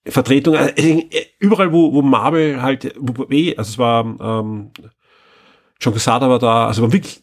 [0.08, 1.06] Vertretung, äh,
[1.38, 4.72] überall, wo, wo Marvel halt, wo, eh, also es war ähm,
[5.80, 7.22] John Quesada war da, also war wirklich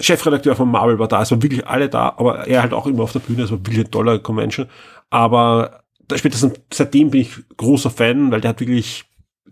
[0.00, 3.02] Chefredakteur von Marvel war da, es waren wirklich alle da, aber er halt auch immer
[3.02, 4.66] auf der Bühne, es war wirklich eine tolle Convention.
[5.10, 5.82] Aber
[6.14, 9.04] spätestens seitdem bin ich großer Fan, weil der hat wirklich,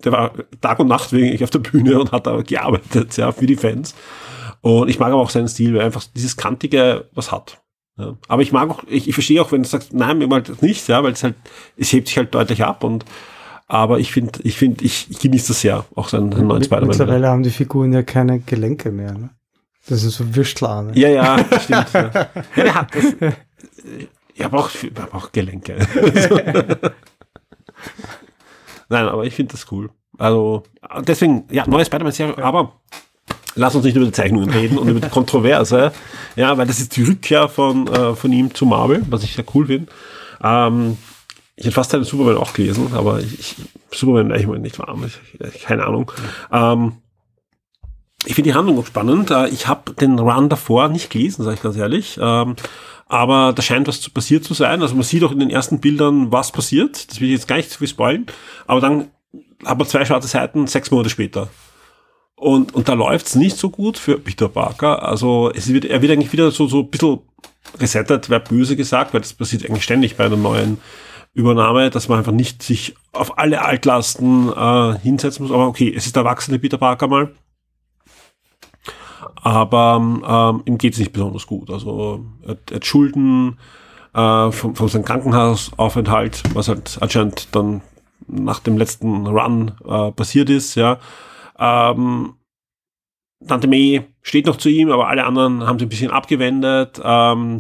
[0.04, 3.32] der war Tag und Nacht wegen ich auf der Bühne und hat da gearbeitet, ja,
[3.32, 3.94] für die Fans.
[4.60, 7.62] Und ich mag aber auch seinen Stil, weil er einfach dieses Kantige was hat.
[7.96, 8.16] Ja.
[8.28, 10.86] Aber ich mag auch, ich, ich verstehe auch, wenn du sagst, nein, mir das nicht,
[10.88, 11.34] ja, weil es halt,
[11.76, 13.04] es hebt sich halt deutlich ab und
[13.70, 16.88] aber ich finde, ich finde, ich, ich genieße das sehr, auch seinen, seinen neuen Spider-Man.
[16.88, 19.30] Mittlerweile haben die Figuren ja keine Gelenke mehr, ne?
[19.88, 20.92] Das ist so Würstlarme.
[20.94, 21.92] Ja, ja, stimmt.
[21.92, 22.10] ja.
[22.56, 23.14] ja, das.
[24.34, 25.78] Ich habe auch, hab auch Gelenke.
[28.88, 29.90] Nein, aber ich finde das cool.
[30.16, 30.62] Also,
[31.00, 32.72] deswegen, ja, neue Spider-Man-Serie, aber
[33.54, 35.92] lass uns nicht über die Zeichnungen reden und über die Kontroverse.
[36.36, 39.44] Ja, weil das ist die Rückkehr von, äh, von ihm zu Marvel, was ich sehr
[39.54, 39.90] cool finde.
[40.42, 40.96] Ähm,
[41.56, 43.56] ich hätte fast einen Superman auch gelesen, aber ich, ich
[43.90, 46.12] Superman ich meine nicht warm, ich, keine Ahnung.
[46.52, 46.92] Ähm,
[48.26, 49.30] ich finde die Handlung auch spannend.
[49.30, 52.18] Äh, ich habe den Run davor nicht gelesen, sage ich ganz ehrlich.
[52.20, 52.56] Ähm,
[53.06, 54.82] aber da scheint was passiert zu sein.
[54.82, 57.10] Also man sieht auch in den ersten Bildern, was passiert.
[57.10, 58.26] Das will ich jetzt gar nicht zu viel spoilen.
[58.66, 59.10] Aber dann
[59.64, 61.48] haben wir zwei schwarze Seiten, sechs Monate später.
[62.36, 65.02] Und, und da läuft's nicht so gut für Peter Parker.
[65.02, 67.20] Also es wird, er wird eigentlich wieder so, so ein bisschen
[67.80, 70.78] resettet, wäre böse gesagt, weil das passiert eigentlich ständig bei einer neuen
[71.34, 75.52] Übernahme, dass man einfach nicht sich auf alle Altlasten äh, hinsetzen muss.
[75.52, 77.32] Aber okay, es ist der erwachsene Peter Parker mal
[79.36, 81.70] aber ähm, ihm geht es nicht besonders gut.
[81.70, 83.58] Also er, er hat Schulden
[84.14, 87.82] äh, von, von seinem Krankenhausaufenthalt, was halt anscheinend dann
[88.26, 90.98] nach dem letzten Run äh, passiert ist, ja.
[91.58, 92.34] Ähm,
[93.46, 97.00] Tante May steht noch zu ihm, aber alle anderen haben sich ein bisschen abgewendet.
[97.02, 97.58] Ähm,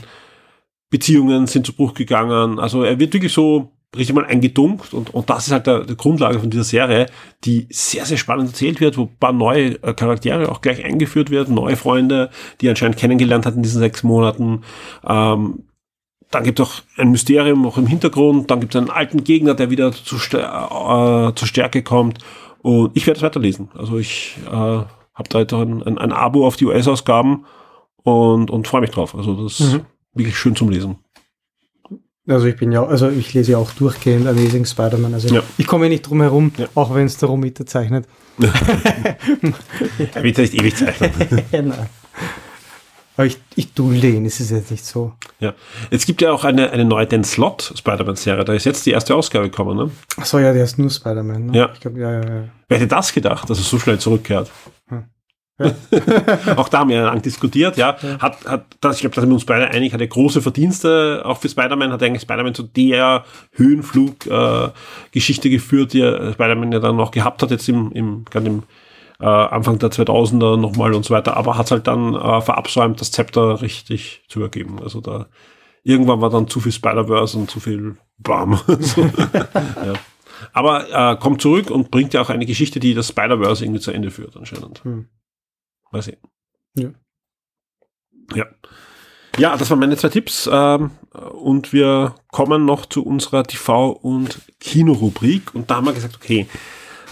[0.90, 2.58] Beziehungen sind zu Bruch gegangen.
[2.58, 5.96] Also er wird wirklich so richtig mal eingedunkt und, und das ist halt der, der
[5.96, 7.06] Grundlage von dieser Serie,
[7.44, 11.30] die sehr, sehr spannend erzählt wird, wo ein paar neue äh, Charaktere auch gleich eingeführt
[11.30, 12.30] werden, neue Freunde,
[12.60, 14.62] die er anscheinend kennengelernt hat in diesen sechs Monaten.
[15.06, 15.64] Ähm,
[16.30, 19.54] dann gibt es auch ein Mysterium auch im Hintergrund, dann gibt es einen alten Gegner,
[19.54, 22.18] der wieder zu, äh, zur Stärke kommt.
[22.60, 23.70] Und ich werde es weiterlesen.
[23.74, 27.46] Also ich äh, habe da jetzt ein, ein, ein, Abo auf die US-Ausgaben
[28.02, 29.14] und, und freue mich drauf.
[29.14, 29.80] Also das ist mhm.
[30.12, 30.98] wirklich schön zum Lesen.
[32.28, 35.14] Also ich bin ja, also ich lese ja auch durchgehend Amazing Spider-Man.
[35.14, 35.42] Also ja.
[35.56, 36.66] ich komme nicht drum herum, ja.
[36.74, 38.06] auch wenn es der Romita zeichnet.
[38.38, 41.10] er wird nicht ewig zeichnen.
[41.52, 41.88] Nein.
[43.16, 45.14] Aber ich, ich dulde ihn, es ist jetzt nicht so.
[45.40, 45.54] Ja.
[45.90, 48.44] Es gibt ja auch eine, eine neue Dan Slot Spider-Man-Serie.
[48.44, 49.90] Da ist jetzt die erste Ausgabe gekommen, ne?
[50.18, 51.46] Achso, ja, der ist nur Spider-Man.
[51.46, 51.58] Ne?
[51.58, 51.70] Ja.
[51.72, 52.44] Ich glaub, ja, ja, ja.
[52.68, 54.52] Wer hätte das gedacht, dass er so schnell zurückkehrt?
[54.88, 55.04] Hm.
[55.58, 55.72] Ja.
[56.56, 57.96] auch da haben wir lang diskutiert, ja.
[58.00, 58.18] ja.
[58.20, 61.22] Hat, hat das, ich glaube, da sind wir uns beide einig, hat er große Verdienste,
[61.24, 66.96] auch für Spider-Man, hat eigentlich Spider-Man zu der Höhenflug-Geschichte äh, geführt, die Spider-Man ja dann
[66.96, 68.62] noch gehabt hat, jetzt im, im, gerade im
[69.20, 73.10] äh, Anfang der 2000er nochmal und so weiter, aber hat halt dann äh, verabsäumt, das
[73.10, 74.78] Zepter richtig zu übergeben.
[74.82, 75.26] Also da
[75.82, 78.60] irgendwann war dann zu viel Spider-Verse und zu viel Bam.
[78.80, 79.94] so, ja.
[80.52, 83.90] Aber äh, kommt zurück und bringt ja auch eine Geschichte, die das Spider-Verse irgendwie zu
[83.90, 84.84] Ende führt, anscheinend.
[84.84, 85.06] Hm.
[85.90, 86.18] Mal sehen.
[86.74, 86.90] Ja.
[88.34, 88.46] Ja.
[89.38, 90.48] Ja, das waren meine zwei Tipps.
[90.52, 95.54] Ähm, und wir kommen noch zu unserer TV- und Kinorubrik.
[95.54, 96.46] Und da haben wir gesagt, okay,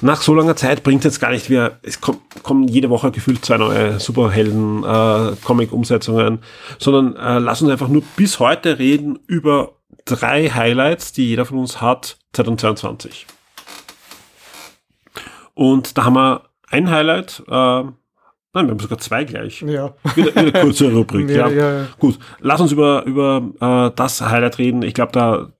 [0.02, 3.10] nach so langer Zeit bringt es jetzt gar nicht mehr, es kommt, kommen jede Woche
[3.10, 6.38] gefühlt zwei neue Superhelden, äh,
[6.78, 11.58] sondern äh, lass uns einfach nur bis heute reden über drei Highlights, die jeder von
[11.58, 13.26] uns hat 2022.
[15.54, 17.82] Und da haben wir ein Highlight, äh,
[18.56, 19.60] Nein, wir haben sogar zwei gleich.
[19.60, 19.94] Ja.
[20.14, 21.28] Wieder, wieder kurze Rubrik.
[21.28, 21.72] ja, ja.
[21.80, 24.80] ja, Gut, lass uns über, über äh, das Highlight reden.
[24.80, 25.52] Ich glaube, da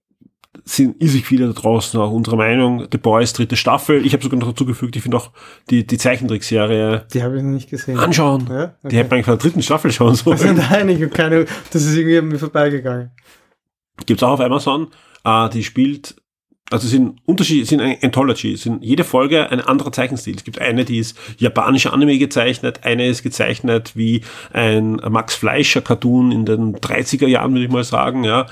[0.65, 2.87] sind riesig viele da draußen auch unserer Meinung.
[2.91, 4.07] The Boys, dritte Staffel.
[4.07, 5.31] Ich habe sogar noch dazugefügt, ich finde auch
[5.69, 7.05] die, die Zeichentrickserie.
[7.13, 7.99] Die habe ich noch nicht gesehen.
[7.99, 8.47] Anschauen.
[8.49, 8.63] Ja?
[8.65, 8.89] Okay.
[8.89, 10.39] Die hätte man eigentlich von der dritten Staffel schauen sollen.
[10.39, 13.11] Also nein, ich habe keine, das ist irgendwie an mir vorbeigegangen.
[14.07, 14.89] Gibt's auch auf Amazon.
[15.23, 16.17] Äh, die spielt,
[16.71, 20.37] also sind Unterschiede, sind Anthology, sind jede Folge ein anderer Zeichenstil.
[20.37, 25.81] Es gibt eine, die ist japanische Anime gezeichnet, eine ist gezeichnet wie ein Max Fleischer
[25.81, 28.47] Cartoon in den 30er Jahren, würde ich mal sagen, ja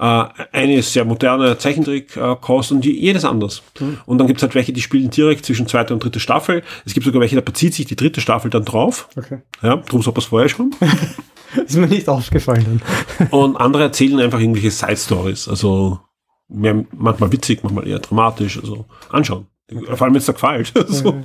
[0.00, 3.62] äh, eine ist sehr moderne Zeichentrick-Kost und jedes anders.
[3.78, 3.98] Mhm.
[4.06, 6.62] Und dann gibt es halt welche, die spielen direkt zwischen zweiter und dritter Staffel.
[6.86, 9.08] Es gibt sogar welche, da bezieht sich die dritte Staffel dann drauf.
[9.16, 9.42] Okay.
[9.62, 10.74] Ja, drum so was vorher schon.
[11.66, 12.80] ist mir nicht aufgefallen.
[13.30, 15.48] und andere erzählen einfach irgendwelche Side-Stories.
[15.48, 16.00] Also
[16.50, 18.58] mehr, manchmal witzig, manchmal eher dramatisch.
[18.58, 19.46] Also anschauen.
[19.70, 19.96] Okay.
[19.96, 20.72] Vor allem, wenn es da gefällt.
[20.88, 21.22] so.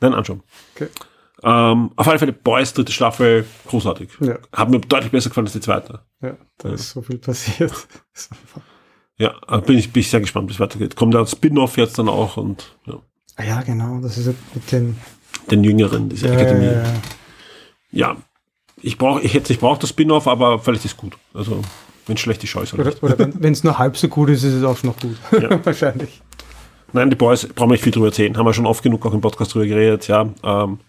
[0.00, 0.42] Nein, anschauen.
[0.74, 0.88] Okay.
[1.42, 4.10] Ähm, auf alle Fälle Boys dritte Staffel großartig.
[4.20, 4.38] Ja.
[4.52, 6.00] Hat mir deutlich besser gefallen als die zweite.
[6.20, 6.74] Ja, da ja.
[6.74, 7.72] ist so viel passiert.
[9.18, 10.96] ja, äh, bin ich, bin ich sehr gespannt, wie es weitergeht.
[10.96, 12.94] Kommt der Spin-off jetzt dann auch und ja.
[13.36, 14.96] Ah ja, genau, das ist mit den
[15.50, 16.66] den Jüngeren, diese ja, Akademie.
[16.66, 16.92] Ja, ja,
[17.90, 18.16] ja.
[18.82, 21.16] ich brauche, ich hätte, ich brauche das Spin-off, aber vielleicht ist gut.
[21.34, 21.62] Also
[22.08, 22.76] wenn es schlecht ist, scheiße.
[22.76, 25.16] Oder, oder wenn es nur halb so gut ist, ist es auch noch gut.
[25.40, 25.64] Ja.
[25.64, 26.20] Wahrscheinlich.
[26.92, 28.36] Nein, die Boys brauchen wir nicht viel drüber erzählen.
[28.36, 30.28] Haben wir schon oft genug auch im Podcast drüber geredet, ja.
[30.42, 30.80] Ähm,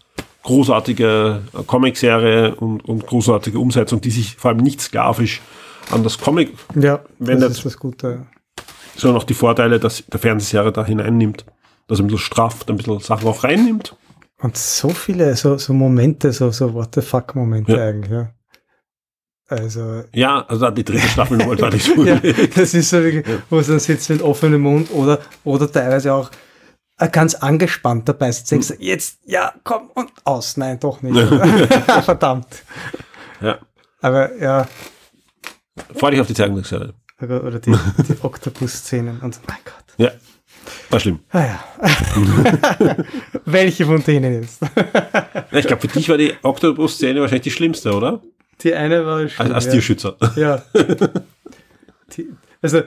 [0.43, 5.41] großartige Comic-Serie und, und großartige Umsetzung, die sich vor allem nicht sklavisch
[5.91, 7.49] an das Comic ja, wendet.
[7.49, 8.26] Das ist das Gute.
[8.95, 11.45] Sondern auch die Vorteile, dass der Fernsehserie da hineinnimmt,
[11.88, 13.95] dass er ein bisschen strafft, ein bisschen Sachen auch reinnimmt.
[14.41, 17.86] Und so viele, so, so Momente, so, so What the fuck Momente ja.
[17.86, 18.30] eigentlich, ja.
[19.50, 20.04] Also.
[20.14, 22.04] Ja, also die dritte Staffel nochmal deutlich so.
[22.04, 22.20] ja,
[22.56, 26.30] das ist so, wirklich, wo es dann sitzt mit offenem Mund oder, oder teilweise auch,
[27.12, 28.52] ganz angespannt dabei sitzt.
[28.52, 30.58] Denkst, jetzt, ja, komm und aus.
[30.58, 31.18] Nein, doch nicht.
[32.04, 32.64] Verdammt.
[33.41, 33.58] Ja.
[34.02, 34.68] Aber ja.
[35.95, 36.93] Freu dich auf die Zeichentrickserie.
[37.22, 37.72] Oder die,
[38.08, 39.41] die Oktopus-Szenen und so.
[39.47, 39.95] Mein Gott.
[39.97, 40.12] Ja.
[40.89, 41.20] War schlimm.
[41.30, 41.64] Ah, ja.
[43.45, 44.62] Welche von denen ist?
[44.62, 48.22] ja, ich glaube, für dich war die Oktopus-Szene wahrscheinlich die schlimmste, oder?
[48.62, 49.47] Die eine war schlimm.
[49.47, 49.72] Als, als ja.
[49.72, 50.18] Tierschützer.
[50.36, 50.62] Ja.
[52.18, 52.27] Die,
[52.61, 52.81] also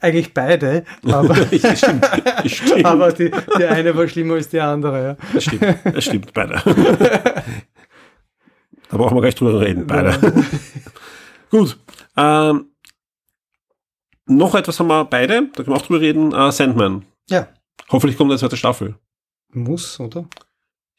[0.00, 1.34] eigentlich beide, aber,
[1.74, 2.06] stimmt,
[2.46, 2.84] stimmt.
[2.84, 5.04] aber die, die eine war schlimmer als die andere.
[5.04, 5.16] Ja.
[5.34, 6.62] Das stimmt, das stimmt, beide.
[8.88, 10.16] da brauchen wir gleich drüber reden, beide.
[11.50, 11.76] Gut.
[12.16, 12.66] Ähm,
[14.26, 17.04] noch etwas haben wir beide, da können wir auch drüber reden, uh, Sandman.
[17.28, 17.48] Ja.
[17.90, 18.94] Hoffentlich kommt eine zweite Staffel.
[19.52, 20.26] Muss, oder?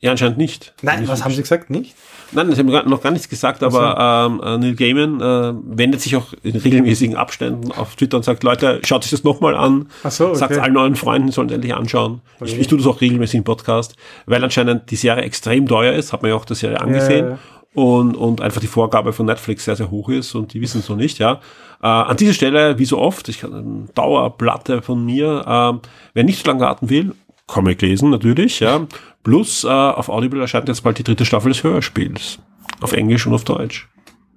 [0.02, 0.74] Ja, anscheinend nicht.
[0.82, 1.70] Nein, was haben Sie gesagt?
[1.70, 1.94] Nicht?
[2.32, 6.16] Nein, sie haben noch gar nichts gesagt, aber ähm, äh, Neil Gaiman äh, wendet sich
[6.16, 9.90] auch in regelmäßigen Abständen auf Twitter und sagt, Leute, schaut sich das nochmal an.
[10.04, 10.38] Ach so, okay.
[10.38, 12.22] Sagt allen neuen Freunden, sollen es endlich anschauen.
[12.40, 12.52] Okay.
[12.52, 13.96] Ich, ich tue das auch regelmäßig im Podcast,
[14.26, 17.26] weil anscheinend die Serie extrem teuer ist, hat man ja auch die Serie angesehen.
[17.26, 17.40] Ja, ja, ja.
[17.74, 20.90] Und, und einfach die Vorgabe von Netflix sehr, sehr hoch ist und die wissen es
[20.90, 21.40] noch nicht, ja.
[21.82, 26.24] Äh, an dieser Stelle, wie so oft, ich kann eine Dauerplatte von mir, äh, wer
[26.24, 27.14] nicht so lange warten will,
[27.50, 28.88] Comic lesen natürlich, ja.
[29.24, 32.40] Plus äh, auf Audible erscheint jetzt bald die dritte Staffel des Hörspiels.
[32.82, 33.90] Auf Englisch und auf Deutsch.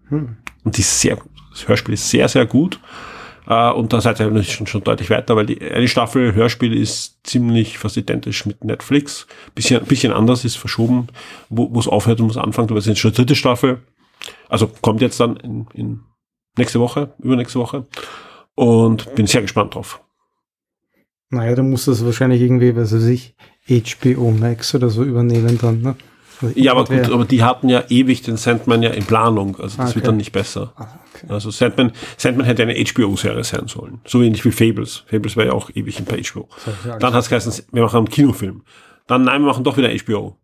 [0.08, 0.36] Hm.
[0.64, 1.30] Und die ist sehr gut.
[1.50, 2.80] Das Hörspiel ist sehr, sehr gut.
[3.46, 6.76] Äh, und da seid ihr natürlich schon, schon deutlich weiter, weil die eine Staffel Hörspiel
[6.76, 9.26] ist ziemlich fast identisch mit Netflix.
[9.54, 11.08] Bisschen, bisschen anders, ist verschoben,
[11.48, 13.82] wo es aufhört und wo es anfängt, aber es ist schon die dritte Staffel.
[14.48, 16.00] Also kommt jetzt dann in, in
[16.56, 17.86] nächste Woche, übernächste Woche.
[18.54, 20.02] Und bin sehr gespannt drauf.
[21.30, 23.34] Naja, du musst das wahrscheinlich irgendwie, was weiß ich,
[23.68, 25.96] HBO Max oder so übernehmen dann, ne?
[26.42, 29.76] Also ja, aber gut, aber die hatten ja ewig den Sandman ja in Planung, also
[29.76, 29.94] das okay.
[29.96, 30.72] wird dann nicht besser.
[30.76, 31.26] Ah, okay.
[31.28, 35.04] Also Sandman, Sandman hätte eine HBO-Serie sein sollen, so wenig wie Fables.
[35.06, 36.48] Fables war ja auch ewig bei HBO.
[36.98, 38.62] Dann hat es geheißen, wir machen einen Kinofilm.
[39.06, 40.36] Dann, nein, wir machen doch wieder HBO.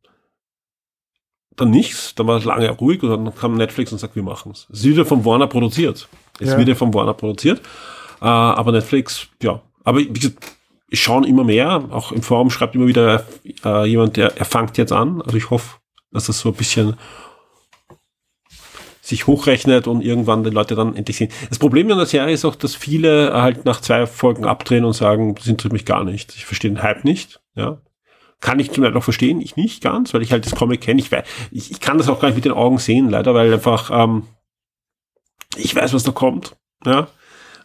[1.57, 4.53] Dann nichts, dann war es lange ruhig und dann kam Netflix und sagt, wir machen
[4.53, 4.69] es.
[4.73, 6.09] Es ist wieder von Warner produziert.
[6.39, 6.59] Es ja.
[6.59, 7.61] wird ja von Warner produziert.
[8.20, 9.61] Äh, aber Netflix, ja.
[9.82, 10.58] Aber wie gesagt,
[10.93, 11.85] schauen immer mehr.
[11.90, 13.24] Auch im Forum schreibt immer wieder
[13.65, 15.23] äh, jemand, der er fängt jetzt an.
[15.23, 15.78] Also ich hoffe,
[16.10, 16.97] dass das so ein bisschen
[19.01, 21.32] sich hochrechnet und irgendwann die Leute dann endlich sehen.
[21.48, 24.93] Das Problem an der Serie ist auch, dass viele halt nach zwei Folgen abdrehen und
[24.93, 26.35] sagen, das interessiert mich gar nicht.
[26.36, 27.40] Ich verstehe den Hype nicht.
[27.55, 27.81] Ja.
[28.40, 31.01] Kann ich zum Beispiel auch verstehen, ich nicht ganz, weil ich halt das Comic kenne.
[31.01, 31.10] Ich,
[31.51, 34.24] ich, ich kann das auch gar nicht mit den Augen sehen, leider, weil einfach ähm,
[35.56, 36.56] ich weiß, was da kommt.
[36.85, 37.09] Ja.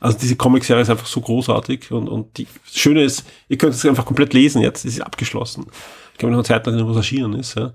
[0.03, 3.73] Also diese Comic-Serie ist einfach so großartig und, und die das Schöne ist, ihr könnt
[3.73, 5.65] es einfach komplett lesen jetzt, es ist abgeschlossen.
[6.11, 7.55] Ich kann mir noch eine Zeit lang, was erschienen ist.
[7.55, 7.73] Ja.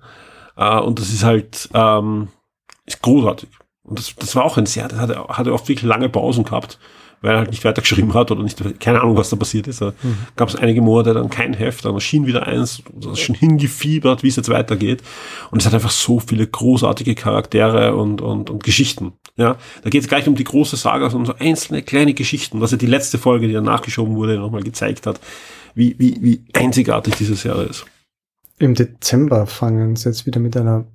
[0.60, 2.28] Uh, und das ist halt ähm,
[2.84, 3.48] ist großartig.
[3.82, 6.78] Und das, das war auch ein sehr, das hatte, hatte oft wirklich lange Pausen gehabt
[7.20, 9.80] weil er halt nicht weiter geschrieben hat oder nicht, keine Ahnung, was da passiert ist.
[9.80, 9.94] Mhm.
[10.36, 14.28] Gab es einige Monate dann kein Heft, dann erschien wieder eins, das schon hingefiebert, wie
[14.28, 15.02] es jetzt weitergeht.
[15.50, 19.14] Und es hat einfach so viele großartige Charaktere und, und, und Geschichten.
[19.38, 22.60] Ja, da geht es gar nicht um die große Saga, sondern so einzelne kleine Geschichten,
[22.60, 25.20] was ja die letzte Folge, die dann nachgeschoben wurde, nochmal gezeigt hat,
[25.76, 27.86] wie, wie, wie einzigartig diese Serie ist.
[28.58, 30.86] Im Dezember fangen sie jetzt wieder mit einer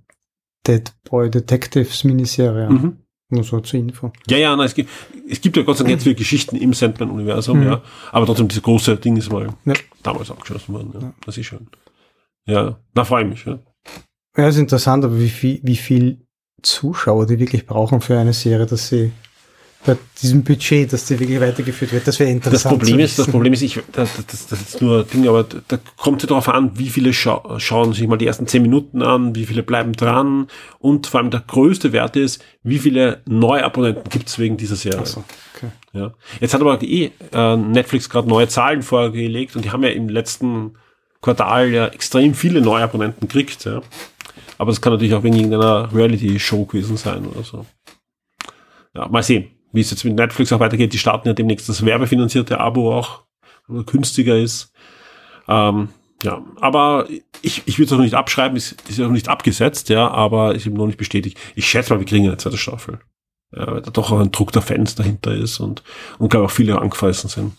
[0.67, 2.73] Dead Boy Detectives Miniserie an.
[2.73, 2.97] Mhm.
[3.29, 4.11] Nur so zur Info.
[4.27, 4.89] Ja, ja, nein, es gibt,
[5.29, 7.65] es gibt ja Gott sei Dank jetzt viele Geschichten im Sandman-Universum, mhm.
[7.65, 7.81] ja.
[8.11, 9.73] Aber trotzdem, dieses große Ding ist mal ja.
[10.03, 10.91] damals abgeschlossen worden.
[10.93, 10.99] Ja.
[10.99, 11.13] ja.
[11.25, 11.67] Das ist schön.
[12.45, 13.45] Ja, da freue ich mich.
[13.45, 13.59] Ja.
[14.35, 16.22] ja, ist interessant, aber wie viel, wie viel
[16.63, 19.11] Zuschauer die wirklich brauchen für eine Serie, dass sie
[19.85, 22.07] bei diesem Budget, dass die wirklich weitergeführt wird.
[22.07, 22.65] Das wäre interessant.
[22.65, 25.77] Das Problem ist, das Problem ist, ich, das, das, das ist nur Ding, aber da
[25.97, 29.35] kommt es darauf an, wie viele scha schauen sich mal die ersten zehn Minuten an,
[29.35, 30.47] wie viele bleiben dran
[30.79, 35.05] und vor allem der größte Wert ist, wie viele Neuabonnenten gibt es wegen dieser Serie.
[35.05, 35.23] So,
[35.55, 35.67] okay.
[35.91, 36.13] ja.
[36.39, 40.07] Jetzt hat aber eh äh, Netflix gerade neue Zahlen vorgelegt und die haben ja im
[40.07, 40.75] letzten
[41.21, 43.65] Quartal ja extrem viele Neuabonnenten gekriegt.
[43.65, 43.81] Ja.
[44.63, 47.65] Aber das kann natürlich auch wegen irgendeiner Reality-Show gewesen sein oder so.
[48.95, 51.83] Ja, mal sehen wie es jetzt mit Netflix auch weitergeht, die starten ja demnächst das
[51.83, 53.23] werbefinanzierte Abo auch,
[53.67, 54.71] oder günstiger ist.
[55.47, 55.89] Ähm,
[56.21, 57.07] ja, aber
[57.41, 60.55] ich, ich würde es auch nicht abschreiben, ist, ist ja noch nicht abgesetzt, ja, aber
[60.55, 61.37] ist eben noch nicht bestätigt.
[61.55, 62.99] Ich schätze mal, wir kriegen eine zweite Staffel.
[63.51, 65.83] Ja, weil da doch auch ein Druck der Fans dahinter ist und,
[66.17, 67.53] und glaube auch viele angefressen sind.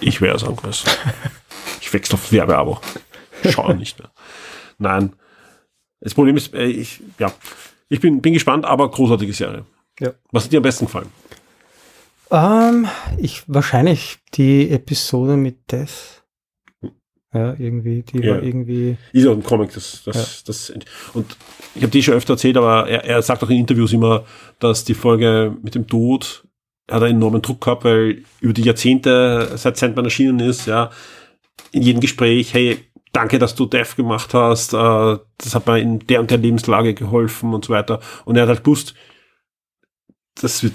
[0.00, 0.90] Ich wäre es angefressen.
[1.80, 2.80] ich wechsle auf Werbeabo.
[3.48, 4.10] Schaue nicht mehr.
[4.78, 5.14] Nein.
[6.04, 7.32] Das Problem ist, äh, ich, ja,
[7.88, 9.64] ich bin, bin gespannt, aber großartige Serie.
[9.98, 10.12] Ja.
[10.30, 11.08] Was hat dir am besten gefallen?
[12.30, 12.86] Ähm,
[13.18, 16.22] ich wahrscheinlich die Episode mit Death.
[17.32, 18.34] Ja, irgendwie, die ja.
[18.34, 18.96] war irgendwie.
[19.12, 20.42] Ist auch ein Comic, das, das, ja.
[20.46, 20.72] das,
[21.14, 21.36] und
[21.74, 24.24] ich habe die schon öfter erzählt, aber er, er sagt auch in Interviews immer,
[24.60, 26.44] dass die Folge mit dem Tod,
[26.86, 30.90] er hat einen enormen Druck gehabt, weil über die Jahrzehnte, seit Sandman erschienen ist, ja,
[31.72, 32.78] in jedem Gespräch, hey,
[33.14, 34.76] danke, dass du Death gemacht hast, äh,
[35.38, 38.00] das hat mir in der und der Lebenslage geholfen und so weiter.
[38.24, 38.94] Und er hat halt gewusst,
[40.40, 40.74] das wird,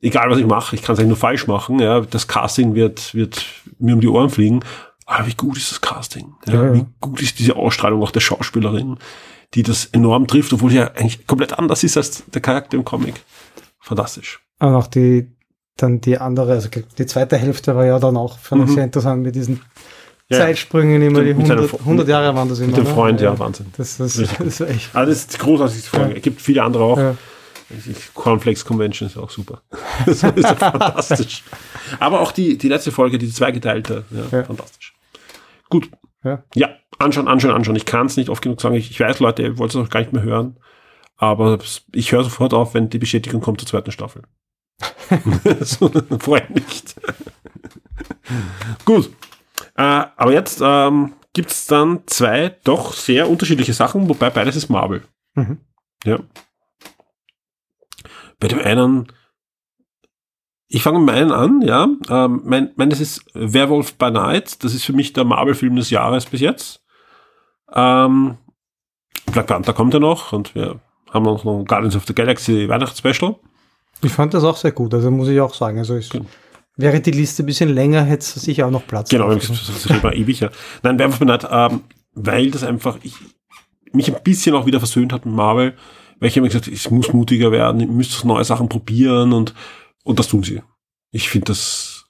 [0.00, 1.80] egal was ich mache, ich kann es eigentlich nur falsch machen.
[1.80, 3.44] Ja, das Casting wird, wird
[3.78, 4.60] mir um die Ohren fliegen.
[5.06, 6.34] Aber wie gut ist das Casting?
[6.46, 6.74] Ja, ja, ja.
[6.74, 8.98] Wie gut ist diese Ausstrahlung auch der Schauspielerin,
[9.54, 12.84] die das enorm trifft, obwohl sie ja eigentlich komplett anders ist als der Charakter im
[12.84, 13.14] Comic.
[13.80, 14.40] Fantastisch.
[14.60, 15.30] Und auch die,
[15.76, 18.68] dann die andere, also die zweite Hälfte war ja dann auch, fand mhm.
[18.68, 19.60] ich sehr interessant mit diesen
[20.30, 22.68] ja, Zeitsprüngen immer, die 100, 100, Jahre waren das immer.
[22.68, 22.90] Mit dem ne?
[22.90, 23.66] Freund, ja, Wahnsinn.
[23.76, 24.94] Das, das, das, war echt.
[24.94, 26.16] Also das ist großartigste Folge.
[26.16, 27.16] Es gibt viele andere auch.
[28.14, 29.62] Cornflakes Convention ist auch super.
[30.06, 31.42] das ist ja fantastisch.
[31.98, 34.44] Aber auch die, die letzte Folge, die zweigeteilte, ja, ja.
[34.44, 34.94] fantastisch.
[35.68, 35.90] Gut.
[36.22, 36.42] Ja.
[36.54, 37.76] ja, anschauen, anschauen, anschauen.
[37.76, 38.76] Ich kann es nicht oft genug sagen.
[38.76, 40.56] Ich, ich weiß, Leute, ihr wollt es auch gar nicht mehr hören.
[41.16, 41.58] Aber
[41.92, 44.22] ich höre sofort auf, wenn die Bestätigung kommt zur zweiten Staffel.
[45.60, 46.94] so, vorher nicht.
[48.84, 49.10] Gut.
[49.76, 49.82] Äh,
[50.16, 55.02] aber jetzt ähm, gibt es dann zwei doch sehr unterschiedliche Sachen, wobei beides ist Marvel.
[55.34, 55.58] Mhm.
[56.04, 56.18] Ja.
[58.38, 59.12] Bei dem einen,
[60.68, 61.88] ich fange mit meinen an, ja.
[62.08, 64.62] Ähm, mein, mein, das ist Werewolf by Night.
[64.64, 66.82] Das ist für mich der Marvel-Film des Jahres bis jetzt.
[67.72, 68.38] Ähm,
[69.32, 70.80] Black Panther kommt ja noch und wir
[71.10, 73.36] haben noch ein Guardians of the Galaxy Weihnachtsspecial.
[74.02, 75.78] Ich fand das auch sehr gut, also muss ich auch sagen.
[75.78, 76.26] Also ich, Genau.
[76.76, 79.10] Wäre die Liste ein bisschen länger, hätte es sicher auch noch Platz.
[79.10, 80.40] Genau, das ist immer ewig.
[80.40, 80.50] Ja.
[80.82, 81.82] Nein, Werwolf by Night, ähm,
[82.14, 83.14] weil das einfach ich,
[83.92, 85.74] mich ein bisschen auch wieder versöhnt hat mit Marvel,
[86.18, 89.54] weil ich mir gesagt, ich muss mutiger werden, ich müsste neue Sachen probieren und,
[90.02, 90.62] und das tun sie.
[91.10, 92.06] Ich finde das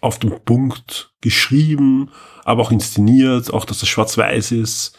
[0.00, 2.10] auf den Punkt geschrieben,
[2.44, 4.96] aber auch inszeniert, auch dass das schwarz-weiß ist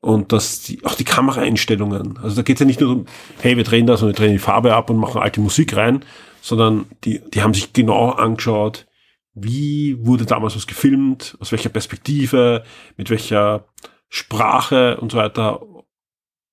[0.00, 2.18] und dass die, auch die Kameraeinstellungen.
[2.22, 3.06] Also da geht es ja nicht nur um,
[3.40, 6.04] hey, wir drehen das und wir drehen die Farbe ab und machen alte Musik rein,
[6.42, 8.86] sondern die, die haben sich genau angeschaut,
[9.32, 12.64] wie wurde damals was gefilmt, aus welcher Perspektive,
[12.98, 13.64] mit welcher
[14.08, 15.62] Sprache und so weiter.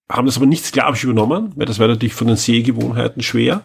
[0.10, 3.64] Haben das aber nicht sklavisch übernommen, weil das wäre natürlich von den Sehgewohnheiten schwer,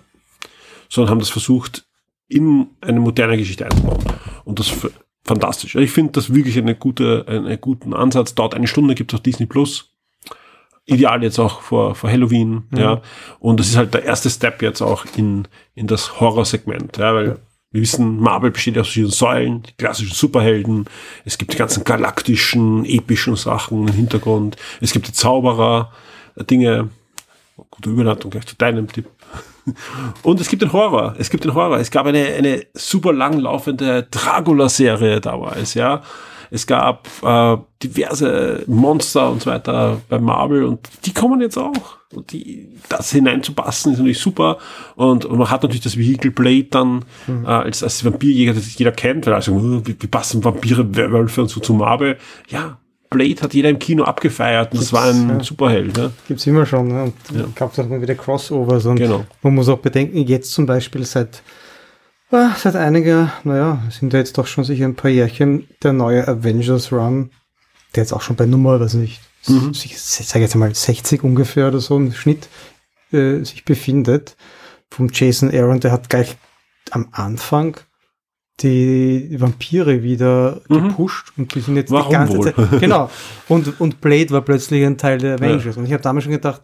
[0.88, 1.86] sondern haben das versucht,
[2.26, 4.02] in eine moderne Geschichte einzubauen.
[4.44, 4.72] Und das
[5.24, 5.74] fantastisch.
[5.76, 8.34] Ich finde das wirklich eine gute, einen guten Ansatz.
[8.34, 9.93] Dauert eine Stunde, gibt es auf Disney Plus.
[10.86, 13.00] Ideal jetzt auch vor, vor Halloween, ja.
[13.38, 17.38] Und das ist halt der erste Step jetzt auch in, in das Horrorsegment, ja, weil
[17.70, 20.84] wir wissen, Marvel besteht aus verschiedenen Säulen, die klassischen Superhelden,
[21.24, 25.90] es gibt die ganzen galaktischen, epischen Sachen im Hintergrund, es gibt die Zauberer,
[26.36, 26.90] äh, Dinge,
[27.70, 29.06] gute Überleitung gleich zu deinem Tipp.
[30.22, 31.14] Und es gibt den Horror.
[31.18, 31.78] Es gibt den Horror.
[31.78, 36.02] Es gab eine, eine super langlaufende Dracula-Serie damals, ja.
[36.54, 41.98] Es gab äh, diverse Monster und so weiter bei Marvel und die kommen jetzt auch.
[42.14, 44.58] Und die, das hineinzupassen ist natürlich super.
[44.94, 48.92] Und, und man hat natürlich das Vehicle Blade dann äh, als, als Vampirjäger, das jeder
[48.92, 52.18] kennt, weil also, wie, wie passen Vampire, Wölfe und so zu Marvel.
[52.48, 52.78] Ja,
[53.10, 55.42] Blade hat jeder im Kino abgefeiert und das war ein ja.
[55.42, 55.96] Superheld.
[55.96, 56.12] Ne?
[56.28, 56.86] Gibt's immer schon.
[56.86, 57.12] Ne?
[57.32, 58.86] Und gab es auch mal wieder Crossovers.
[58.86, 59.24] Und Genau.
[59.42, 61.42] man muss auch bedenken, jetzt zum Beispiel seit,
[62.56, 66.92] seit einiger, naja, sind da jetzt doch schon sicher ein paar Jährchen, der neue Avengers
[66.92, 67.30] Run,
[67.94, 69.72] der jetzt auch schon bei Nummer, weiß nicht, Mhm.
[69.74, 72.48] ich sage jetzt mal 60 ungefähr oder so im Schnitt
[73.12, 74.36] äh, sich befindet,
[74.90, 76.36] vom Jason Aaron, der hat gleich
[76.90, 77.76] am Anfang
[78.62, 80.88] die Vampire wieder Mhm.
[80.88, 82.54] gepusht und die sind jetzt Warum die ganze wohl?
[82.54, 82.70] Zeit.
[82.80, 83.10] Genau.
[83.48, 85.76] Und, und Blade war plötzlich ein Teil der Avengers.
[85.76, 86.62] Und ich habe damals schon gedacht,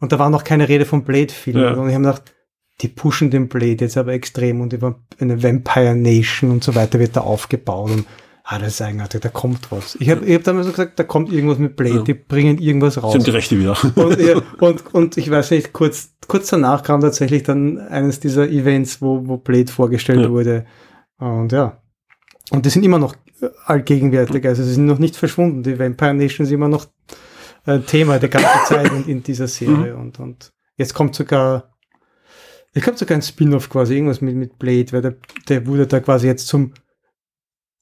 [0.00, 1.58] und da war noch keine Rede vom Blade-Film.
[1.58, 1.72] Ja.
[1.74, 2.34] Und ich habe gedacht,
[2.80, 6.98] die pushen den Blade jetzt aber extrem und über eine Vampire Nation und so weiter
[6.98, 7.90] wird da aufgebaut.
[7.90, 8.06] Und
[8.44, 9.96] ah, das ist eigenartig, da kommt was.
[10.00, 12.02] Ich habe ich hab damals so gesagt, da kommt irgendwas mit Blade, Ja.
[12.02, 13.14] die bringen irgendwas raus.
[13.14, 13.76] Haben die Rechte wieder.
[13.94, 18.48] Und, ja, und, und ich weiß nicht, kurz, kurz danach kam tatsächlich dann eines dieser
[18.48, 20.30] Events, wo, wo Blade vorgestellt Ja.
[20.30, 20.64] wurde.
[21.18, 21.78] Und ja.
[22.50, 25.62] Und die sind immer noch äh, allgegenwärtig, also sie sind noch nicht verschwunden.
[25.62, 26.86] Die Vampire Nation ist immer noch
[27.64, 29.94] ein Thema der ganzen Zeit in, in dieser Serie.
[29.96, 31.71] Und, und jetzt kommt sogar,
[32.74, 35.14] es kommt sogar ein Spin-off quasi, irgendwas mit, mit Blade, weil der,
[35.48, 36.72] der wurde da quasi jetzt zum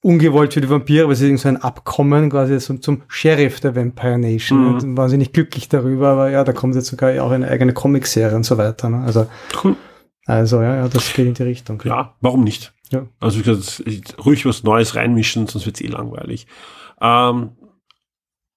[0.03, 3.61] ungewollt für die Vampire, aber es ist irgend so ein Abkommen quasi zum, zum Sheriff
[3.61, 4.75] der Vampire Nation Mhm.
[4.75, 7.75] und waren sie nicht glücklich darüber, aber ja, da kommt jetzt sogar auch eine eigene
[7.75, 8.89] Comicserie und so weiter.
[8.89, 9.03] Ne?
[9.05, 9.27] Also,
[9.63, 9.77] Cool.
[10.27, 11.83] also ja, ja, das geht in die Richtung.
[11.85, 12.73] Ja, warum nicht?
[12.91, 13.07] Ja.
[13.21, 16.47] Also wie gesagt, ruhig was Neues reinmischen, sonst wird's eh langweilig.
[17.03, 17.51] Ähm,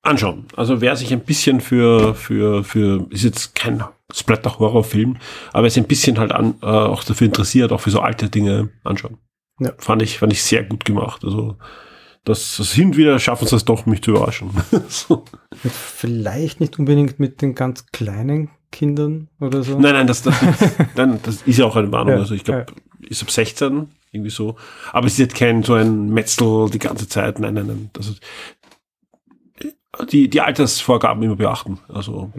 [0.03, 0.45] anschauen.
[0.55, 5.17] Also wer sich ein bisschen für, für, für, ist jetzt kein Splatter-Horror-Film,
[5.53, 8.69] aber sich ein bisschen halt an, äh, auch dafür interessiert, auch für so alte Dinge
[8.83, 9.17] anschauen.
[9.59, 9.71] Ja.
[9.77, 11.23] Fand ich, fand ich sehr gut gemacht.
[11.23, 11.57] Also
[12.25, 14.51] das, das hin und wieder schaffen sie es doch, mich zu überraschen.
[14.87, 15.25] so.
[15.55, 19.79] Vielleicht nicht unbedingt mit den ganz kleinen Kindern oder so.
[19.79, 20.35] Nein, nein, das, das,
[20.95, 22.15] nein, das ist ja auch eine Warnung.
[22.15, 22.65] Ja, also ich glaube,
[23.01, 24.55] ist ab 16, irgendwie so.
[24.91, 27.39] Aber es ist jetzt kein so ein Metzel die ganze Zeit.
[27.39, 27.89] Nein, nein, nein.
[27.93, 28.21] Das ist,
[30.11, 31.79] die, die Altersvorgaben immer beachten.
[31.87, 32.31] Also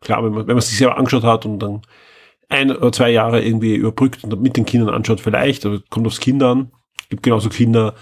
[0.00, 1.82] klar, wenn man, wenn man sich selber angeschaut hat und dann
[2.48, 6.06] ein oder zwei Jahre irgendwie überbrückt und dann mit den Kindern anschaut, vielleicht, aber kommt
[6.06, 6.70] aufs Kinder an.
[7.08, 7.94] gibt genauso Kinder,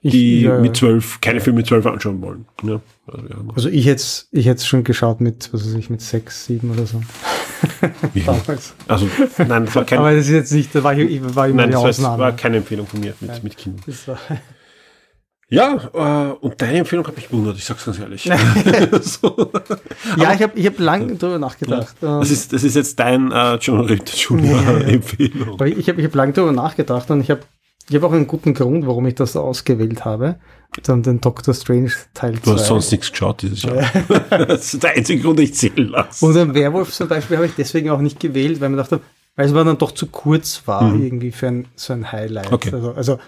[0.00, 0.60] Ich- die ja, ja.
[0.60, 2.46] mit zwölf, keine Filme mit zwölf anschauen wollen.
[2.62, 6.46] Ja, also, ja, Also ich jetzt, ich schon geschaut mit, was weiß ich, mit sechs,
[6.46, 7.02] sieben oder so.
[8.88, 9.06] also
[9.38, 11.56] nein, das war kein, Aber das ist jetzt nicht, da war ich, ich war immer
[11.62, 12.22] nein, die das Ausnahme.
[12.22, 13.82] war keine Empfehlung von mir mit, mit Kindern.
[15.50, 18.22] Ja, äh, und deine Empfehlung hat mich gewundert, ich sag's ganz ehrlich.
[19.02, 19.50] so.
[20.16, 21.96] ja, ich habe ich hab lange drüber nachgedacht.
[22.02, 25.54] Ähm, Das ist, das ist jetzt dein äh, Junior- Junior-Empfehlung.
[25.54, 27.40] Aber ich habe ich hab lange darüber nachgedacht und ich habe
[27.88, 30.36] ich hab auch einen guten Grund, warum ich das ausgewählt habe.
[30.84, 32.40] Dann den Doctor Strange Teil 2.
[32.44, 33.82] Du hast sonst nichts geschaut dieses Jahr.
[34.30, 36.24] das ist der einzige Grund, den ich zählen lasse.
[36.24, 39.00] Und den Werwolf zum Beispiel habe ich deswegen auch nicht gewählt, weil man dachte,
[39.34, 41.02] weil es war dann doch zu kurz war, Mhm.
[41.02, 42.52] irgendwie für ein, so ein Highlight.
[42.52, 42.70] Okay.
[42.72, 43.18] Also, also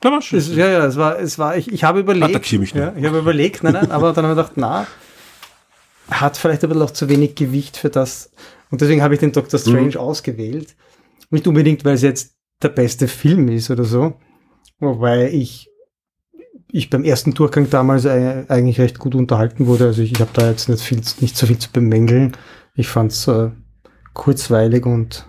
[0.00, 0.38] Da war schön.
[0.38, 2.26] es, ja, ja, es war, es war, ich, ich habe überlegt.
[2.36, 2.82] Attackier mich nicht.
[2.82, 4.86] ja, ich habe überlegt, nein, nein, aber dann habe ich gedacht, na,
[6.10, 8.30] hat vielleicht ein bisschen auch zu wenig Gewicht für das.
[8.70, 9.96] Und deswegen habe ich den Doctor Strange Mhm.
[9.96, 10.76] ausgewählt.
[11.30, 14.14] Nicht unbedingt, weil es jetzt der beste Film ist oder so,
[14.78, 15.68] wobei ich,
[16.70, 19.86] ich beim ersten Durchgang damals eigentlich recht gut unterhalten wurde.
[19.86, 22.36] Also ich, ich habe da jetzt nicht, viel, nicht so viel zu bemängeln.
[22.74, 23.50] Ich fand es äh,
[24.14, 25.26] kurzweilig und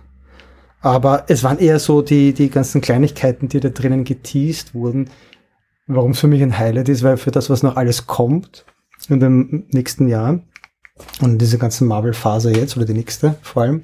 [0.81, 5.09] aber es waren eher so die, die ganzen Kleinigkeiten, die da drinnen geteased wurden,
[5.87, 8.65] warum es für mich ein Highlight ist, weil für das, was noch alles kommt
[9.07, 10.43] in den nächsten Jahren
[11.21, 13.81] und diese ganzen Marvel-Phase jetzt oder die nächste vor allem,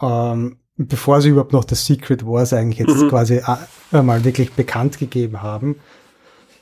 [0.00, 3.08] ähm, bevor sie überhaupt noch das Secret Wars eigentlich jetzt mhm.
[3.08, 3.40] quasi
[3.92, 5.76] einmal wirklich bekannt gegeben haben,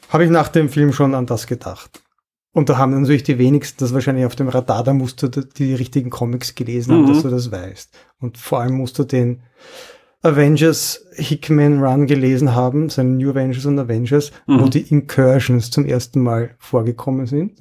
[0.08, 2.03] habe ich nach dem Film schon an das gedacht.
[2.54, 5.74] Und da haben natürlich die wenigsten das wahrscheinlich auf dem Radar, da musst du die
[5.74, 7.08] richtigen Comics gelesen haben, mhm.
[7.08, 7.90] dass du das weißt.
[8.20, 9.42] Und vor allem musst du den
[10.22, 14.60] Avengers Hickman Run gelesen haben, seine New Avengers und Avengers, mhm.
[14.60, 17.58] wo die Incursions zum ersten Mal vorgekommen sind.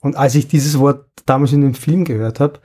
[0.00, 2.60] Und als ich dieses Wort damals in dem Film gehört habe,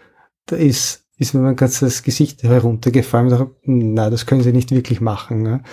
[0.45, 4.71] da ist ist mir mein ganzes Gesicht heruntergefallen und dachte, na, das können sie nicht
[4.71, 5.43] wirklich machen.
[5.43, 5.63] Ne?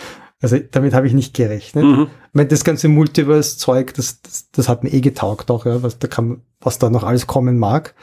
[0.43, 1.85] Also damit habe ich nicht gerechnet.
[1.85, 2.09] Mhm.
[2.29, 5.99] Ich meine, das ganze Multiverse-Zeug, das, das, das hat mir eh getaugt auch, ja, was
[5.99, 7.95] da, kann, was da noch alles kommen mag.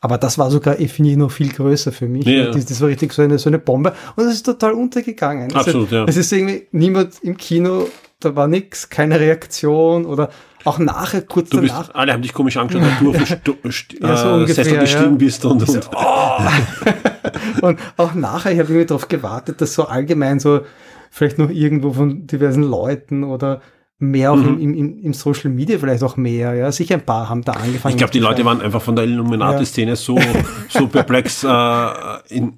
[0.00, 2.24] Aber das war sogar, ich finde noch viel größer für mich.
[2.24, 2.52] Ja.
[2.52, 3.92] Das, das, war richtig so eine, so eine Bombe.
[4.16, 5.52] Und es ist total untergegangen.
[5.52, 6.04] Absolut, also, ja.
[6.04, 7.88] Es ist irgendwie niemand im Kino,
[8.20, 10.30] da war nix, keine Reaktion oder
[10.64, 11.94] auch nachher, kurz du bist, danach.
[11.94, 15.10] Alle haben dich komisch angeschaut, weil du auf den ja, so äh, ungefähr, Sessel gestiegen
[15.10, 15.16] ja.
[15.16, 15.90] bist und, und.
[15.94, 16.38] oh.
[17.66, 20.60] und auch nachher, ich habe irgendwie darauf gewartet, dass so allgemein so
[21.10, 23.60] vielleicht noch irgendwo von diversen Leuten oder
[24.00, 24.60] mehr auch mhm.
[24.60, 26.70] im, im, im, Social Media vielleicht auch mehr, ja.
[26.70, 27.94] Sicher ein paar haben da angefangen.
[27.94, 29.96] Ich glaube, die Leute waren einfach von der Illuminati-Szene ja.
[29.96, 30.16] so,
[30.68, 31.48] so perplex äh,
[32.28, 32.52] in,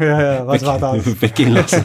[0.00, 1.22] ja, ja, was weg, war das?
[1.22, 1.84] weggehen lassen.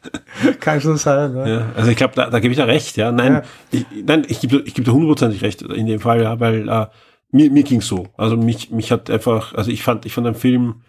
[0.60, 1.50] Kann schon sein, ne?
[1.50, 1.66] ja.
[1.76, 3.12] Also ich glaube, da, da gebe ich da recht, ja.
[3.12, 3.42] Nein, ja.
[3.70, 6.86] ich, nein, ich gebe ich geb dir hundertprozentig recht in dem Fall, ja, weil äh,
[7.32, 8.06] mir, mir ging so.
[8.16, 10.82] Also mich, mich hat einfach, also ich fand, ich fand den Film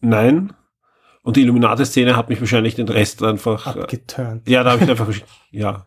[0.00, 0.54] nein,
[1.28, 3.76] und die Illuminati-Szene hat mich wahrscheinlich den Rest einfach.
[3.76, 4.48] Äh, Abgeturnt.
[4.48, 5.06] Ja, da habe ich einfach,
[5.50, 5.86] ja.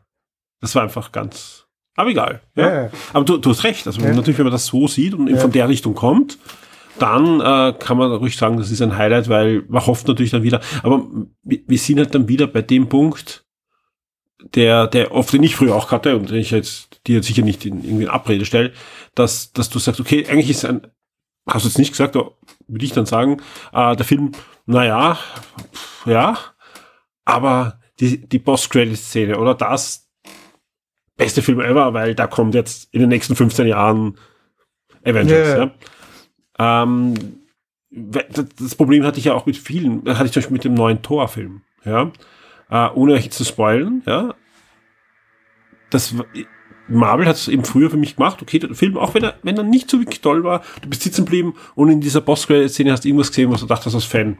[0.60, 1.66] Das war einfach ganz.
[1.96, 2.42] Aber egal.
[2.56, 2.68] Ja.
[2.68, 2.90] ja, ja.
[3.12, 3.88] Aber du, du hast recht.
[3.88, 4.14] Also ja.
[4.14, 6.38] natürlich, wenn man das so sieht und von der Richtung kommt,
[7.00, 10.44] dann äh, kann man ruhig sagen, das ist ein Highlight, weil man hofft natürlich dann
[10.44, 10.62] wieder.
[10.84, 11.08] Aber
[11.42, 13.44] wir, sind halt dann wieder bei dem Punkt,
[14.54, 17.66] der, der oft den ich früher auch hatte und den ich jetzt dir sicher nicht
[17.66, 18.74] in irgendwie in Abrede stelle,
[19.16, 20.86] dass, dass du sagst, okay, eigentlich ist ein,
[21.48, 22.38] hast du jetzt nicht gesagt, aber
[22.72, 23.42] würde ich dann sagen,
[23.74, 24.32] äh, der Film
[24.66, 25.18] naja,
[26.06, 26.38] ja,
[27.26, 30.10] aber die, die Post-Credit-Szene oder das
[31.18, 34.18] beste Film ever, weil da kommt jetzt in den nächsten 15 Jahren
[35.06, 35.48] Avengers.
[35.48, 35.72] Yeah.
[36.58, 36.84] Ja.
[36.84, 37.14] Ähm,
[37.92, 41.02] das Problem hatte ich ja auch mit vielen, hatte ich zum Beispiel mit dem neuen
[41.02, 42.12] Thor-Film, ja,
[42.70, 44.34] äh, ohne euch zu spoilen, ja.
[45.90, 46.16] Das
[46.92, 49.58] Marvel hat es eben früher für mich gemacht, okay, der Film, auch wenn er, wenn
[49.58, 53.04] er nicht so wirklich toll war, du bist sitzen geblieben und in dieser Post-Credit-Szene hast
[53.04, 54.38] du irgendwas gesehen, was du dachtest als Fan.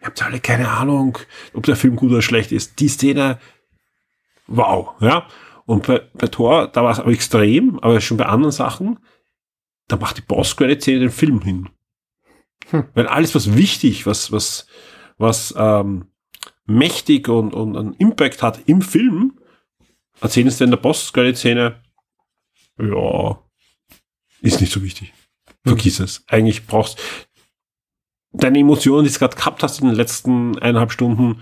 [0.00, 1.18] Ihr habt alle keine Ahnung,
[1.54, 2.78] ob der Film gut oder schlecht ist.
[2.80, 3.38] Die Szene,
[4.46, 5.26] wow, ja.
[5.66, 8.98] Und bei, bei Thor, da war es aber extrem, aber schon bei anderen Sachen,
[9.88, 11.68] da macht die Post-Credit-Szene den Film hin.
[12.70, 12.84] Hm.
[12.94, 14.66] Weil alles, was wichtig, was, was,
[15.18, 16.06] was ähm,
[16.66, 19.38] mächtig und, und einen Impact hat im Film,
[20.20, 21.82] erzählen es in der Post-Credit-Szene,
[22.78, 23.38] ja,
[24.40, 25.12] ist nicht so wichtig.
[25.64, 26.04] Vergiss mhm.
[26.04, 26.24] es.
[26.26, 26.98] Eigentlich brauchst
[28.32, 31.40] deine Emotionen, die du gerade gehabt hast in den letzten eineinhalb Stunden,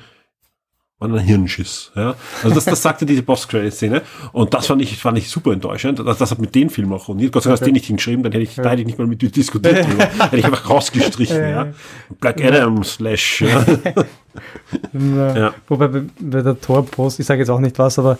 [0.98, 1.92] waren ein Hirnschiss.
[1.94, 2.14] Ja?
[2.42, 4.02] Also das, das sagte diese Post-Credit-Szene.
[4.32, 5.98] Und das fand ich, fand ich super enttäuschend.
[5.98, 7.86] Das, das hat mit dem Film auch und Gott sei Dank hast du den nicht
[7.86, 9.86] hingeschrieben, dann hätte ich, da hätte ich nicht mal mit dir diskutiert.
[10.18, 11.36] hätte ich einfach rausgestrichen.
[11.36, 11.72] ja?
[12.18, 13.42] Black Adam slash.
[13.42, 13.66] Ja.
[15.34, 15.54] ja.
[15.68, 18.18] Wobei bei, bei der Tor-Post, ich sage jetzt auch nicht was, aber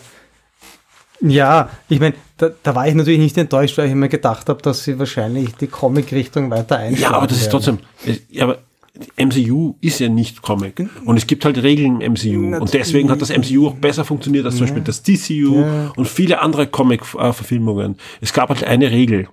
[1.21, 4.61] ja, ich meine, da, da, war ich natürlich nicht enttäuscht, weil ich mir gedacht habe,
[4.61, 7.79] dass sie wahrscheinlich die Comic-Richtung weiter einschlagen Ja, aber das ist trotzdem,
[8.29, 8.59] ja, aber
[9.17, 10.89] MCU ist ja nicht Comic.
[11.05, 12.27] Und es gibt halt Regeln im MCU.
[12.27, 12.61] Natürlich.
[12.61, 15.91] Und deswegen hat das MCU auch besser funktioniert als zum Beispiel das DCU ja.
[15.95, 17.97] und viele andere Comic-Verfilmungen.
[18.21, 19.29] Es gab halt eine Regel,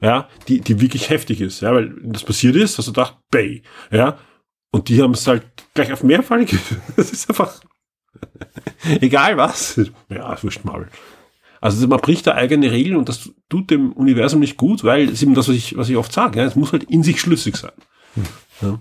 [0.00, 3.62] ja, die, die wirklich heftig ist, ja, weil das passiert ist, dass du dachtest, Bay,
[3.90, 4.18] ja.
[4.72, 5.44] Und die haben es halt
[5.74, 6.58] gleich auf mehrfaltig.
[6.96, 7.60] Das ist einfach,
[9.00, 9.80] egal was.
[10.08, 10.88] Ja, wurscht mal.
[11.62, 15.12] Also man bricht da eigene Regeln und das tut dem Universum nicht gut, weil es
[15.12, 16.40] ist eben das, was ich, was ich oft sage.
[16.40, 17.70] Ja, es muss halt in sich schlüssig sein.
[18.14, 18.24] Hm.
[18.60, 18.80] Ja.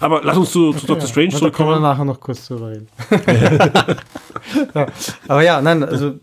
[0.00, 1.06] Aber lass uns zu, zu Dr.
[1.06, 1.68] Strange zurückkommen.
[1.68, 2.88] Da kommen wir nachher noch kurz drüber reden.
[4.74, 4.86] ja.
[5.28, 6.18] Aber ja, nein, also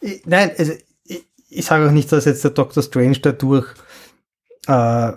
[0.00, 0.72] ich, nein, also
[1.04, 2.82] ich, ich sage auch nicht, dass jetzt der Dr.
[2.82, 3.66] Strange dadurch
[4.66, 5.12] äh,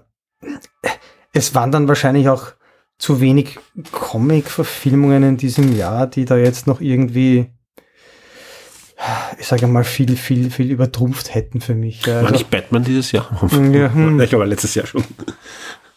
[1.32, 2.48] es waren dann wahrscheinlich auch
[2.98, 3.58] zu wenig
[3.92, 7.48] Comic-Verfilmungen in diesem Jahr, die da jetzt noch irgendwie
[9.40, 12.06] ich sage mal, viel, viel, viel übertrumpft hätten für mich.
[12.06, 13.28] War also, nicht Batman dieses Jahr?
[13.72, 14.20] Ja, hm.
[14.20, 15.04] Ich glaube, letztes Jahr schon.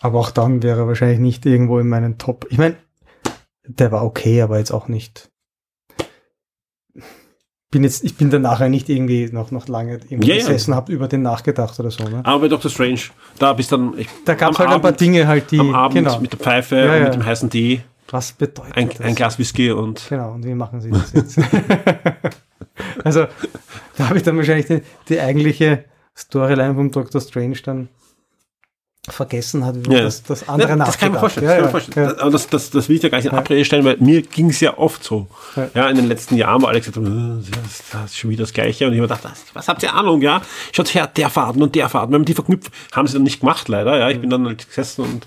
[0.00, 2.46] Aber auch dann wäre er wahrscheinlich nicht irgendwo in meinen Top.
[2.50, 2.76] Ich meine,
[3.66, 5.30] der war okay, aber jetzt auch nicht.
[7.70, 10.36] bin jetzt, ich bin da nachher nicht irgendwie noch, noch lange irgendwie ja.
[10.36, 12.04] gesessen, habe über den nachgedacht oder so.
[12.04, 12.20] Ne?
[12.24, 12.70] Aber bei Dr.
[12.70, 13.00] Strange,
[13.38, 13.98] da bist dann.
[13.98, 16.32] Ich, Da gab es halt ein paar Abend- Dinge halt, die, Am Abend genau, mit
[16.32, 17.04] der Pfeife Ja, und ja.
[17.04, 19.00] mit dem heißen Tee, was bedeutet ein, das?
[19.00, 20.06] ein Glas Whisky und.
[20.08, 21.40] Genau, und wie machen sie das jetzt?
[23.04, 23.26] also,
[23.96, 25.84] da habe ich dann wahrscheinlich die, die eigentliche
[26.16, 27.20] Storyline vom Dr.
[27.20, 27.88] Strange dann
[29.08, 30.02] vergessen hat, wie Ja.
[30.02, 31.46] das, das andere Ja, das kann ich mir vorstellen.
[31.48, 32.08] Ja, ja, vorstellen.
[32.10, 34.22] Das, aber das, das, das will ich ja gar nicht in Abrede stellen, weil mir
[34.22, 35.26] ging es ja oft so.
[35.74, 35.88] Ja.
[35.88, 38.44] In den letzten Jahren, wo alle gesagt haben, äh, das ist- das ist schon wieder
[38.44, 38.86] das Gleiche.
[38.86, 40.40] Und ich habe mir gedacht, was, was habt ihr Ahnung, ja?
[40.70, 42.12] Schaut her, der Faden und der Faden.
[42.12, 43.98] Wenn man die verknüpft, haben sie dann nicht gemacht, leider.
[43.98, 45.26] Ja, ich bin dann halt gesessen und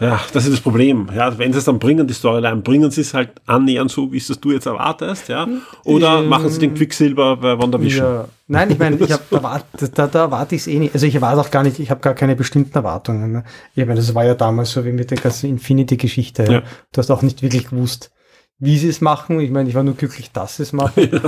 [0.00, 1.08] ja, das ist das Problem.
[1.14, 4.16] Ja, wenn sie es dann bringen, die Storyline, bringen sie es halt annähernd so, wie
[4.16, 5.46] es das du jetzt erwartest, ja?
[5.84, 8.06] Oder Ähm, machen sie den Quicksilver bei WandaVision?
[8.06, 8.24] Ja.
[8.46, 9.62] Nein, ich meine, ich hab, da,
[9.94, 10.94] da, da erwarte ich es eh nicht.
[10.94, 13.32] Also ich erwarte auch gar nicht, ich habe gar keine bestimmten Erwartungen.
[13.32, 13.44] Ne?
[13.74, 16.44] Ich meine, das war ja damals so wie mit der ganzen Infinity-Geschichte.
[16.44, 16.62] Ja.
[16.92, 18.10] Du hast auch nicht wirklich gewusst,
[18.58, 19.40] wie sie es machen.
[19.40, 21.10] Ich meine, ich war nur glücklich, dass sie es machen.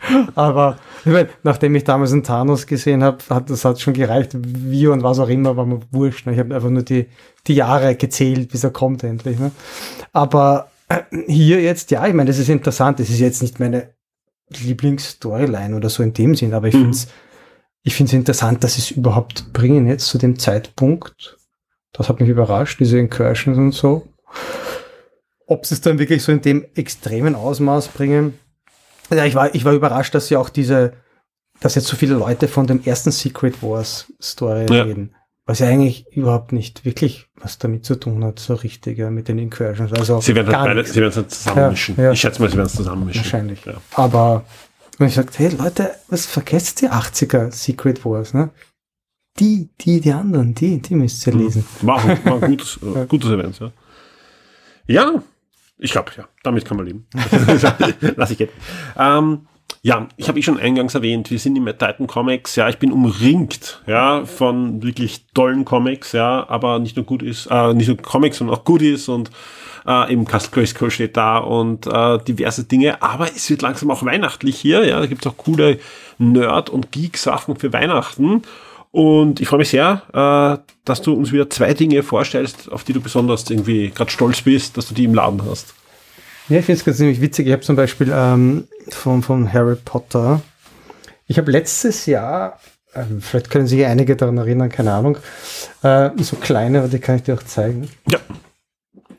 [0.34, 4.32] Aber ich meine, nachdem ich damals einen Thanos gesehen habe, hat das hat schon gereicht.
[4.36, 6.26] Wie und was auch immer, war mir wurscht.
[6.26, 6.32] Ne?
[6.34, 7.06] Ich habe einfach nur die,
[7.46, 9.38] die Jahre gezählt, bis er kommt endlich.
[9.38, 9.50] Ne?
[10.12, 13.00] Aber äh, hier jetzt, ja, ich meine, das ist interessant.
[13.00, 13.94] Das ist jetzt nicht meine
[14.50, 16.80] Lieblingsstoryline oder so in dem Sinn, aber ich Mhm.
[16.80, 17.08] finde es
[17.82, 21.38] ich find's interessant, dass sie es überhaupt bringen jetzt zu dem Zeitpunkt.
[21.92, 24.06] Das hat mich überrascht, diese Incursions und so.
[25.50, 28.38] Ob sie es dann wirklich so in dem extremen Ausmaß bringen.
[29.10, 30.92] Ja, ich war, ich war überrascht, dass sie auch diese,
[31.60, 34.82] dass jetzt so viele Leute von dem ersten Secret Wars Story Ja.
[34.82, 35.14] reden.
[35.46, 39.28] Was ja eigentlich überhaupt nicht wirklich was damit zu tun hat, so richtig, ja, mit
[39.28, 39.90] den Incursions.
[39.94, 41.96] Also Sie werden halt beide, sie werden es halt zusammenmischen.
[41.96, 42.12] Ja, ja.
[42.12, 43.22] Ich schätze mal, sie werden es zusammenmischen.
[43.24, 43.64] Wahrscheinlich.
[43.64, 43.74] Ja.
[43.94, 44.44] Aber
[44.98, 48.50] wenn ich sage, hey Leute, was vergesst die 80er Secret Wars, ne?
[49.38, 51.64] Die, die, die anderen, die, die müsst ihr lesen.
[51.80, 53.70] War, war ein gutes, äh, gutes Event, ja.
[54.86, 55.22] Ja,
[55.78, 57.06] ich glaube, ja, damit kann man leben.
[58.16, 58.48] Lass ich gehen.
[58.98, 59.46] Ähm,
[59.82, 62.90] ja, ich habe eh schon eingangs erwähnt, wir sind im Titan Comics, ja, ich bin
[62.90, 67.96] umringt, ja, von wirklich tollen Comics, ja, aber nicht nur gut ist, äh, nicht nur
[67.96, 69.30] Comics, sondern auch Goodies und
[69.86, 74.04] äh, eben Castle Grayskull steht da und äh, diverse Dinge, aber es wird langsam auch
[74.04, 75.78] weihnachtlich hier, ja, da gibt es auch coole
[76.18, 78.42] Nerd- und Geek-Sachen für Weihnachten
[78.90, 82.92] und ich freue mich sehr, äh, dass du uns wieder zwei Dinge vorstellst, auf die
[82.92, 85.74] du besonders irgendwie gerade stolz bist, dass du die im Laden hast.
[86.48, 87.46] Ja, ich finde es ganz ziemlich witzig.
[87.46, 90.40] Ich habe zum Beispiel ähm, von, von Harry Potter,
[91.26, 92.58] ich habe letztes Jahr,
[92.94, 95.18] ähm, vielleicht können sich einige daran erinnern, keine Ahnung,
[95.82, 97.88] äh, so kleine, aber die kann ich dir auch zeigen.
[98.10, 98.18] Ja.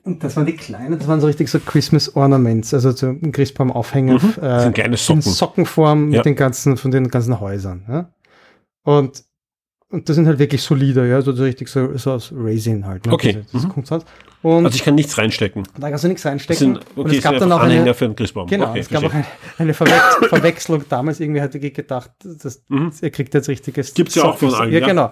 [0.03, 3.31] Und das waren die kleinen, das waren so richtig so Christmas Ornaments, also so ein
[3.31, 4.15] Christbaum aufhängen.
[4.15, 4.33] Mhm.
[4.41, 5.21] Das sind kleine Socken.
[5.21, 6.17] In Sockenform Ja.
[6.17, 7.85] mit den ganzen, von den ganzen Häusern.
[7.87, 8.09] Ja?
[8.83, 9.23] Und,
[9.91, 13.05] und das sind halt wirklich solide, ja, so, richtig so, so aus Raisin halt.
[13.05, 13.13] Ne?
[13.13, 13.41] Okay.
[13.51, 14.03] Das, das Mhm.
[14.41, 15.63] Und Also ich kann nichts reinstecken.
[15.77, 16.57] da kannst du nichts reinstecken.
[16.75, 18.47] sind, und okay, es gab dann auch Anhänger eine, für einen Christbaum.
[18.47, 19.25] Genau, okay, es gab auch eine,
[19.57, 19.99] eine Verwech
[20.29, 20.85] Verwechslung.
[20.87, 22.91] Damals irgendwie hatte ich gedacht, das, Mhm.
[23.01, 23.93] er kriegt jetzt richtiges.
[23.93, 24.87] Gibt's ja auch von allen, Ja, ja.
[24.87, 25.09] genau.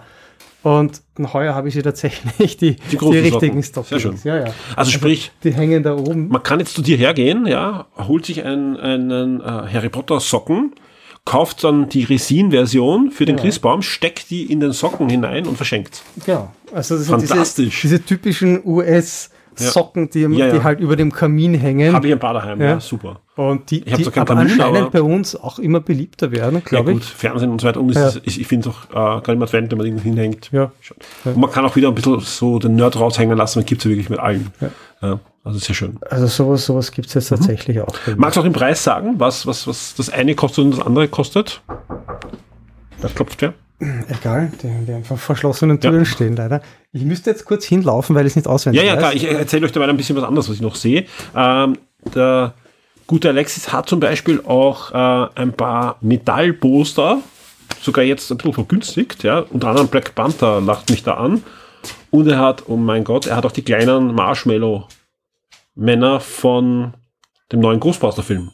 [0.64, 3.62] Und, und heuer habe ich sie tatsächlich, die, die, großen richtigen.
[3.64, 4.22] Stockings.
[4.24, 4.54] Sehr Ja, ja.
[4.78, 6.30] Also sprich, Die hängen da oben.
[6.30, 10.74] man kann jetzt zu dir hergehen, ja, holt sich einen, einen äh, Harry Potter Socken,
[11.28, 13.44] kauft dann die Resin-Version für den Ja.
[13.44, 16.02] Christbaum, steckt die in den Socken hinein und verschenkt.
[16.26, 16.52] Genau.
[16.74, 17.82] Also das sind diese, Fantastisch.
[17.82, 20.52] diese typischen US-Socken, die, Ja, ja.
[20.54, 21.94] die halt über dem Kamin hängen.
[21.94, 22.80] Habe ich ein paar daheim, ja, Ja.
[22.80, 23.20] super.
[23.36, 26.56] und die, Ich die keinen aber Kamin, anscheinend aber- bei uns auch immer beliebter werden,
[26.56, 27.10] Ja, glaube gut, ich.
[27.10, 27.80] Fernsehen und so weiter.
[27.80, 28.08] Und Ja.
[28.08, 30.50] ist, ich, ich finde es auch äh, gerade im Advent, wenn man irgendwo hinhängt.
[30.52, 30.72] Ja.
[31.26, 33.86] Und man kann auch wieder ein bisschen so den Nerd raushängen lassen, man gibt es
[33.86, 34.52] ja wirklich mit allen.
[35.02, 35.20] Ja.
[35.44, 35.98] Also sehr schön.
[36.10, 37.36] Also sowas, sowas gibt es jetzt Mhm.
[37.38, 37.88] tatsächlich auch.
[38.06, 38.18] bei mir.
[38.18, 41.08] Magst du auch den Preis sagen, was, was, was das eine kostet und das andere
[41.08, 41.62] kostet?
[43.02, 43.54] Das klopft wer?
[44.10, 46.06] Egal, die, die vor verschlossenen Türen Ja.
[46.06, 46.62] stehen leider.
[46.94, 49.00] Ich müsste jetzt kurz hinlaufen, weil ich es nicht auswendig Ja, ja, weiß.
[49.00, 49.14] klar.
[49.14, 51.06] Ich erzähle euch dabei ein bisschen was anderes, was ich noch sehe.
[51.36, 51.78] Ähm,
[52.16, 52.54] der
[53.06, 57.20] gute Alexis hat zum Beispiel auch äh, ein paar Metallposter,
[57.82, 59.40] sogar jetzt ein bisschen vergünstigt, ja.
[59.52, 61.44] Unter anderem Black Panther lacht mich da an.
[62.10, 64.16] Und er hat, oh mein Gott, er hat auch die kleinen
[65.78, 66.94] Marshmallow-Männer von
[67.52, 68.52] dem neuen Ghostbuster-Film.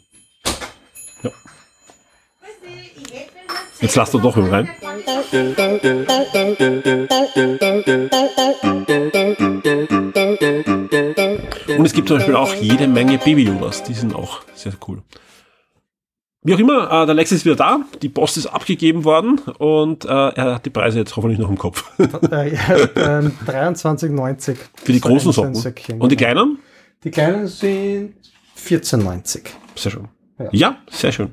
[1.24, 1.32] Ja.
[3.82, 4.70] Jetzt lasst er doch mal rein.
[11.78, 15.02] Und es gibt zum Beispiel auch jede Menge Baby-Yodas, die sind auch sehr cool.
[16.45, 20.04] Wie auch immer, äh, der Lex ist wieder da, die Post ist abgegeben worden und
[20.04, 21.90] äh, er hat die Preise jetzt hoffentlich noch im Kopf.
[22.00, 24.58] Äh, ja, ähm, 23,90.
[24.76, 26.02] Für die großen Socken.
[26.02, 26.60] Und die kleinen?
[27.04, 28.16] Die kleinen sind
[28.58, 29.48] 14,90.
[29.76, 30.08] Sehr schön.
[30.40, 30.50] Ja.
[30.52, 30.78] Ja.
[30.90, 31.32] sehr schön.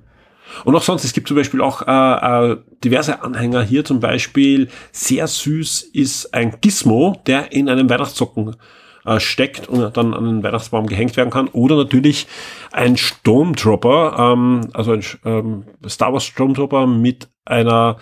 [0.64, 4.68] Und auch sonst, es gibt zum Beispiel auch äh, äh, diverse Anhänger hier, zum Beispiel
[4.92, 8.56] sehr süß ist ein Gizmo, der in einem Weihnachtssocken
[9.04, 11.48] äh, steckt und dann an den Weihnachtsbaum gehängt werden kann.
[11.48, 12.26] Oder natürlich
[12.72, 17.98] ein Stormtrooper, ähm, also ein ähm, Star Wars Stormtrooper mit einer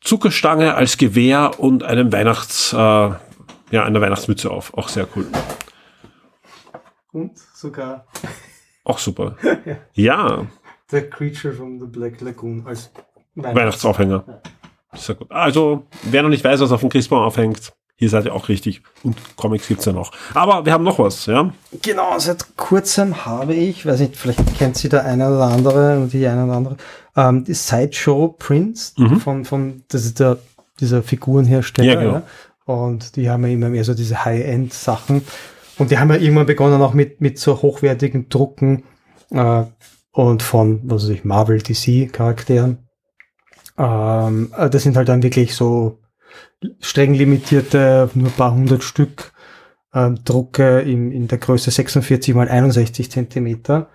[0.00, 3.18] Zuckerstange als Gewehr und einem Weihnachts, äh, ja,
[3.84, 4.76] einer Weihnachtsmütze auf.
[4.76, 5.26] Auch sehr cool.
[7.12, 8.06] Und sogar.
[8.84, 9.36] Auch super.
[9.64, 9.76] ja.
[9.94, 10.46] ja.
[10.90, 12.90] The Creature from the Black Lagoon als
[13.34, 14.24] Weihnachts Weihnachtsaufhänger.
[14.26, 14.40] Ja.
[14.98, 15.30] Sehr gut.
[15.30, 18.82] Also, wer noch nicht weiß, was auf dem Christbaum aufhängt, hier seid ihr auch richtig.
[19.02, 20.10] Und Comics gibt's ja noch.
[20.34, 21.52] Aber wir haben noch was, ja?
[21.82, 26.12] Genau, seit kurzem habe ich, weiß nicht, vielleicht kennt sie der eine oder andere und
[26.12, 26.76] die eine oder andere,
[27.14, 29.20] ähm, die Sideshow Prints mhm.
[29.20, 30.38] von, von, das ist der,
[30.80, 31.92] dieser Figurenhersteller.
[31.92, 32.12] Ja, genau.
[32.14, 32.22] Ja?
[32.64, 35.22] Und die haben ja immer mehr so diese High-End-Sachen.
[35.80, 38.84] Und die haben ja irgendwann begonnen auch mit, mit so hochwertigen Drucken
[39.30, 39.64] äh,
[40.12, 42.86] und von, was weiß ich, Marvel, DC-Charakteren.
[43.78, 46.00] Ähm, äh, das sind halt dann wirklich so
[46.80, 49.32] streng limitierte, nur paar hundert Stück
[49.94, 53.88] ähm, Drucke in, in der Größe 46 mal 61 Zentimeter.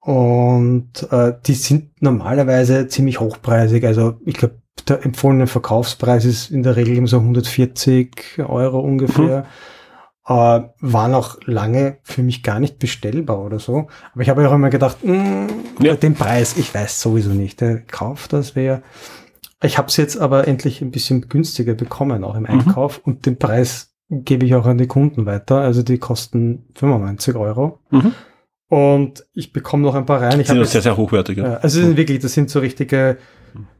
[0.00, 3.84] Und äh, die sind normalerweise ziemlich hochpreisig.
[3.84, 9.40] Also ich glaube, der empfohlene Verkaufspreis ist in der Regel immer so 140 Euro ungefähr.
[9.40, 9.46] Mhm.
[10.26, 10.32] Äh,
[10.80, 13.88] waren auch lange für mich gar nicht bestellbar oder so.
[14.12, 15.48] Aber ich habe auch immer gedacht, mh, mm,
[15.80, 15.94] ja.
[15.96, 17.60] den Preis, ich weiß sowieso nicht.
[17.60, 18.82] Der Kauf, das wäre.
[19.62, 22.50] Ich habe es jetzt aber endlich ein bisschen günstiger bekommen, auch im mhm.
[22.50, 22.98] Einkauf.
[23.04, 23.12] Mhm.
[23.12, 25.60] Und den Preis gebe ich auch an die Kunden weiter.
[25.60, 27.80] Also die kosten 95 Euro.
[27.90, 28.12] Mhm.
[28.68, 30.40] Und ich bekomme noch ein paar rein.
[30.40, 31.42] Ich sind sehr, sehr hochwertige.
[31.42, 33.18] Ja, also sind wirklich, das sind so richtige,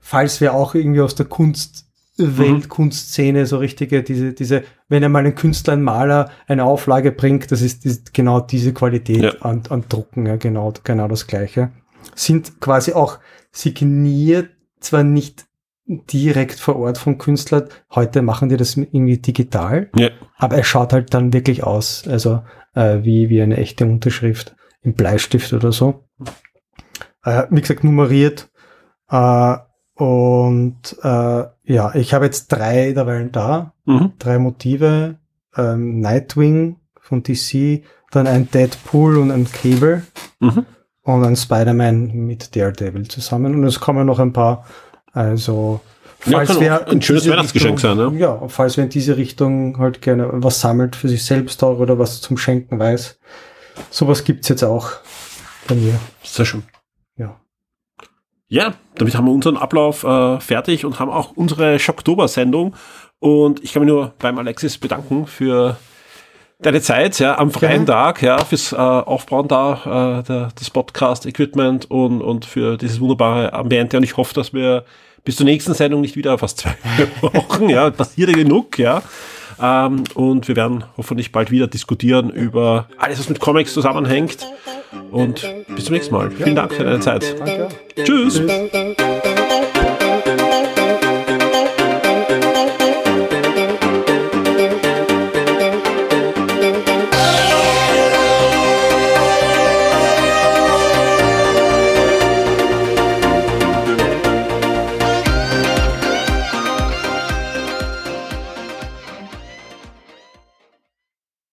[0.00, 1.86] falls wir auch irgendwie aus der Kunst
[2.18, 2.68] Welt, mhm.
[2.68, 7.62] Kunstszene, so richtige, diese, diese, wenn einmal ein Künstler, ein Maler eine Auflage bringt, das
[7.62, 9.32] ist, ist genau diese Qualität ja.
[9.40, 11.70] an, an Drucken, ja, genau, genau das Gleiche.
[12.14, 13.18] Sind quasi auch
[13.50, 15.46] signiert, zwar nicht
[15.86, 20.10] direkt vor Ort vom Künstler, heute machen die das irgendwie digital, ja.
[20.36, 22.42] aber er schaut halt dann wirklich aus, also
[22.74, 26.04] äh, wie, wie eine echte Unterschrift im Bleistift oder so.
[27.24, 28.50] Äh, wie gesagt, nummeriert.
[29.08, 29.56] Äh,
[29.94, 33.72] und äh, ja, ich habe jetzt drei derweil da.
[33.84, 34.12] Mhm.
[34.18, 35.16] Drei Motive.
[35.56, 40.02] Ähm, Nightwing von DC, dann ein Deadpool und ein Cable.
[40.40, 40.66] Mhm.
[41.02, 43.54] Und ein Spider-Man mit Daredevil zusammen.
[43.54, 44.64] Und es kommen noch ein paar,
[45.12, 45.80] also
[46.20, 48.12] falls ja, wer ein schönes Weihnachtsgeschenk sein, ne?
[48.16, 51.98] Ja, falls wer in diese Richtung halt gerne was sammelt für sich selbst auch oder
[51.98, 53.18] was zum Schenken weiß.
[53.90, 54.92] Sowas gibt's jetzt auch
[55.66, 55.98] bei mir.
[56.22, 56.62] Sehr schön.
[58.52, 58.74] Ja.
[58.96, 62.74] Damit haben wir unseren Ablauf äh, fertig und haben auch unsere Schocktober-Sendung.
[63.18, 65.78] Und ich kann mich nur beim Alexis bedanken für
[66.60, 67.94] deine Zeit, ja, am freien ja.
[67.94, 73.54] Tag, ja, fürs äh, Aufbauen da äh, der, des Podcast-Equipment und, und für dieses wunderbare
[73.54, 73.96] Ambiente.
[73.96, 74.84] Und ich hoffe, dass wir
[75.24, 76.74] bis zur nächsten Sendung nicht wieder fast zwei
[77.22, 79.02] Wochen, ja, passiert ja genug, ja.
[79.60, 84.46] Ähm, und wir werden hoffentlich bald wieder diskutieren über alles, was mit Comics zusammenhängt.
[85.10, 86.30] Und bis zum nächsten Mal.
[86.30, 87.38] Vielen Dank für deine Zeit.
[87.38, 87.68] Danke.
[88.04, 88.40] Tschüss.
[88.40, 89.86] Tschüss.